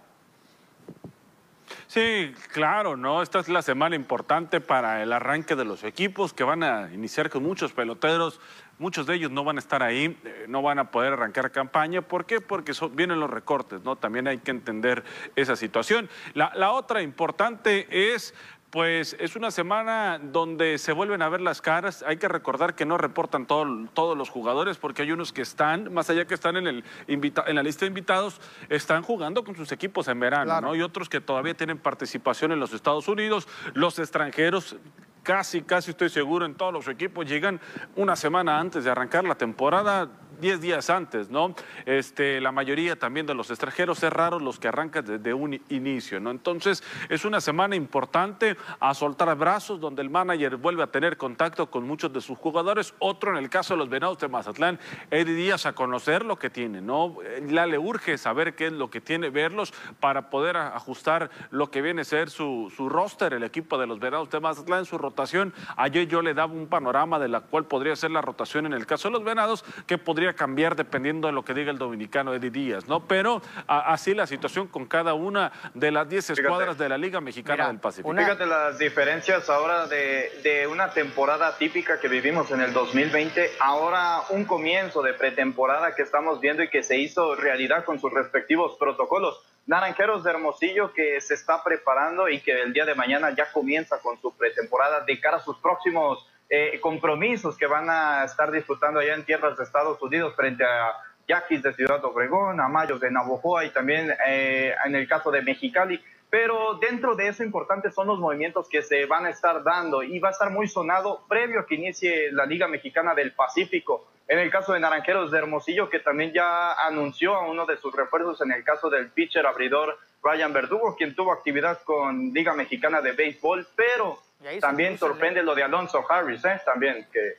Sí, 1.87 2.35
claro, 2.53 2.97
¿no? 2.97 3.23
Esta 3.23 3.39
es 3.41 3.49
la 3.49 3.63
semana 3.63 3.97
importante 3.97 4.61
para 4.61 5.03
el 5.03 5.13
arranque 5.13 5.55
de 5.55 5.65
los 5.65 5.85
equipos 5.85 6.33
que 6.33 6.45
van 6.45 6.63
a 6.63 6.93
iniciar 6.93 7.31
con 7.31 7.43
muchos 7.43 7.73
peloteros. 7.73 8.41
Muchos 8.81 9.07
de 9.07 9.15
ellos 9.15 9.31
no 9.31 9.45
van 9.45 9.57
a 9.57 9.61
estar 9.61 9.83
ahí, 9.83 10.19
eh, 10.25 10.47
no 10.49 10.63
van 10.63 10.79
a 10.79 10.91
poder 10.91 11.13
arrancar 11.13 11.53
campaña. 11.53 12.01
¿Por 12.01 12.25
qué? 12.25 12.41
Porque 12.41 12.73
vienen 12.93 13.21
los 13.21 13.29
recortes, 13.29 13.83
¿no? 13.85 13.97
También 13.97 14.27
hay 14.27 14.39
que 14.39 14.51
entender 14.51 15.05
esa 15.37 15.55
situación. 15.55 16.09
La, 16.33 16.51
la 16.55 16.73
otra 16.73 17.03
importante 17.03 18.15
es 18.15 18.35
pues 18.71 19.17
es 19.19 19.35
una 19.35 19.51
semana 19.51 20.21
donde 20.23 20.79
se 20.79 20.93
vuelven 20.93 21.23
a 21.23 21.29
ver 21.29 21.41
las 21.41 21.61
caras. 21.61 22.05
Hay 22.07 22.17
que 22.17 22.29
recordar 22.29 22.77
que 22.77 22.87
no 22.87 22.97
reportan 22.97 23.47
todos 23.47 24.17
los 24.17 24.31
jugadores 24.31 24.79
porque 24.79 25.03
hay 25.03 25.13
unos 25.13 25.33
que 25.33 25.43
están, 25.43 25.93
más 25.93 26.09
allá 26.09 26.25
que 26.25 26.35
están 26.35 26.57
en, 26.57 26.67
el 26.69 26.85
en 27.09 27.55
la 27.57 27.63
lista 27.63 27.81
de 27.81 27.89
invitados, 27.89 28.41
están 28.69 29.03
jugando 29.03 29.45
con 29.45 29.57
sus 29.57 29.73
equipos 29.73 30.07
en 30.09 30.21
verano, 30.21 30.61
¿no? 30.61 30.75
Y 30.75 30.83
otros 30.83 31.09
que 31.09 31.21
todavía 31.21 31.55
tienen 31.55 31.79
participación 31.79 32.53
en 32.53 32.61
los 32.61 32.73
Estados 32.73 33.09
Unidos. 33.09 33.49
Los 33.75 33.99
extranjeros 33.99 34.77
casi, 35.23 35.63
casi 35.63 35.91
estoy 35.91 36.09
seguro 36.09 36.47
en 36.47 36.55
todos 36.55 36.73
los 36.73 36.89
equipos. 36.89 37.27
Llegan 37.27 37.61
una 37.97 38.17
semana 38.17 38.59
antes 38.59 38.85
de 38.85 38.91
arrancar 38.91 39.25
la 39.25 39.35
temporada 39.35 40.09
10 40.41 40.61
días 40.61 40.91
antes, 40.91 41.31
¿no? 41.31 41.55
Este, 41.87 42.41
la 42.41 42.53
mayoría 42.53 42.97
también 42.97 43.27
de 43.27 43.35
los 43.35 43.51
extranjeros 43.51 44.03
es 44.03 44.13
raro 44.13 44.39
los 44.39 44.59
que 44.59 44.69
arrancan 44.69 45.05
desde 45.05 45.35
un 45.35 45.61
inicio, 45.69 46.21
¿no? 46.21 46.31
Entonces, 46.31 46.83
es 47.09 47.25
una 47.25 47.41
semana 47.41 47.77
importante 47.77 48.57
a 48.81 48.95
soltar 48.95 49.37
brazos, 49.37 49.81
donde 49.81 50.03
el 50.03 50.11
manager 50.11 50.57
vuelve 50.57 50.83
a 50.83 50.87
tener 50.89 51.17
contacto 51.17 51.71
con 51.71 51.85
muchos 51.85 52.13
de 52.13 52.21
sus 52.21 52.39
jugadores. 52.39 52.95
Otro, 52.99 53.31
en 53.31 53.37
el 53.37 53.51
caso 53.51 53.75
de 53.75 53.79
los 53.79 53.89
Venados 53.89 54.19
de 54.19 54.29
Mazatlán, 54.29 54.79
Eddie 55.11 55.35
Díaz 55.35 55.67
a 55.67 55.73
conocer 55.73 56.25
lo 56.25 56.39
que 56.39 56.51
tiene, 56.51 56.81
¿no? 56.81 57.17
Ya 57.47 57.67
le 57.67 57.79
urge 57.79 58.19
saber 58.19 58.55
qué 58.55 58.67
es 58.67 58.73
lo 58.73 58.91
que 58.91 59.01
tiene, 59.01 59.31
verlos 59.31 59.73
para 60.01 60.31
poder 60.31 60.57
ajustar 60.57 61.31
lo 61.51 61.71
que 61.71 61.83
viene 61.83 62.03
a 62.03 62.05
ser 62.05 62.31
su, 62.31 62.73
su 62.75 62.89
roster, 62.89 63.35
el 63.35 63.43
equipo 63.43 63.79
de 63.79 63.87
los 63.87 63.99
Venados 63.99 64.31
de 64.31 64.41
Mazatlán, 64.41 64.85
su 64.85 64.99
rotación. 64.99 65.53
Ayer 65.77 66.09
yo 66.09 66.23
le 66.23 66.35
daba 66.35 66.53
un 66.53 66.67
panorama 66.67 67.19
de 67.19 67.29
la 67.29 67.41
cual 67.41 67.67
podría 67.67 67.95
ser 67.97 68.11
la 68.11 68.23
rotación 68.23 68.67
en 68.67 68.73
el 68.73 68.87
caso 68.87 69.09
de 69.09 69.13
los 69.13 69.25
Venados, 69.25 69.65
que 69.87 69.99
podría 69.99 70.30
cambiar 70.35 70.77
dependiendo 70.77 71.29
de 71.29 71.33
lo 71.33 71.45
que 71.45 71.55
diga 71.55 71.71
el 71.71 71.79
dominicano 71.79 72.35
Eddie 72.35 72.51
Díaz, 72.51 72.89
¿no? 72.89 73.07
Pero 73.07 73.43
así 73.67 74.15
la 74.15 74.27
situación 74.27 74.67
con 74.67 74.87
cada 74.87 75.15
una 75.15 75.53
de 75.75 75.91
las 75.91 76.09
10 76.09 76.31
escuadras 76.31 76.79
de 76.79 76.89
la 76.89 76.99
Liga 76.99 77.21
Mexicana 77.21 77.69
del 77.69 77.79
Pacífico. 77.79 78.15
Fíjate 78.15 78.47
las 78.47 78.79
diferencias 78.79 79.49
ahora 79.49 79.87
de, 79.87 80.31
de 80.43 80.67
una 80.67 80.91
temporada 80.93 81.57
típica 81.57 82.01
que 82.01 82.09
vivimos 82.09 82.51
en 82.51 82.61
el 82.61 82.73
2020, 82.73 83.53
ahora 83.61 84.23
un 84.31 84.45
comienzo 84.45 85.03
de 85.03 85.15
pretemporada 85.15 85.95
que 85.95 86.03
estamos 86.03 86.41
viendo 86.41 86.63
y 86.63 86.69
que 86.69 86.83
se 86.83 86.99
hizo 86.99 87.35
realidad 87.35 87.85
con 87.85 88.01
sus 88.01 88.13
respectivos 88.13 88.77
protocolos. 88.79 89.43
Naranjeros 89.67 90.25
de 90.25 90.31
Hermosillo 90.31 90.93
que 90.93 91.21
se 91.21 91.35
está 91.35 91.63
preparando 91.63 92.29
y 92.29 92.41
que 92.41 92.61
el 92.63 92.73
día 92.73 92.85
de 92.85 92.95
mañana 92.95 93.31
ya 93.37 93.53
comienza 93.53 93.99
con 94.01 94.21
su 94.21 94.37
pretemporada 94.37 95.05
de 95.05 95.21
cara 95.21 95.37
a 95.37 95.41
sus 95.41 95.59
próximos 95.59 96.27
eh, 96.51 96.81
compromisos 96.81 97.57
que 97.57 97.67
van 97.67 97.89
a 97.89 98.25
estar 98.25 98.51
disputando 98.51 98.99
allá 98.99 99.15
en 99.15 99.25
tierras 99.25 99.57
de 99.57 99.63
Estados 99.63 100.03
Unidos 100.03 100.35
frente 100.35 100.65
a 100.65 100.93
Yaquis 101.29 101.63
de 101.63 101.73
Ciudad 101.73 102.05
Obregón, 102.05 102.61
a 102.61 102.69
Mayos 102.69 103.01
de 103.01 103.09
Navojoa 103.09 103.65
y 103.65 103.71
también 103.71 104.13
eh, 104.27 104.75
en 104.85 104.97
el 104.97 105.09
caso 105.09 105.31
de 105.31 105.43
Mexicali. 105.43 106.03
Pero 106.29 106.75
dentro 106.75 107.15
de 107.15 107.29
eso 107.29 107.45
importante 107.45 107.91
son 107.93 108.09
los 108.09 108.19
movimientos 108.19 108.69
que 108.69 108.83
se 108.83 109.07
van 109.07 109.27
a 109.27 109.31
estar 109.31 109.63
dando 109.63 110.03
y 110.03 110.19
va 110.19 110.29
a 110.29 110.33
estar 110.33 110.51
muy 110.51 110.67
sonado 110.67 111.25
previo 111.29 111.61
a 111.61 111.67
que 111.67 111.77
inicie 111.77 112.33
la 112.33 112.47
Liga 112.47 112.67
Mexicana 112.67 113.15
del 113.15 113.33
Pacífico. 113.33 114.09
En 114.27 114.39
el 114.39 114.51
caso 114.51 114.73
de 114.73 114.81
Naranjeros 114.81 115.31
de 115.31 115.39
Hermosillo, 115.39 115.89
que 115.89 116.01
también 116.01 116.33
ya 116.33 116.73
anunció 116.73 117.35
a 117.35 117.49
uno 117.49 117.67
de 117.67 117.77
sus 117.77 117.95
refuerzos 117.95 118.41
en 118.43 118.53
el 118.53 118.65
caso 118.65 118.91
del 118.91 119.11
pitcher 119.11 119.47
abridor 119.47 119.99
Ryan 120.23 120.53
Verdugo, 120.53 120.97
quien 120.97 121.15
tuvo 121.15 121.33
actividad 121.33 121.81
con 121.83 122.33
Liga 122.33 122.55
Mexicana 122.55 123.01
de 123.01 123.13
Béisbol, 123.13 123.67
pero 123.75 124.19
también 124.61 124.99
sorprende 124.99 125.43
lo 125.43 125.55
de 125.55 125.63
Alonso 125.63 126.05
Harris, 126.09 126.45
¿eh? 126.45 126.61
También 126.65 127.07
que... 127.13 127.37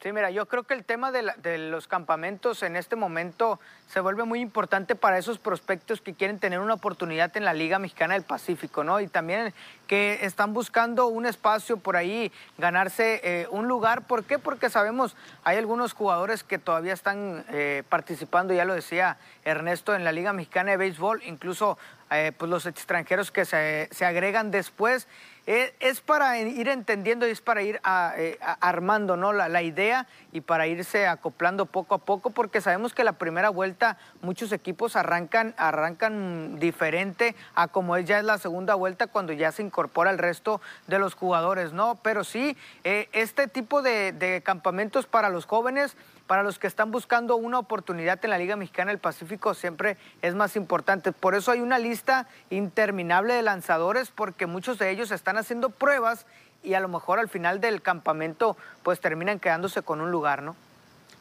Sí, 0.00 0.12
mira, 0.12 0.30
yo 0.30 0.46
creo 0.46 0.64
que 0.64 0.74
el 0.74 0.84
tema 0.84 1.12
de, 1.12 1.32
de, 1.36 1.58
los 1.58 1.86
campamentos 1.86 2.64
en 2.64 2.74
este 2.74 2.96
momento 2.96 3.60
se 3.86 4.00
vuelve 4.00 4.24
muy 4.24 4.40
importante 4.40 4.96
para 4.96 5.16
esos 5.16 5.38
prospectos 5.38 6.00
que 6.00 6.14
quieren 6.14 6.40
tener 6.40 6.58
una 6.58 6.74
oportunidad 6.74 7.36
en 7.36 7.44
la 7.44 7.54
Liga 7.54 7.78
Mexicana 7.78 8.14
del 8.14 8.24
Pacífico, 8.24 8.82
¿no? 8.82 9.00
Y 9.00 9.06
también 9.06 9.54
que 9.92 10.20
están 10.22 10.54
buscando 10.54 11.08
un 11.08 11.26
espacio 11.26 11.76
por 11.76 11.98
ahí, 11.98 12.32
ganarse 12.56 13.20
eh, 13.24 13.46
un 13.50 13.68
lugar. 13.68 14.06
¿Por 14.06 14.24
qué? 14.24 14.38
Porque 14.38 14.70
sabemos, 14.70 15.14
hay 15.44 15.58
algunos 15.58 15.92
jugadores 15.92 16.44
que 16.44 16.56
todavía 16.56 16.94
están 16.94 17.44
eh, 17.50 17.82
participando, 17.90 18.54
ya 18.54 18.64
lo 18.64 18.72
decía 18.72 19.18
Ernesto, 19.44 19.94
en 19.94 20.02
la 20.02 20.12
Liga 20.12 20.32
Mexicana 20.32 20.70
de 20.70 20.78
Béisbol, 20.78 21.22
incluso 21.26 21.76
eh, 22.14 22.32
pues 22.36 22.50
los 22.50 22.66
extranjeros 22.66 23.30
que 23.30 23.46
se, 23.46 24.04
agregan 24.04 24.50
después. 24.50 25.08
Es 25.44 26.00
para 26.00 26.38
ir 26.38 26.68
entendiendo 26.68 27.26
y 27.26 27.30
es 27.30 27.40
para 27.40 27.62
ir 27.62 27.80
eh, 28.16 28.38
armando 28.60 29.16
¿no? 29.16 29.32
La, 29.32 29.48
la, 29.48 29.62
idea 29.62 30.06
y 30.30 30.40
para 30.40 30.68
irse 30.68 31.08
acoplando 31.08 31.66
poco 31.66 31.96
a 31.96 31.98
poco, 31.98 32.30
porque 32.30 32.60
sabemos 32.60 32.94
que 32.94 33.02
la 33.02 33.14
primera 33.14 33.48
vuelta 33.48 33.98
muchos 34.20 34.52
equipos 34.52 34.94
arrancan, 34.94 35.52
arrancan 35.56 36.60
diferente 36.60 37.34
a 37.56 37.66
como 37.66 37.98
ya 37.98 38.20
es 38.20 38.24
la 38.24 38.38
segunda 38.38 38.76
vuelta 38.76 39.08
cuando 39.08 39.32
ya 39.32 39.50
se 39.50 39.62
incorpora 39.82 40.12
el 40.12 40.18
resto 40.18 40.60
de 40.86 41.00
los 41.00 41.14
jugadores, 41.14 41.72
¿no? 41.72 41.96
Pero 42.02 42.22
sí, 42.22 42.56
eh, 42.84 43.08
este 43.12 43.48
tipo 43.48 43.82
de, 43.82 44.12
de 44.12 44.40
campamentos 44.42 45.06
para 45.06 45.28
los 45.28 45.46
jóvenes 45.46 45.96
para 46.28 46.44
los 46.44 46.58
que 46.58 46.68
están 46.68 46.92
buscando 46.92 47.36
una 47.36 47.58
oportunidad 47.58 48.18
en 48.22 48.30
la 48.30 48.38
Liga 48.38 48.56
Mexicana 48.56 48.90
del 48.90 49.00
Pacífico 49.00 49.54
siempre 49.54 49.98
es 50.22 50.34
más 50.34 50.54
importante. 50.56 51.10
Por 51.12 51.34
eso 51.34 51.50
hay 51.50 51.60
una 51.60 51.78
lista 51.78 52.26
interminable 52.48 53.34
de 53.34 53.42
lanzadores 53.42 54.10
porque 54.10 54.46
muchos 54.46 54.78
de 54.78 54.90
ellos 54.90 55.10
están 55.10 55.36
haciendo 55.36 55.68
pruebas 55.70 56.24
y 56.62 56.74
a 56.74 56.80
lo 56.80 56.88
mejor 56.88 57.18
al 57.18 57.28
final 57.28 57.60
del 57.60 57.82
campamento 57.82 58.56
pues 58.84 59.00
terminan 59.00 59.40
quedándose 59.40 59.82
con 59.82 60.00
un 60.00 60.10
lugar, 60.12 60.42
¿no? 60.42 60.54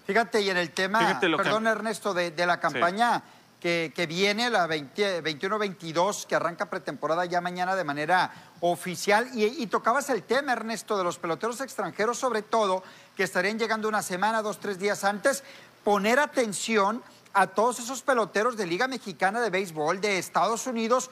Fíjate, 0.05 0.41
y 0.41 0.49
en 0.49 0.57
el 0.57 0.70
tema, 0.70 1.20
perdón 1.20 1.64
que... 1.64 1.70
Ernesto, 1.70 2.14
de, 2.14 2.32
de, 2.32 2.45
la 2.45 2.59
campaña... 2.59 3.20
Sí 3.20 3.41
que, 3.62 4.05
viene, 4.09 4.49
la 4.49 4.68
21-22, 4.68 6.26
que 6.26 6.36
arranca 6.36 6.66
pretemporada 6.66 7.26
ya 7.26 7.41
mañana 7.41 7.76
de 7.76 7.84
manera 7.84 8.32
oficial. 8.59 9.30
Y, 9.36 9.45
y, 9.45 9.68
tocabas 9.68 10.09
el 10.09 10.24
tema, 10.24 10.53
Ernesto, 10.53 10.97
de 10.97 11.03
los 11.03 11.20
peloteros 11.20 11.62
extranjeros, 11.62 12.18
sobre 12.18 12.41
todo, 12.41 12.84
que 13.16 13.24
estarían 13.24 13.59
llegando 13.59 13.88
una 13.88 14.01
semana, 14.01 14.41
dos, 14.41 14.59
tres 14.59 14.80
días 14.80 15.03
antes. 15.03 15.43
Poner 15.84 16.20
atención 16.20 17.03
a 17.34 17.47
todos 17.47 17.80
esos 17.80 18.01
peloteros 18.01 18.57
de 18.57 18.66
Liga 18.66 18.88
Mexicana 18.88 19.39
de 19.39 19.51
Béisbol 19.51 20.01
de 20.01 20.18
Estados 20.18 20.66
Unidos. 20.66 21.12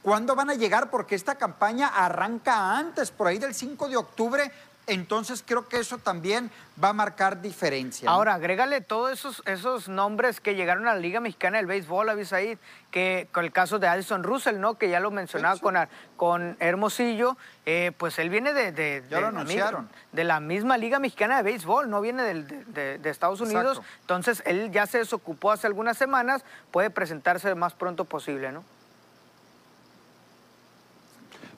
¿Cuándo 0.00 0.34
van 0.34 0.48
a 0.48 0.54
llegar? 0.54 0.90
Porque 0.90 1.14
esta 1.14 1.36
campaña 1.36 1.88
arranca 1.88 2.76
antes, 2.76 3.10
por 3.10 3.26
ahí 3.26 3.38
del 3.38 3.54
5 3.54 3.88
de 3.88 3.96
octubre, 3.98 4.50
entonces 4.86 5.44
creo 5.46 5.68
que 5.68 5.78
eso 5.78 5.98
también 5.98 6.50
va 6.82 6.88
a 6.88 6.92
marcar 6.92 7.40
diferencia. 7.40 8.06
¿no? 8.06 8.12
Ahora, 8.12 8.34
agrégale 8.34 8.80
todos 8.80 9.12
esos, 9.12 9.42
esos 9.46 9.88
nombres 9.88 10.40
que 10.40 10.54
llegaron 10.54 10.88
a 10.88 10.94
la 10.94 11.00
Liga 11.00 11.20
Mexicana 11.20 11.58
del 11.58 11.66
Béisbol, 11.66 12.08
Avisaid, 12.08 12.58
que 12.90 13.28
con 13.32 13.44
el 13.44 13.52
caso 13.52 13.78
de 13.78 13.86
Addison 13.86 14.22
Russell, 14.22 14.58
¿no? 14.58 14.74
Que 14.74 14.88
ya 14.88 15.00
lo 15.00 15.10
mencionaba 15.10 15.58
con, 15.58 15.76
con 16.16 16.56
Hermosillo, 16.58 17.36
eh, 17.64 17.92
pues 17.96 18.18
él 18.18 18.28
viene 18.28 18.52
de, 18.52 18.72
de, 18.72 19.04
ya 19.08 19.16
de, 19.16 19.22
lo 19.22 19.44
la, 19.44 19.86
de, 20.10 20.24
la 20.24 20.40
misma 20.40 20.76
Liga 20.76 20.98
Mexicana 20.98 21.36
de 21.36 21.42
Béisbol, 21.44 21.88
no 21.88 22.00
viene 22.00 22.22
de, 22.24 23.00
Estados 23.04 23.40
Unidos. 23.40 23.78
Exacto. 23.78 24.00
Entonces, 24.00 24.42
él 24.46 24.70
ya 24.72 24.86
se 24.86 24.98
desocupó 24.98 25.52
hace 25.52 25.66
algunas 25.66 25.96
semanas, 25.96 26.44
puede 26.70 26.90
presentarse 26.90 27.48
lo 27.48 27.56
más 27.56 27.74
pronto 27.74 28.04
posible, 28.04 28.50
¿no? 28.50 28.64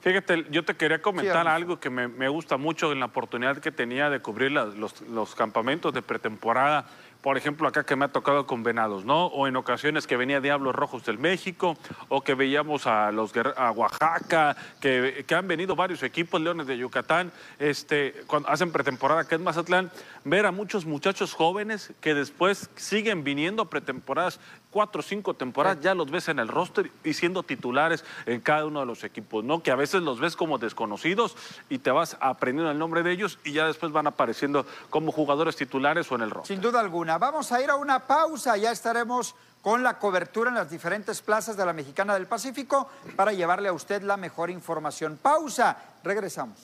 Fíjate, 0.05 0.45
yo 0.51 0.63
te 0.63 0.75
quería 0.75 1.01
comentar 1.01 1.47
sí, 1.47 1.49
algo 1.49 1.79
que 1.79 1.89
me, 1.89 2.07
me, 2.07 2.29
gusta 2.29 2.57
mucho 2.57 2.91
en 2.91 2.99
la 2.99 3.07
oportunidad 3.07 3.57
que 3.57 3.71
tenía 3.71 4.07
de 4.11 4.19
cubrir 4.19 4.51
la, 4.51 4.65
los, 4.65 5.01
los, 5.01 5.33
campamentos 5.33 5.95
de 5.95 6.03
pretemporada. 6.03 6.85
Por 7.23 7.39
ejemplo, 7.39 7.67
acá 7.67 7.87
que 7.87 7.95
me 7.95 8.05
ha 8.05 8.09
tocado 8.09 8.45
con 8.45 8.61
Venados, 8.61 9.03
¿no? 9.03 9.25
O 9.25 9.47
en 9.47 9.55
ocasiones 9.55 10.05
que 10.05 10.15
venía 10.15 10.39
Diablos 10.41 10.75
Rojos 10.75 11.03
del 11.05 11.17
México, 11.17 11.75
o 12.07 12.21
que 12.21 12.35
veíamos 12.35 12.85
a 12.85 13.11
los 13.11 13.33
a 13.57 13.71
Oaxaca, 13.71 14.55
que, 14.79 15.25
que 15.27 15.33
han 15.33 15.47
venido 15.47 15.75
varios 15.75 16.03
equipos, 16.03 16.39
Leones 16.39 16.67
de 16.67 16.77
Yucatán, 16.77 17.31
este, 17.57 18.13
cuando 18.27 18.49
hacen 18.49 18.71
pretemporada 18.71 19.27
que 19.27 19.33
es 19.33 19.41
Mazatlán, 19.41 19.89
ver 20.23 20.45
a 20.45 20.51
muchos 20.51 20.85
muchachos 20.85 21.33
jóvenes 21.33 21.91
que 21.99 22.13
después 22.13 22.69
siguen 22.75 23.23
viniendo 23.23 23.63
a 23.63 23.69
pretemporadas 23.71 24.39
cuatro 24.75 24.99
o 24.99 25.03
cinco 25.03 25.33
temporadas, 25.33 25.79
ya 25.79 25.95
los 25.95 26.11
ves 26.11 26.27
en 26.27 26.37
el 26.37 26.49
roster 26.49 26.91
y 27.05 27.13
siendo 27.13 27.43
titulares 27.43 28.03
en 28.25 28.41
cada 28.41 28.65
uno 28.65 28.81
de 28.81 28.85
los 28.85 29.05
equipos, 29.05 29.41
¿no? 29.41 29.63
Que 29.63 29.71
a 29.71 29.75
veces 29.77 30.01
los 30.01 30.19
ves 30.19 30.35
como 30.35 30.57
desconocidos 30.57 31.37
y 31.69 31.77
te 31.77 31.91
vas 31.91 32.17
aprendiendo 32.19 32.69
el 32.69 32.77
nombre 32.77 33.01
de 33.01 33.13
ellos 33.13 33.39
y 33.45 33.53
ya 33.53 33.67
después 33.67 33.93
van 33.93 34.05
apareciendo 34.05 34.65
como 34.89 35.13
jugadores 35.13 35.55
titulares 35.55 36.11
o 36.11 36.15
en 36.15 36.23
el 36.23 36.29
roster. 36.29 36.57
Sin 36.57 36.61
duda 36.61 36.81
alguna. 36.81 37.17
Vamos 37.17 37.53
a 37.53 37.61
ir 37.63 37.69
a 37.69 37.77
una 37.77 37.99
pausa, 38.05 38.57
ya 38.57 38.73
estaremos 38.73 39.33
con 39.61 39.81
la 39.81 39.97
cobertura 39.97 40.49
en 40.49 40.55
las 40.55 40.69
diferentes 40.69 41.21
plazas 41.21 41.55
de 41.55 41.65
la 41.65 41.71
Mexicana 41.71 42.13
del 42.13 42.27
Pacífico 42.27 42.89
para 43.15 43.31
llevarle 43.31 43.69
a 43.69 43.73
usted 43.73 44.01
la 44.01 44.17
mejor 44.17 44.49
información. 44.49 45.17
Pausa, 45.21 45.77
regresamos. 46.03 46.59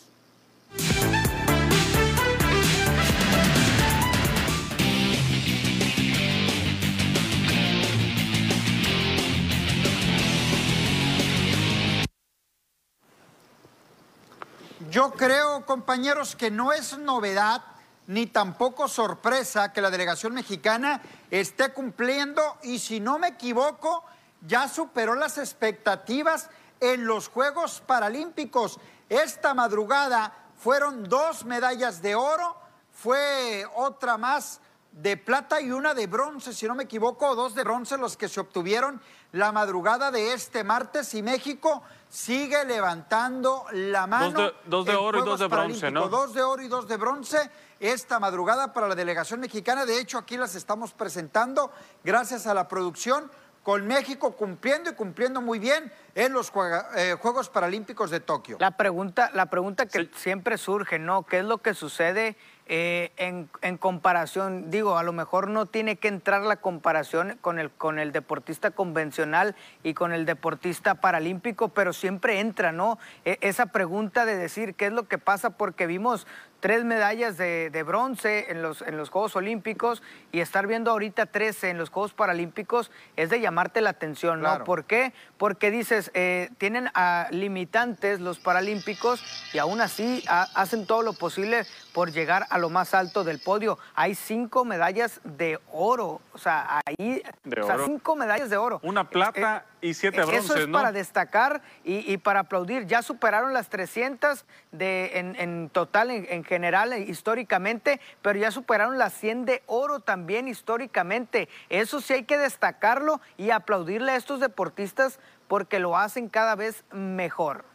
Yo 14.92 15.12
creo, 15.12 15.66
compañeros, 15.66 16.36
que 16.36 16.52
no 16.52 16.74
es 16.74 16.98
novedad 16.98 17.64
ni 18.08 18.28
tampoco 18.28 18.90
sorpresa 18.90 19.72
que 19.72 19.80
la 19.80 19.90
delegación 19.90 20.34
mexicana 20.34 21.02
esté 21.30 21.72
cumpliendo 21.72 22.58
y 22.62 22.78
si 22.78 23.00
no 23.00 23.18
me 23.18 23.30
equivoco, 23.30 24.04
ya 24.46 24.68
superó 24.68 25.16
las 25.16 25.38
expectativas 25.38 26.50
en 26.82 27.06
los 27.06 27.30
Juegos 27.30 27.82
Paralímpicos. 27.88 28.82
Esta 29.08 29.54
madrugada 29.54 30.34
fueron 30.58 31.06
dos 31.06 31.46
medallas 31.46 32.02
de 32.02 32.16
oro, 32.16 32.58
fue 32.92 33.66
otra 33.74 34.18
más 34.18 34.60
de 34.92 35.16
plata 35.16 35.62
y 35.62 35.72
una 35.72 35.94
de 35.94 36.08
bronce, 36.08 36.52
si 36.52 36.68
no 36.68 36.76
me 36.76 36.84
equivoco, 36.84 37.34
dos 37.34 37.56
de 37.56 37.64
bronce 37.64 37.98
los 37.98 38.18
que 38.18 38.28
se 38.28 38.42
obtuvieron 38.42 39.02
la 39.34 39.52
madrugada 39.52 40.12
de 40.12 40.34
este 40.34 40.64
martes 40.64 41.14
y 41.14 41.24
México 41.24 41.84
sigue 42.10 42.66
levantando 42.66 43.66
la 43.72 44.06
mano. 44.08 44.32
Dos 44.32 44.54
de, 44.54 44.70
dos 44.70 44.86
de 44.86 44.96
oro 44.96 45.20
y 45.20 45.26
dos 45.26 45.40
de 45.40 45.48
bronce, 45.48 45.92
¿no? 45.92 46.10
Dos 46.10 46.34
de 46.34 46.44
oro 46.44 46.62
y 46.62 46.68
dos 46.68 46.88
de 46.88 46.98
bronce 46.98 47.50
esta 47.80 48.20
madrugada 48.20 48.74
para 48.74 48.88
la 48.88 48.96
delegación 48.96 49.40
mexicana. 49.40 49.86
De 49.86 50.00
hecho, 50.00 50.18
aquí 50.18 50.38
las 50.38 50.56
estamos 50.56 50.94
presentando 50.94 51.72
gracias 52.04 52.46
a 52.48 52.54
la 52.54 52.68
producción 52.68 53.32
con 53.64 53.86
México 53.86 54.32
cumpliendo 54.36 54.90
y 54.90 54.96
cumpliendo 54.96 55.40
muy 55.40 55.60
bien 55.60 55.92
en 56.16 56.34
los 56.34 56.52
eh, 56.96 57.16
Juegos 57.20 57.50
Paralímpicos 57.50 58.10
de 58.10 58.20
Tokio. 58.20 58.58
La 58.60 58.72
pregunta, 58.72 59.30
la 59.34 59.48
pregunta 59.48 59.86
que 59.86 60.00
sí. 60.00 60.12
siempre 60.16 60.58
surge, 60.58 61.00
¿no? 61.00 61.24
¿Qué 61.24 61.40
es 61.40 61.46
lo 61.46 61.60
que 61.60 61.74
sucede 61.74 62.38
eh, 62.74 63.12
en, 63.18 63.78
comparación? 63.78 64.72
Digo, 64.72 64.98
a 64.98 65.04
lo 65.04 65.12
mejor 65.12 65.50
no 65.50 65.66
tiene 65.66 65.98
que 65.98 66.08
entrar 66.08 66.42
la 66.44 66.56
comparación 66.56 67.38
con 67.42 67.60
el, 67.60 67.70
con 67.70 68.00
el 68.00 68.14
deportista 68.14 68.72
convencional 68.72 69.58
y 69.84 69.94
con 69.94 70.14
el 70.14 70.26
deportista 70.26 70.96
paralímpico, 70.96 71.68
pero 71.68 71.92
siempre 71.92 72.40
entra, 72.40 72.72
¿no? 72.72 72.98
E 73.26 73.38
esa 73.42 73.66
pregunta 73.66 74.26
de 74.26 74.38
decir 74.38 74.74
qué 74.76 74.86
es 74.86 74.94
lo 74.94 75.10
que 75.10 75.18
pasa 75.18 75.50
porque 75.50 75.86
vimos 75.86 76.26
tres 76.62 76.86
medallas 76.86 77.38
de, 77.38 77.70
de, 77.70 77.84
bronce 77.84 78.50
en 78.50 78.62
los, 78.62 78.82
en 78.82 78.96
los 78.96 79.10
Juegos 79.10 79.36
Olímpicos 79.36 80.02
y 80.32 80.40
estar 80.40 80.68
viendo 80.68 80.92
ahorita 80.92 81.26
13 81.26 81.72
en 81.72 81.78
los 81.78 81.90
Juegos 81.90 82.14
Paralímpicos 82.14 82.92
es 83.18 83.30
de 83.30 83.42
llamarte 83.42 83.82
la 83.82 83.90
atención, 83.90 84.40
¿no? 84.40 84.48
Claro. 84.48 84.64
¿Por 84.64 84.86
qué? 84.86 85.14
Porque 85.38 85.72
dices, 85.72 86.12
eh, 86.14 86.50
tienen 86.58 86.90
a 86.94 87.28
limitantes 87.32 88.22
los 88.22 88.40
Paralímpicos 88.40 89.24
y 89.54 89.58
aún 89.58 89.82
así 89.82 90.24
a, 90.28 90.44
hacen 90.56 90.86
todo 90.86 91.02
lo 91.02 91.14
posible 91.14 91.66
por 91.94 92.12
llegar 92.12 92.46
a 92.50 92.58
lo 92.60 92.70
más 92.70 92.94
alto 92.94 93.24
del 93.24 93.40
podio. 93.40 93.78
Hay 93.96 94.16
cinco 94.16 94.64
medallas 94.64 95.20
de 95.24 95.60
oro, 95.72 96.22
o 96.32 96.38
sea, 96.38 96.82
ahí, 96.86 97.22
De 97.44 97.62
o 97.62 97.66
sea, 97.66 97.76
oro. 97.76 97.86
cinco 97.86 98.16
medallas 98.16 98.50
de 98.50 98.58
oro. 98.58 98.80
Una 98.84 99.10
plata 99.10 99.66
y 99.82 99.94
siete 99.94 100.22
Eso 100.22 100.56
es 100.56 100.68
¿no? 100.68 100.78
para 100.78 100.92
destacar 100.92 101.62
y, 101.84 102.12
y 102.12 102.18
para 102.18 102.42
aplaudir. 102.42 102.86
Ya 102.86 103.02
superaron 103.02 103.54
las 103.54 103.70
300 103.70 104.46
de, 104.72 105.12
en, 105.20 105.36
en 105.38 105.70
total, 105.70 106.12
en, 106.12 106.28
en 106.30 106.44
general, 106.44 106.94
eh, 106.94 107.00
históricamente, 107.00 108.00
pero 108.22 108.40
ya 108.40 108.52
superaron 108.52 108.98
las 108.98 109.14
100 109.14 109.46
de 109.46 109.64
oro 109.66 110.00
también 110.00 110.48
históricamente. 110.48 111.50
Eso 111.70 112.00
sí 112.00 112.14
hay 112.14 112.24
que 112.24 112.38
destacarlo 112.38 113.20
y 113.38 113.50
aplaudirle 113.50 114.12
a 114.12 114.16
estos 114.16 114.40
deportistas 114.40 115.20
porque 115.48 115.80
lo 115.80 115.98
hacen 115.98 116.30
cada 116.30 116.56
vez 116.56 116.84
mejor. 116.92 117.66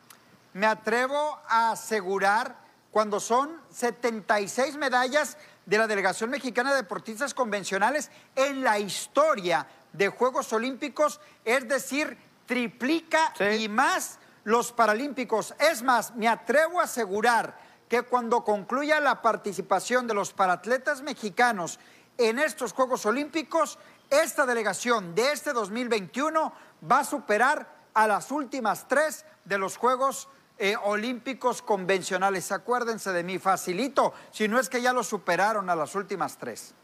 Me 0.52 0.66
atrevo 0.66 1.38
a 1.48 1.72
asegurar 1.72 2.56
cuando 2.90 3.20
son 3.20 3.60
76 3.70 4.76
medallas 4.76 5.36
de 5.66 5.76
la 5.76 5.86
delegación 5.86 6.30
mexicana 6.30 6.70
de 6.70 6.76
deportistas 6.76 7.34
convencionales 7.34 8.10
en 8.36 8.62
la 8.62 8.78
historia 8.78 9.66
de 9.96 10.08
Juegos 10.08 10.52
Olímpicos, 10.52 11.20
es 11.44 11.66
decir, 11.68 12.16
triplica 12.46 13.32
Sí. 13.36 13.44
y 13.64 13.68
más 13.68 14.18
los 14.44 14.72
Paralímpicos. 14.72 15.54
Es 15.58 15.82
más, 15.82 16.14
me 16.14 16.28
atrevo 16.28 16.80
a 16.80 16.84
asegurar 16.84 17.58
que 17.88 18.02
cuando 18.02 18.44
concluya 18.44 19.00
la 19.00 19.22
participación 19.22 20.06
de 20.06 20.14
los 20.14 20.32
paratletas 20.32 21.02
mexicanos 21.02 21.78
en 22.18 22.38
estos 22.38 22.72
Juegos 22.72 23.06
Olímpicos, 23.06 23.78
esta 24.10 24.46
delegación 24.46 25.14
de 25.14 25.32
este 25.32 25.52
2021 25.52 26.52
va 26.90 27.00
a 27.00 27.04
superar 27.04 27.74
a 27.94 28.06
las 28.06 28.30
últimas 28.30 28.86
tres 28.88 29.24
de 29.44 29.58
los 29.58 29.76
Juegos 29.76 30.28
eh, 30.58 30.76
Olímpicos 30.84 31.60
convencionales. 31.62 32.50
Acuérdense 32.52 33.12
de 33.12 33.22
mí, 33.24 33.38
facilito, 33.38 34.14
si 34.30 34.48
no 34.48 34.58
es 34.58 34.68
que 34.68 34.80
ya 34.80 34.92
lo 34.92 35.02
superaron 35.04 35.68
a 35.70 35.76
las 35.76 35.94
últimas 35.94 36.38
tres. 36.38 36.74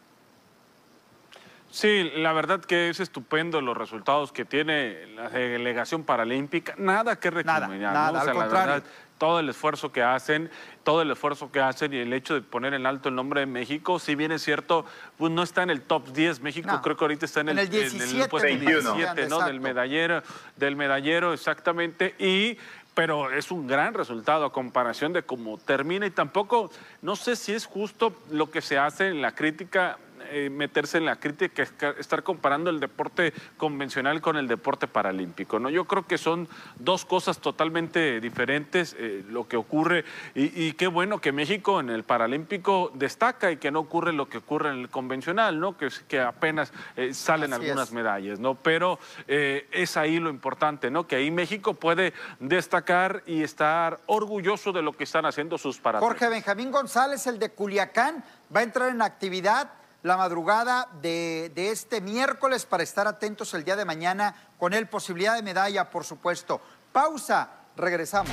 Sí, 1.72 2.10
la 2.16 2.34
verdad 2.34 2.60
que 2.60 2.90
es 2.90 3.00
estupendo 3.00 3.62
los 3.62 3.74
resultados 3.76 4.30
que 4.30 4.44
tiene 4.44 5.06
la 5.16 5.30
delegación 5.30 6.04
paralímpica. 6.04 6.74
Nada 6.76 7.18
que 7.18 7.30
Nada, 7.30 7.60
recriminar. 7.66 7.92
nada, 7.94 8.12
¿no? 8.12 8.18
O 8.18 8.20
al 8.20 8.24
sea, 8.26 8.34
la 8.34 8.40
contrario. 8.40 8.72
verdad, 8.74 8.88
todo 9.16 9.40
el 9.40 9.48
esfuerzo 9.48 9.90
que 9.90 10.02
hacen, 10.02 10.50
todo 10.84 11.00
el 11.00 11.10
esfuerzo 11.10 11.50
que 11.50 11.60
hacen 11.60 11.94
y 11.94 11.96
el 11.96 12.12
hecho 12.12 12.34
de 12.34 12.42
poner 12.42 12.74
en 12.74 12.84
alto 12.84 13.08
el 13.08 13.14
nombre 13.14 13.40
de 13.40 13.46
México, 13.46 13.98
si 13.98 14.14
bien 14.16 14.32
es 14.32 14.42
cierto, 14.42 14.84
pues 15.16 15.32
no 15.32 15.42
está 15.42 15.62
en 15.62 15.70
el 15.70 15.80
top 15.80 16.08
10. 16.12 16.40
México 16.40 16.68
No. 16.70 16.82
creo 16.82 16.94
que 16.96 17.04
ahorita 17.04 17.24
está 17.24 17.40
en 17.40 17.48
el, 17.48 17.58
En 17.58 17.64
el 17.64 17.70
17, 17.70 18.28
puesto 18.28 18.46
21. 18.48 18.94
17, 18.94 19.28
¿no? 19.30 19.40
Del 19.40 19.60
medallero, 19.60 20.22
del 20.56 20.76
medallero, 20.76 21.32
exactamente. 21.32 22.14
Y 22.18 22.58
pero 22.94 23.30
es 23.30 23.50
un 23.50 23.66
gran 23.66 23.94
resultado 23.94 24.44
a 24.44 24.52
comparación 24.52 25.14
de 25.14 25.22
cómo 25.22 25.56
termina 25.56 26.04
y 26.04 26.10
tampoco, 26.10 26.70
no 27.00 27.16
sé 27.16 27.36
si 27.36 27.52
es 27.54 27.64
justo 27.64 28.14
lo 28.30 28.50
que 28.50 28.60
se 28.60 28.76
hace 28.78 29.08
en 29.08 29.22
la 29.22 29.34
crítica, 29.34 29.96
eh, 30.32 30.50
meterse 30.50 30.98
en 30.98 31.04
la 31.04 31.16
crítica, 31.16 31.62
estar 31.98 32.22
comparando 32.22 32.70
el 32.70 32.80
deporte 32.80 33.32
convencional 33.56 34.20
con 34.20 34.36
el 34.36 34.48
deporte 34.48 34.86
paralímpico, 34.86 35.58
¿no? 35.58 35.70
Yo 35.70 35.84
creo 35.84 36.06
que 36.06 36.18
son 36.18 36.48
dos 36.76 37.04
cosas 37.04 37.38
totalmente 37.38 38.20
diferentes 38.20 38.96
eh, 38.98 39.24
lo 39.28 39.46
que 39.46 39.56
ocurre 39.56 40.04
y, 40.34 40.64
y 40.64 40.72
qué 40.72 40.86
bueno 40.86 41.20
que 41.20 41.32
México 41.32 41.80
en 41.80 41.90
el 41.90 42.04
paralímpico 42.04 42.90
destaca 42.94 43.50
y 43.50 43.56
que 43.56 43.70
no 43.70 43.80
ocurre 43.80 44.12
lo 44.12 44.28
que 44.28 44.38
ocurre 44.38 44.70
en 44.70 44.80
el 44.80 44.88
convencional, 44.88 45.58
¿no? 45.60 45.76
Que, 45.76 46.20
apenas 46.20 46.72
eh, 46.96 47.14
salen 47.14 47.52
Así 47.52 47.62
algunas 47.62 47.88
es. 47.88 47.94
medallas, 47.94 48.38
¿no? 48.38 48.54
Pero 48.54 48.98
eh, 49.28 49.66
es 49.72 49.96
ahí 49.96 50.18
lo 50.18 50.30
importante, 50.30 50.90
¿no? 50.90 51.06
Que 51.06 51.16
ahí 51.16 51.30
México 51.30 51.74
puede 51.74 52.12
destacar 52.40 53.22
y 53.26 53.42
estar 53.42 54.00
orgulloso 54.06 54.72
de 54.72 54.82
lo 54.82 54.92
que 54.92 55.04
están 55.04 55.26
haciendo 55.26 55.58
sus 55.58 55.78
paratletas. 55.78 56.08
Jorge 56.08 56.28
Benjamín 56.28 56.70
González, 56.70 57.26
el 57.26 57.38
de 57.38 57.50
Culiacán, 57.50 58.24
va 58.54 58.60
a 58.60 58.62
entrar 58.62 58.90
en 58.90 59.02
actividad 59.02 59.70
la 60.02 60.16
madrugada 60.16 60.88
de, 61.00 61.52
de 61.54 61.70
este 61.70 62.00
miércoles 62.00 62.66
para 62.66 62.82
estar 62.82 63.06
atentos 63.06 63.54
el 63.54 63.64
día 63.64 63.76
de 63.76 63.84
mañana 63.84 64.34
con 64.58 64.72
él 64.72 64.88
posibilidad 64.88 65.34
de 65.34 65.42
medalla, 65.42 65.90
por 65.90 66.04
supuesto. 66.04 66.60
Pausa, 66.92 67.48
regresamos. 67.76 68.32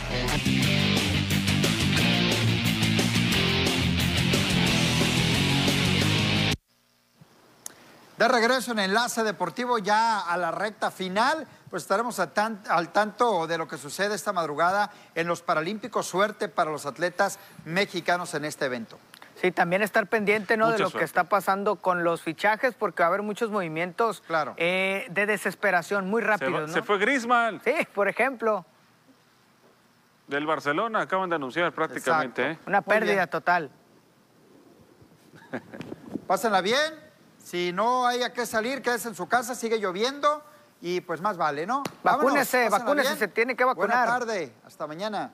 De 8.19 8.27
regreso 8.27 8.73
en 8.73 8.79
Enlace 8.79 9.23
Deportivo 9.23 9.77
ya 9.77 10.19
a 10.19 10.35
la 10.35 10.51
recta 10.51 10.91
final, 10.91 11.47
pues 11.69 11.83
estaremos 11.83 12.19
al 12.19 12.91
tanto 12.91 13.47
de 13.47 13.57
lo 13.57 13.65
que 13.65 13.77
sucede 13.77 14.13
esta 14.13 14.33
madrugada 14.33 14.91
en 15.15 15.25
los 15.25 15.41
Paralímpicos. 15.41 16.07
Suerte 16.07 16.49
para 16.49 16.69
los 16.69 16.85
atletas 16.85 17.39
mexicanos 17.63 18.33
en 18.33 18.43
este 18.43 18.65
evento. 18.65 18.99
Sí, 19.41 19.51
también 19.51 19.81
estar 19.81 20.07
pendiente 20.07 20.57
¿no? 20.57 20.65
de 20.67 20.73
lo 20.73 20.85
suerte. 20.89 20.99
que 20.99 21.05
está 21.05 21.23
pasando 21.25 21.77
con 21.77 22.03
los 22.03 22.21
fichajes, 22.21 22.73
porque 22.75 23.03
va 23.03 23.07
a 23.07 23.09
haber 23.09 23.21
muchos 23.21 23.49
movimientos 23.49 24.21
Claro. 24.27 24.53
eh, 24.57 25.05
de 25.11 25.25
desesperación 25.25 26.09
muy 26.09 26.21
Se, 26.21 26.27
va- 26.27 26.33
rápidos. 26.37 26.67
¿no? 26.69 26.73
se 26.73 26.81
fue 26.81 26.97
Griezmann 26.97 27.61
Sí, 27.63 27.73
por 27.93 28.07
ejemplo, 28.09 28.65
del 30.27 30.45
Barcelona, 30.45 31.01
acaban 31.01 31.29
de 31.29 31.35
anunciar 31.37 31.71
prácticamente. 31.71 32.51
¿eh? 32.51 32.59
una 32.67 32.81
pérdida 32.81 33.27
total. 33.27 33.71
Pásenla 36.27 36.61
bien. 36.61 37.09
Si 37.37 37.71
no 37.73 38.05
haya 38.05 38.31
que 38.33 38.45
salir, 38.45 38.81
quédese 38.81 39.07
en 39.07 39.15
su 39.15 39.27
casa, 39.27 39.55
sigue 39.55 39.79
lloviendo 39.79 40.43
y 40.81 41.01
pues 41.01 41.21
más 41.21 41.37
vale, 41.37 41.65
¿no? 41.65 41.81
Vacúnese, 42.03 42.65
pásenla 42.65 42.77
vacúnese, 42.77 43.07
bien. 43.09 43.19
se 43.19 43.27
tiene 43.29 43.55
que 43.55 43.63
vacunar. 43.63 44.07
tarde, 44.07 44.53
hasta 44.65 44.85
mañana. 44.85 45.31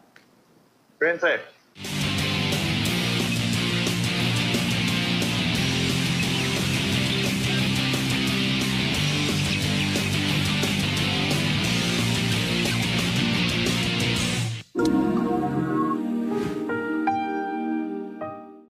Cuídense. 0.97 1.41